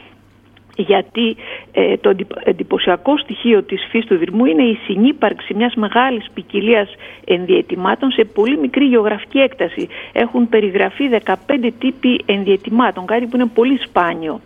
γιατί 0.75 1.35
ε, 1.71 1.97
το 1.97 2.15
εντυπωσιακό 2.43 3.17
στοιχείο 3.17 3.63
της 3.63 3.87
φύσης 3.89 4.07
του 4.09 4.17
δρυμού 4.17 4.45
είναι 4.45 4.63
η 4.63 4.79
συνύπαρξη 4.85 5.53
μιας 5.53 5.75
μεγάλης 5.75 6.25
ποικιλία 6.33 6.87
ενδιαιτημάτων 7.25 8.11
σε 8.11 8.23
πολύ 8.23 8.57
μικρή 8.57 8.85
γεωγραφική 8.85 9.39
έκταση. 9.39 9.87
Έχουν 10.13 10.49
περιγραφεί 10.49 11.09
15 11.25 11.35
τύποι 11.79 12.21
ενδιαιτημάτων, 12.25 13.05
κάτι 13.05 13.25
που 13.25 13.35
είναι 13.35 13.49
πολύ 13.53 13.77
σπάνιο. 13.77 14.41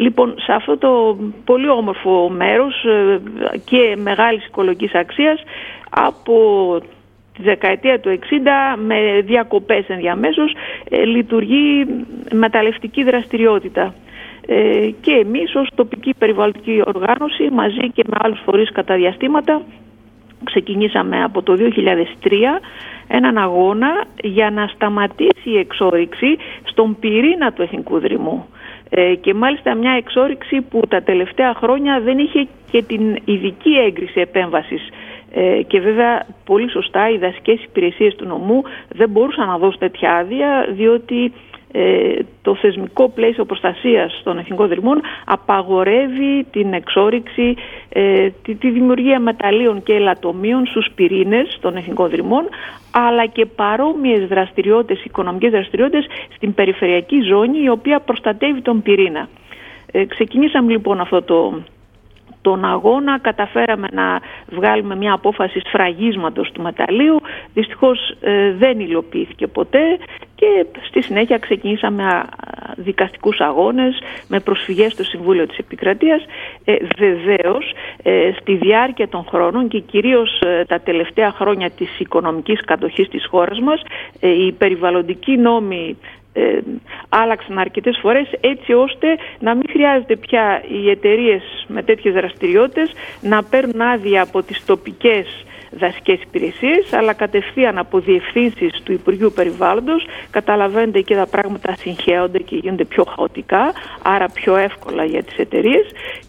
Λοιπόν, 0.00 0.34
σε 0.38 0.52
αυτό 0.52 0.78
το 0.78 1.18
πολύ 1.44 1.68
όμορφο 1.68 2.28
μέρος 2.28 2.84
ε, 2.84 3.20
και 3.64 3.96
μεγάλης 4.02 4.46
οικολογικής 4.46 4.94
αξίας 4.94 5.42
από 5.90 6.78
τη 7.36 7.42
δεκαετία 7.42 8.00
του 8.00 8.18
60 8.18 8.78
με 8.86 9.20
διακοπές 9.24 9.88
ενδιαμέσως 9.88 10.54
ε, 10.90 11.04
λειτουργεί 11.04 11.86
μεταλλευτική 12.32 13.04
δραστηριότητα. 13.04 13.94
Ε, 14.46 14.90
και 15.00 15.12
εμείς 15.12 15.54
ως 15.54 15.68
τοπική 15.74 16.14
περιβαλλοντική 16.18 16.82
οργάνωση 16.86 17.48
μαζί 17.52 17.90
και 17.94 18.04
με 18.06 18.16
άλλους 18.20 18.40
φορείς 18.44 18.72
κατά 18.72 18.94
διαστήματα 18.96 19.62
ξεκινήσαμε 20.44 21.22
από 21.22 21.42
το 21.42 21.56
2003 22.22 22.30
έναν 23.08 23.38
αγώνα 23.38 24.04
για 24.22 24.50
να 24.50 24.66
σταματήσει 24.66 25.50
η 25.50 25.58
εξόριξη 25.58 26.36
στον 26.64 26.96
πυρήνα 27.00 27.52
του 27.52 27.62
Εθνικού 27.62 27.98
Δρυμού. 27.98 28.46
Ε, 28.90 29.14
και 29.14 29.34
μάλιστα 29.34 29.74
μια 29.74 29.92
εξόριξη 29.92 30.60
που 30.60 30.80
τα 30.88 31.02
τελευταία 31.02 31.54
χρόνια 31.54 32.00
δεν 32.00 32.18
είχε 32.18 32.48
και 32.70 32.82
την 32.82 33.16
ειδική 33.24 33.70
έγκριση 33.86 34.20
επέμβασης. 34.20 34.88
Ε, 35.32 35.62
και 35.62 35.80
βέβαια 35.80 36.26
πολύ 36.44 36.70
σωστά 36.70 37.10
οι 37.10 37.18
δασικές 37.18 37.62
υπηρεσίες 37.64 38.14
του 38.14 38.26
νομού 38.26 38.62
δεν 38.88 39.10
μπορούσαν 39.10 39.46
να 39.46 39.58
δώσουν 39.58 39.78
τέτοια 39.78 40.14
άδεια 40.16 40.66
διότι 40.70 41.24
ε, 41.24 41.30
το 42.42 42.54
θεσμικό 42.54 43.08
πλαίσιο 43.08 43.44
προστασίας 43.44 44.20
των 44.24 44.38
εθνικών 44.38 44.68
δρυμών 44.68 45.00
απαγορεύει 45.24 46.46
την 46.50 46.72
εξόριξη, 46.72 47.54
ε, 47.88 48.28
τη, 48.42 48.70
δημιουργία 48.70 49.20
μεταλλίων 49.20 49.82
και 49.82 49.92
ελαττωμίων 49.92 50.66
στους 50.66 50.86
πυρήνες 50.94 51.58
των 51.60 51.76
εθνικών 51.76 52.10
δρυμών 52.10 52.48
αλλά 52.90 53.26
και 53.26 53.46
παρόμοιες 53.46 54.26
δραστηριότητες, 54.28 55.04
οικονομικές 55.04 55.50
δραστηριότητες 55.50 56.06
στην 56.34 56.54
περιφερειακή 56.54 57.20
ζώνη 57.20 57.62
η 57.62 57.68
οποία 57.68 58.00
προστατεύει 58.00 58.60
τον 58.60 58.82
πυρήνα. 58.82 59.28
Ε, 59.92 60.04
ξεκινήσαμε 60.04 60.70
λοιπόν 60.70 61.00
αυτό 61.00 61.22
το, 61.22 61.62
τον 62.40 62.64
αγώνα 62.64 63.18
καταφέραμε 63.18 63.88
να 63.92 64.20
βγάλουμε 64.50 64.96
μια 64.96 65.12
απόφαση 65.12 65.60
σφραγίσματος 65.60 66.50
του 66.52 66.62
μεταλλίου 66.62 67.16
δυστυχώς 67.54 68.16
ε, 68.20 68.52
δεν 68.52 68.80
υλοποιήθηκε 68.80 69.46
ποτέ 69.46 69.98
και 70.38 70.66
στη 70.88 71.02
συνέχεια 71.02 71.38
ξεκινήσαμε 71.38 72.22
δικαστικούς 72.76 73.40
αγώνες 73.40 73.98
με 74.28 74.40
προσφυγές 74.40 74.92
στο 74.92 75.04
Συμβούλιο 75.04 75.46
της 75.46 75.58
Επικρατείας. 75.58 76.24
Ε, 76.64 76.76
βεβαίως 76.98 77.72
ε, 78.02 78.30
στη 78.40 78.54
διάρκεια 78.56 79.08
των 79.08 79.24
χρόνων 79.28 79.68
και 79.68 79.78
κυρίως 79.78 80.40
ε, 80.40 80.64
τα 80.64 80.80
τελευταία 80.80 81.32
χρόνια 81.32 81.70
της 81.70 81.98
οικονομικής 81.98 82.64
κατοχής 82.64 83.08
της 83.08 83.26
χώρας 83.26 83.60
μας 83.60 83.82
ε, 84.20 84.28
οι 84.28 84.52
περιβαλλοντικοί 84.52 85.36
νόμοι 85.36 85.96
ε, 86.32 86.58
άλλαξαν 87.08 87.58
αρκετές 87.58 87.98
φορές 88.00 88.28
έτσι 88.40 88.72
ώστε 88.72 89.06
να 89.38 89.54
μην 89.54 89.64
χρειάζεται 89.70 90.16
πια 90.16 90.62
οι 90.68 90.90
εταιρείες 90.90 91.42
με 91.68 91.82
τέτοιες 91.82 92.14
δραστηριότητες 92.14 92.92
να 93.20 93.42
παίρνουν 93.42 93.80
άδεια 93.80 94.22
από 94.22 94.42
τις 94.42 94.64
τοπικές 94.64 95.44
δασικές 95.70 96.20
υπηρεσίες 96.22 96.92
αλλά 96.92 97.12
κατευθείαν 97.12 97.78
από 97.78 97.98
διευθύνσεις 97.98 98.80
του 98.82 98.92
Υπουργείου 98.92 99.32
Περιβάλλοντος 99.34 100.06
καταλαβαίνετε 100.30 101.00
και 101.00 101.14
τα 101.14 101.26
πράγματα 101.26 101.74
συγχέονται 101.76 102.38
και 102.38 102.56
γίνονται 102.56 102.84
πιο 102.84 103.04
χαοτικά 103.04 103.72
άρα 104.02 104.26
πιο 104.28 104.56
εύκολα 104.56 105.04
για 105.04 105.22
τις 105.22 105.36
εταιρείες. 105.36 105.86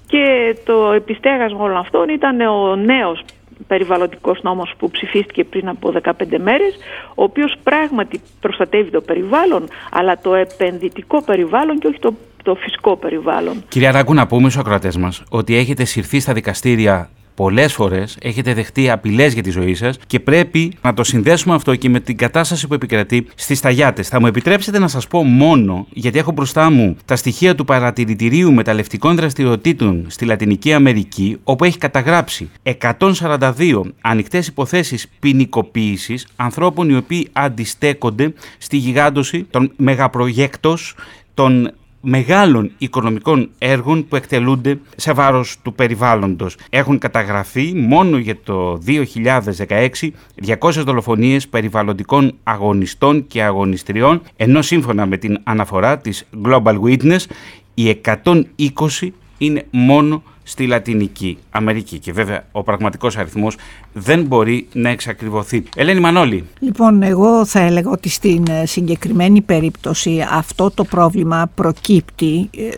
και 0.07 0.55
το 0.65 0.91
επιστέγασμα 0.91 1.63
όλων 1.63 1.77
αυτών 1.77 2.09
ήταν 2.09 2.41
ο 2.41 2.75
νέος 2.75 3.23
περιβαλλοντικός 3.67 4.41
νόμος 4.41 4.73
που 4.77 4.91
ψηφίστηκε 4.91 5.43
πριν 5.43 5.67
από 5.69 5.93
15 6.03 6.11
μέρες, 6.37 6.75
ο 7.15 7.23
οποίος 7.23 7.53
πράγματι 7.63 8.21
προστατεύει 8.39 8.91
το 8.91 9.01
περιβάλλον, 9.01 9.67
αλλά 9.91 10.17
το 10.17 10.35
επενδυτικό 10.35 11.23
περιβάλλον 11.23 11.79
και 11.79 11.87
όχι 11.87 11.99
το 11.99 12.13
το 12.43 12.55
φυσικό 12.55 12.95
περιβάλλον. 12.95 13.63
Κυρία 13.67 13.91
Ράγκου, 13.91 14.13
να 14.13 14.27
πούμε 14.27 14.49
στους 14.49 14.61
ακροατές 14.61 14.97
μας 14.97 15.23
ότι 15.29 15.55
έχετε 15.55 15.83
συρθεί 15.83 16.19
στα 16.19 16.33
δικαστήρια 16.33 17.09
πολλές 17.39 17.73
φορές 17.73 18.17
έχετε 18.21 18.53
δεχτεί 18.53 18.89
απειλές 18.89 19.33
για 19.33 19.43
τη 19.43 19.49
ζωή 19.49 19.75
σας 19.75 19.97
και 20.07 20.19
πρέπει 20.19 20.73
να 20.81 20.93
το 20.93 21.03
συνδέσουμε 21.03 21.55
αυτό 21.55 21.75
και 21.75 21.89
με 21.89 21.99
την 21.99 22.17
κατάσταση 22.17 22.67
που 22.67 22.73
επικρατεί 22.73 23.27
στις 23.35 23.59
Ταγιάτε. 23.59 24.03
Θα 24.03 24.19
μου 24.19 24.27
επιτρέψετε 24.27 24.79
να 24.79 24.87
σας 24.87 25.07
πω 25.07 25.23
μόνο, 25.23 25.87
γιατί 25.89 26.17
έχω 26.19 26.31
μπροστά 26.31 26.69
μου 26.69 26.95
τα 27.05 27.15
στοιχεία 27.15 27.55
του 27.55 27.65
Παρατηρητηρίου 27.65 28.53
Μεταλλευτικών 28.53 29.15
Δραστηριοτήτων 29.15 30.05
στη 30.07 30.25
Λατινική 30.25 30.73
Αμερική, 30.73 31.37
όπου 31.43 31.63
έχει 31.63 31.77
καταγράψει 31.77 32.49
142 32.79 33.81
ανοιχτές 34.01 34.47
υποθέσεις 34.47 35.07
ποινικοποίησης 35.19 36.27
ανθρώπων 36.35 36.89
οι 36.89 36.95
οποίοι 36.95 37.27
αντιστέκονται 37.31 38.33
στη 38.57 38.77
γιγάντωση 38.77 39.43
των 39.49 39.71
μεγαπρογέκτος 39.75 40.95
των 41.33 41.71
μεγάλων 42.02 42.72
οικονομικών 42.78 43.50
έργων 43.58 44.08
που 44.08 44.16
εκτελούνται 44.16 44.80
σε 44.95 45.14
βάρος 45.14 45.58
του 45.62 45.74
περιβάλλοντος. 45.74 46.58
Έχουν 46.70 46.97
καταγραφεί 46.97 47.74
μόνο 47.76 48.18
για 48.18 48.38
το 48.43 48.80
2016 48.88 50.12
200 50.60 50.72
δολοφονίες 50.72 51.47
περιβαλλοντικών 51.47 52.34
αγωνιστών 52.43 53.28
και 53.28 53.43
αγωνιστριών, 53.43 54.22
ενώ 54.36 54.62
σύμφωνα 54.62 55.06
με 55.06 55.18
την 55.18 55.39
αναφορά 55.43 55.97
της 55.97 56.26
Global 56.45 56.80
Witness, 56.82 57.26
οι 57.74 57.89
120 57.89 59.12
είναι 59.38 59.66
μόνο 59.72 60.24
στη 60.50 60.68
Λατινική 60.68 61.38
Αμερική. 61.50 62.00
Και 62.00 62.12
βέβαια 62.12 62.43
ο 62.52 62.64
πραγματικός 62.64 63.18
αριθμός 63.18 63.56
δεν 63.93 64.24
μπορεί 64.24 64.68
να 64.74 64.89
εξακριβωθεί. 64.89 65.64
Ελένη 65.76 66.00
Μανώλη. 66.00 66.47
Λοιπόν, 66.60 67.04
εγώ 67.04 67.45
θα 67.45 67.60
έλεγα 67.60 67.89
ότι 67.89 68.10
στην 68.10 68.45
ε, 68.50 68.66
συγκεκριμένη 68.66 69.41
περίπτωση 69.41 70.26
αυτό 70.32 70.72
το 70.72 70.84
πρόβλημα 70.84 71.52
προκύπτει 71.56 72.50
ε, 72.58 72.70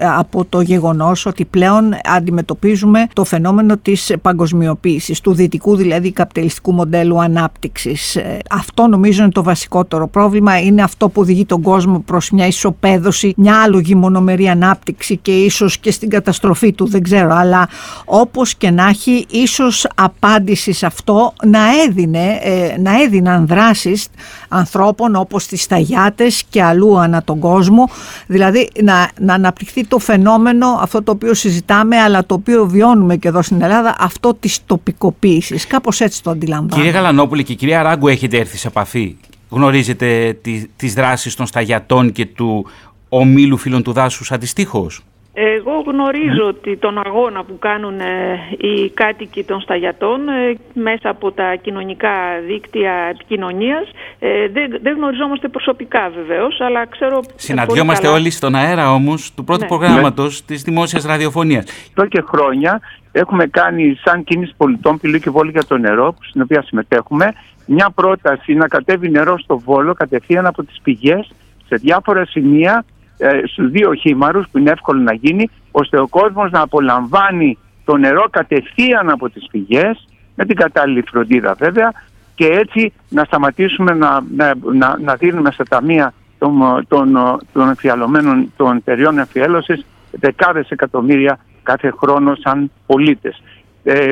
από 0.00 0.44
το 0.48 0.60
γεγονός 0.60 1.26
ότι 1.26 1.44
πλέον 1.44 1.94
αντιμετωπίζουμε 2.04 3.06
το 3.12 3.24
φαινόμενο 3.24 3.76
της 3.76 4.14
παγκοσμιοποίησης, 4.22 5.20
του 5.20 5.34
δυτικού 5.34 5.76
δηλαδή 5.76 6.12
καπιταλιστικού 6.12 6.72
μοντέλου 6.72 7.20
ανάπτυξης. 7.20 8.16
Ε, 8.16 8.38
αυτό 8.50 8.86
νομίζω 8.86 9.22
είναι 9.22 9.32
το 9.32 9.42
βασικότερο 9.42 10.08
πρόβλημα, 10.08 10.60
είναι 10.60 10.82
αυτό 10.82 11.08
που 11.08 11.20
οδηγεί 11.20 11.44
τον 11.44 11.62
κόσμο 11.62 11.98
προς 11.98 12.30
μια 12.30 12.46
ισοπαίδωση, 12.46 13.34
μια 13.36 13.62
άλογη 13.62 13.94
μονομερή 13.94 14.48
ανάπτυξη 14.48 15.16
και 15.16 15.32
ίσως 15.32 15.78
και 15.78 15.90
στην 15.90 16.08
καταστροφή 16.08 16.72
του, 16.72 16.86
δεν 16.86 17.02
ξέρω, 17.02 17.34
αλλά 17.34 17.68
όπως 18.04 18.54
και 18.54 18.70
να 18.70 18.88
έχει 18.88 19.26
ίσως 19.30 19.86
απάντηση 19.94 20.72
σε 20.72 20.86
αυτό 20.86 21.32
να 21.44 21.60
έδινε, 21.86 22.38
ε, 22.42 22.74
να 22.78 23.02
έδιναν 23.02 23.46
δράσεις 23.46 24.08
ανθρώπων 24.48 25.16
όπως 25.16 25.46
τις 25.46 25.62
Σταγιάτες 25.62 26.44
και 26.48 26.62
αλλού 26.62 26.98
ανά 26.98 27.22
τον 27.22 27.38
κόσμο, 27.38 27.88
δηλαδή 28.26 28.70
να, 28.82 29.10
να 29.20 29.34
αναπτυχθεί 29.34 29.85
το 29.88 29.98
φαινόμενο 29.98 30.66
αυτό 30.80 31.02
το 31.02 31.12
οποίο 31.12 31.34
συζητάμε 31.34 31.96
αλλά 31.96 32.26
το 32.26 32.34
οποίο 32.34 32.66
βιώνουμε 32.66 33.16
και 33.16 33.28
εδώ 33.28 33.42
στην 33.42 33.62
Ελλάδα, 33.62 33.96
αυτό 33.98 34.34
της 34.34 34.60
τοπικοποίησης. 34.66 35.66
Κάπως 35.66 36.00
έτσι 36.00 36.22
το 36.22 36.30
αντιλαμβάνω. 36.30 36.82
Κυρία 36.82 36.90
Γαλανόπουλη 36.90 37.44
και 37.44 37.54
κυρία 37.54 37.82
Ράγκου 37.82 38.08
έχετε 38.08 38.38
έρθει 38.38 38.56
σε 38.56 38.68
επαφή; 38.68 39.16
Γνωρίζετε 39.48 40.38
τις, 40.42 40.66
τις 40.76 40.94
δράσεις 40.94 41.34
των 41.34 41.46
Σταγιατών 41.46 42.12
και 42.12 42.26
του 42.26 42.66
ομίλου 43.08 43.56
φίλων 43.56 43.82
του 43.82 43.92
δάσους 43.92 44.32
αντιστοίχως; 44.32 45.00
Εγώ 45.38 45.82
γνωρίζω 45.86 46.46
ότι 46.46 46.76
τον 46.76 46.98
αγώνα 47.04 47.44
που 47.44 47.58
κάνουν 47.58 48.00
ε, 48.00 48.38
οι 48.58 48.90
κάτοικοι 48.90 49.44
των 49.44 49.60
σταγιατών 49.60 50.28
ε, 50.28 50.56
μέσα 50.72 51.08
από 51.08 51.32
τα 51.32 51.54
κοινωνικά 51.54 52.10
δίκτυα 52.46 52.92
επικοινωνίας. 53.10 53.90
Ε, 54.18 54.48
δεν, 54.48 54.78
δεν 54.82 54.96
γνωριζόμαστε 54.96 55.48
προσωπικά 55.48 56.10
βεβαίως, 56.14 56.60
αλλά 56.60 56.86
ξέρω. 56.86 57.20
Συναντιόμαστε 57.34 58.08
όλοι 58.08 58.30
στον 58.30 58.54
αέρα 58.54 58.92
όμως 58.92 59.34
του 59.34 59.44
πρώτου 59.44 59.60
ναι. 59.60 59.66
προγράμματος 59.66 60.40
ναι. 60.40 60.46
της 60.46 60.62
δημόσιας 60.62 61.04
ραδιοφωνίας. 61.04 61.64
Εδώ 61.96 62.08
και 62.08 62.24
χρόνια 62.26 62.80
έχουμε 63.12 63.46
κάνει 63.46 63.98
σαν 64.04 64.24
κίνηση 64.24 64.54
πολιτών 64.56 64.98
πυλή 64.98 65.20
και 65.20 65.30
βόλη 65.30 65.50
για 65.50 65.64
το 65.64 65.76
νερό, 65.78 66.14
στην 66.28 66.40
οποία 66.42 66.62
συμμετέχουμε, 66.62 67.32
μια 67.66 67.90
πρόταση 67.94 68.54
να 68.54 68.68
κατέβει 68.68 69.10
νερό 69.10 69.38
στο 69.38 69.58
Βόλο 69.58 69.94
κατευθείαν 69.94 70.46
από 70.46 70.64
τις 70.64 70.80
πηγές 70.82 71.30
σε 71.68 71.76
διάφορα 71.76 72.26
σημεία 72.26 72.84
ε, 73.18 73.40
στους 73.44 73.70
δύο 73.70 73.94
χήμαρους 73.94 74.46
που 74.52 74.58
είναι 74.58 74.70
εύκολο 74.70 75.00
να 75.00 75.14
γίνει 75.14 75.50
ώστε 75.70 76.00
ο 76.00 76.06
κόσμος 76.06 76.50
να 76.50 76.60
απολαμβάνει 76.60 77.58
το 77.84 77.96
νερό 77.96 78.24
κατευθείαν 78.30 79.10
από 79.10 79.30
τις 79.30 79.46
πηγές 79.50 80.08
με 80.34 80.44
την 80.44 80.56
κατάλληλη 80.56 81.04
φροντίδα 81.10 81.54
βέβαια 81.58 81.92
και 82.34 82.46
έτσι 82.46 82.92
να 83.08 83.24
σταματήσουμε 83.24 83.92
να, 83.92 84.24
να, 84.36 84.54
να, 84.72 84.98
να 84.98 85.14
δίνουμε 85.14 85.50
στα 85.50 85.64
ταμεία 85.64 86.12
των, 86.38 86.84
των, 86.88 87.16
των 87.52 87.68
εμφιαλωμένων 87.68 88.52
των 88.56 88.76
εταιριών 88.76 89.18
εμφιέλωσης 89.18 89.86
δεκάδες 90.10 90.70
εκατομμύρια 90.70 91.38
κάθε 91.62 91.90
χρόνο 91.90 92.34
σαν 92.34 92.70
πολίτες. 92.86 93.42
Ε, 93.84 94.10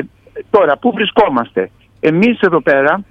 τώρα, 0.49 0.77
πού 0.77 0.91
βρισκόμαστε; 0.91 1.69
Εμείς 1.99 2.39
εδώ 2.39 2.61
πέρα 2.61 3.03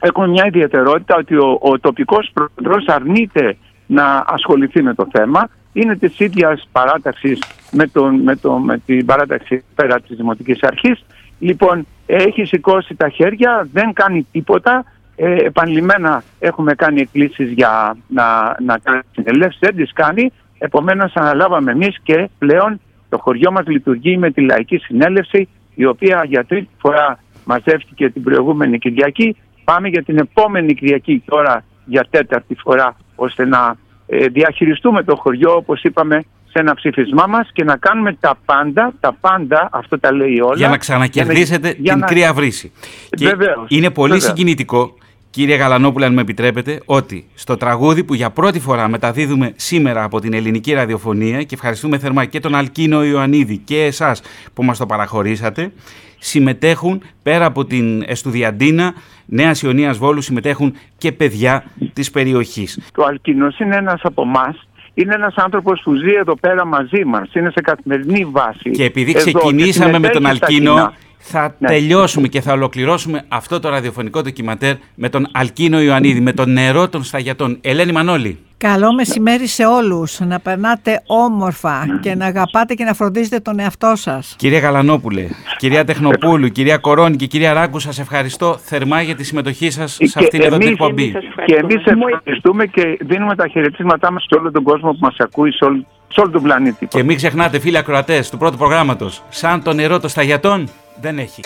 έχουμε 0.00 0.28
μια 0.28 0.46
ιδιαιτερότητα 0.46 1.16
ότι 1.16 1.34
ο, 1.36 1.58
ο 1.60 1.78
τοπικός 1.78 2.30
πρόεδρος 2.32 2.86
αρνείται 2.86 3.56
να 3.90 4.24
ασχοληθεί 4.26 4.82
με 4.82 4.94
το 4.94 5.08
θέμα. 5.12 5.48
Είναι 5.72 5.96
της 5.96 6.18
ίδιας 6.18 6.68
παράταξης 6.72 7.38
με, 7.70 7.86
τον, 7.86 8.20
με, 8.20 8.38
με 8.64 8.78
την 8.86 9.06
παράταξη 9.06 9.64
πέρα 9.74 10.00
της 10.00 10.16
Δημοτικής 10.16 10.62
Αρχής. 10.62 11.04
Λοιπόν, 11.38 11.86
έχει 12.06 12.44
σηκώσει 12.44 12.94
τα 12.94 13.08
χέρια, 13.08 13.68
δεν 13.72 13.92
κάνει 13.92 14.26
τίποτα. 14.32 14.84
Ε, 15.16 15.34
επανειλημμένα 15.34 16.22
έχουμε 16.38 16.74
κάνει 16.74 17.00
εκκλήσεις 17.00 17.50
για 17.50 17.96
να, 18.08 18.56
να 18.60 18.78
κάνει 18.78 19.00
συνελεύσει, 19.12 19.58
δεν 19.60 19.76
τις 19.76 19.92
κάνει. 19.92 20.32
Επομένως, 20.58 21.12
αναλάβαμε 21.14 21.70
εμείς 21.70 21.96
και 22.02 22.28
πλέον 22.38 22.80
το 23.08 23.18
χωριό 23.18 23.52
μας 23.52 23.66
λειτουργεί 23.66 24.16
με 24.16 24.30
τη 24.30 24.40
Λαϊκή 24.40 24.76
Συνέλευση, 24.76 25.48
η 25.74 25.84
οποία 25.84 26.24
για 26.26 26.44
τρίτη 26.44 26.68
φορά 26.78 27.18
μαζεύτηκε 27.44 28.10
την 28.10 28.22
προηγούμενη 28.22 28.78
Κυριακή. 28.78 29.36
Πάμε 29.64 29.88
για 29.88 30.02
την 30.02 30.18
επόμενη 30.18 30.74
Κυριακή 30.74 31.22
τώρα 31.26 31.64
για 31.84 32.06
τέταρτη 32.10 32.54
φορά 32.54 32.96
ώστε 33.20 33.46
να 33.46 33.76
ε, 34.06 34.26
διαχειριστούμε 34.26 35.02
το 35.02 35.16
χωριό 35.16 35.54
όπως 35.54 35.82
είπαμε 35.82 36.24
σε 36.44 36.58
ένα 36.58 36.74
ψήφισμά 36.74 37.26
μας 37.26 37.48
και 37.52 37.64
να 37.64 37.76
κάνουμε 37.76 38.16
τα 38.20 38.38
πάντα, 38.44 38.92
τα 39.00 39.16
πάντα, 39.20 39.68
αυτό 39.72 39.98
τα 39.98 40.12
λέει 40.12 40.40
όλα. 40.40 40.56
Για 40.56 40.68
να 40.68 40.76
ξανακερδίσετε 40.76 41.72
την 41.72 41.98
να... 41.98 42.06
κρύα 42.06 42.32
βρύση. 42.32 42.72
Βεβαίως, 43.18 43.66
είναι 43.68 43.90
πολύ 43.90 44.12
βεβαίως. 44.12 44.28
συγκινητικό, 44.28 44.94
κύριε 45.30 45.56
Γαλανόπουλα, 45.56 46.06
αν 46.06 46.12
με 46.12 46.20
επιτρέπετε, 46.20 46.80
ότι 46.84 47.28
στο 47.34 47.56
τραγούδι 47.56 48.04
που 48.04 48.14
για 48.14 48.30
πρώτη 48.30 48.60
φορά 48.60 48.88
μεταδίδουμε 48.88 49.52
σήμερα 49.56 50.02
από 50.02 50.20
την 50.20 50.34
ελληνική 50.34 50.72
ραδιοφωνία 50.72 51.42
και 51.42 51.54
ευχαριστούμε 51.54 51.98
θερμά 51.98 52.24
και 52.24 52.40
τον 52.40 52.54
Αλκίνο 52.54 53.04
Ιωαννίδη 53.04 53.56
και 53.56 53.84
εσάς 53.84 54.22
που 54.54 54.64
μας 54.64 54.78
το 54.78 54.86
παραχωρήσατε, 54.86 55.72
συμμετέχουν 56.18 57.02
πέρα 57.22 57.44
από 57.44 57.64
την 57.64 58.02
Εστουδιαντίνα, 58.06 58.94
Νέας 59.32 59.62
Ιωνίας 59.62 59.98
Βόλου, 59.98 60.20
συμμετέχουν 60.20 60.74
και 60.98 61.12
παιδιά 61.12 61.64
της 61.92 62.10
περιοχής. 62.10 62.80
Το 62.92 63.04
Αλκίνο 63.04 63.52
είναι 63.58 63.76
ένας 63.76 64.00
από 64.02 64.22
εμάς. 64.22 64.68
Είναι 64.94 65.14
ένας 65.14 65.34
άνθρωπος 65.36 65.80
που 65.84 65.94
ζει 65.94 66.12
εδώ 66.14 66.36
πέρα 66.36 66.66
μαζί 66.66 67.04
μας, 67.04 67.32
είναι 67.32 67.50
σε 67.50 67.60
καθημερινή 67.60 68.24
βάση. 68.24 68.70
Και 68.70 68.84
επειδή 68.84 69.12
ξεκινήσαμε 69.12 69.98
με 69.98 70.08
τον 70.08 70.26
Αλκίνο, 70.26 70.92
θα 71.18 71.54
ναι. 71.58 71.68
τελειώσουμε 71.68 72.28
και 72.28 72.40
θα 72.40 72.52
ολοκληρώσουμε 72.52 73.22
αυτό 73.28 73.60
το 73.60 73.68
ραδιοφωνικό 73.68 74.22
ντοκιματέρ 74.22 74.74
με 74.94 75.08
τον 75.08 75.28
Αλκίνο 75.32 75.80
Ιωαννίδη, 75.80 76.20
με 76.20 76.32
το 76.32 76.46
νερό 76.46 76.88
των 76.88 77.04
σταγιατών. 77.04 77.58
Ελένη 77.60 77.92
Μανώλη. 77.92 78.38
Καλό 78.68 78.94
μεσημέρι 78.94 79.46
σε 79.46 79.66
όλους. 79.66 80.20
Να 80.20 80.38
περνάτε 80.40 81.02
όμορφα 81.06 81.98
και 82.00 82.14
να 82.14 82.26
αγαπάτε 82.26 82.74
και 82.74 82.84
να 82.84 82.94
φροντίζετε 82.94 83.40
τον 83.40 83.58
εαυτό 83.58 83.92
σας. 83.96 84.34
Κυρία 84.38 84.58
Γαλανόπουλε, 84.58 85.26
κυρία 85.56 85.84
Τεχνοπούλου, 85.84 86.48
κυρία 86.48 86.78
Κορώνη 86.78 87.16
και 87.16 87.26
κυρία 87.26 87.52
Ράγκου, 87.52 87.78
σας 87.78 87.98
ευχαριστώ 87.98 88.56
θερμά 88.64 89.02
για 89.02 89.14
τη 89.14 89.24
συμμετοχή 89.24 89.70
σας 89.70 89.98
σε 90.02 90.18
αυτήν 90.18 90.42
εδώ 90.42 90.58
την 90.58 90.68
εκπομπή. 90.68 91.12
Και 91.44 91.54
εμείς 91.54 91.82
ευχαριστούμε 91.84 92.66
και 92.66 92.98
δίνουμε 93.00 93.36
τα 93.36 93.48
χαιρετίσματά 93.48 94.12
μας 94.12 94.22
σε 94.22 94.38
όλο 94.38 94.50
τον 94.50 94.62
κόσμο 94.62 94.90
που 94.90 94.98
μας 95.00 95.16
ακούει, 95.18 95.52
σε 95.52 95.64
όλο, 95.64 95.84
σε 96.08 96.20
όλο 96.20 96.30
τον 96.30 96.42
πλανήτη. 96.42 96.86
Και 96.86 97.02
μην 97.02 97.16
ξεχνάτε 97.16 97.58
φίλοι 97.58 97.78
ακροατές 97.78 98.30
του 98.30 98.38
πρώτου 98.38 98.56
προγράμματος, 98.56 99.22
σαν 99.28 99.62
το 99.62 99.72
νερό 99.72 100.00
των 100.00 100.10
σταγιατών 100.10 100.68
δεν 101.00 101.18
έχει. 101.18 101.40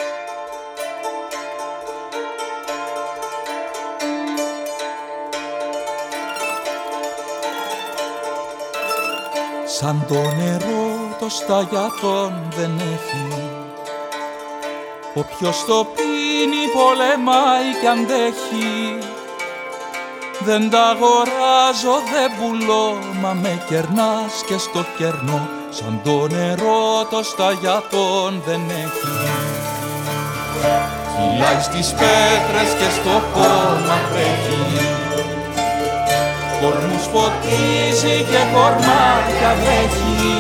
Σαν 9.79 10.05
το 10.09 10.14
νερό 10.14 11.16
το 11.18 11.29
σταγιατόν 11.29 12.33
δεν 12.57 12.70
έχει. 12.79 13.43
Όποιος 15.14 15.64
το 15.64 15.87
πίνει 15.95 16.64
πολεμάει 16.75 17.70
κι 17.81 17.87
αντέχει 17.87 18.99
Δεν 20.39 20.70
τα 20.70 20.83
αγοράζω, 20.83 21.97
δεν 22.12 22.31
πουλώ, 22.39 22.99
μα 23.20 23.33
με 23.33 23.64
κερνάς 23.68 24.35
και 24.47 24.59
στο 24.59 24.85
κερνό. 24.97 25.49
Σαν 25.70 26.01
το 26.05 26.27
νερό 26.29 27.05
το 27.11 27.22
σταγιατόν 27.22 28.43
δεν 28.47 28.61
έχει. 28.68 29.14
Κυλάει 31.14 31.62
στις 31.62 31.89
πέτρες 31.93 32.70
και 32.79 32.91
στο 33.01 33.22
κόμμα 33.33 33.97
τρέχει 34.12 35.03
Κορμούς 36.64 37.06
ποτίζει 37.12 38.16
και 38.30 38.42
κορμάτια 38.52 39.50
βρέχει 39.60 40.34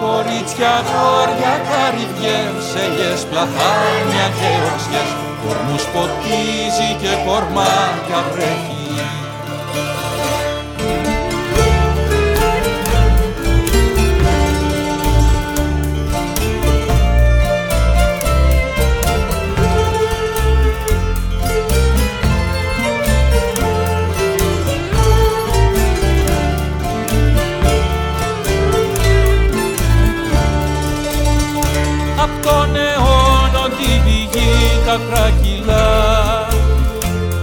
Κορίτσια, 0.00 0.74
γόρια, 0.88 1.54
καρυδιές, 1.68 2.64
ελιές, 2.84 3.20
πλαθάνια 3.30 4.26
και 4.38 4.50
οξιές 4.68 5.10
Κορμούς 5.42 5.84
ποτίζει 5.92 6.90
και 7.00 7.12
κορμάτια 7.26 8.20
βρέχει 8.32 8.81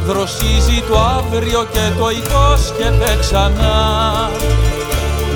δροσίζει 0.09 0.83
το 0.89 0.95
αύριο 1.17 1.61
και 1.73 1.85
το 1.99 2.09
υπόσχεται 2.09 3.17
ξανά. 3.19 3.77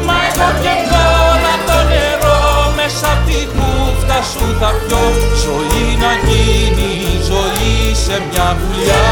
Μα 0.08 0.18
εγώ 0.30 0.50
και 0.64 0.76
τώρα 0.94 1.54
το 1.68 1.78
νερό 1.92 2.42
μέσα 2.78 3.08
απ' 3.14 3.26
τη 3.28 3.40
κούφτα 3.56 4.18
σου 4.32 4.46
θα 4.60 4.72
πιω. 4.80 5.04
Ζωή 5.44 5.86
να 6.04 6.12
γίνει 6.26 6.90
η 7.14 7.16
ζωή 7.30 7.96
σε 8.06 8.16
μια 8.30 8.58
βουλιά 8.60 9.08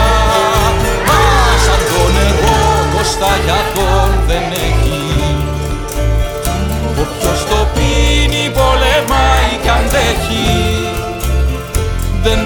Μα 1.07 1.21
σαν 1.65 1.81
το 1.89 2.03
νερό 2.15 2.59
το 2.93 3.01
σταγιατόν 3.11 4.11
δεν 4.27 4.45
έχει. 4.67 5.01
Όποιος 7.01 7.39
το 7.49 7.59
πίνει 7.73 8.43
πολεμάει 8.57 9.51
κι 9.63 9.69
αντέχει 9.77 10.80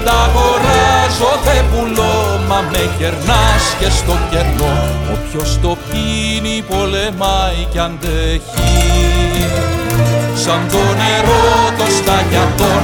ανταγοράζω 0.06 1.32
δε 1.44 1.62
πουλώ 1.70 2.40
Μα 2.48 2.60
με 2.70 2.90
κερνάς 2.98 3.64
και 3.78 3.88
στο 3.90 4.18
κερνό 4.30 4.74
Όποιος 5.12 5.58
το 5.62 5.76
πίνει 5.88 6.64
πολεμάει 6.68 7.66
κι 7.70 7.78
αντέχει 7.78 8.74
Σαν 10.34 10.60
το 10.70 10.78
νερό 11.00 11.44
το 11.78 11.84
σταγιατόν 11.98 12.82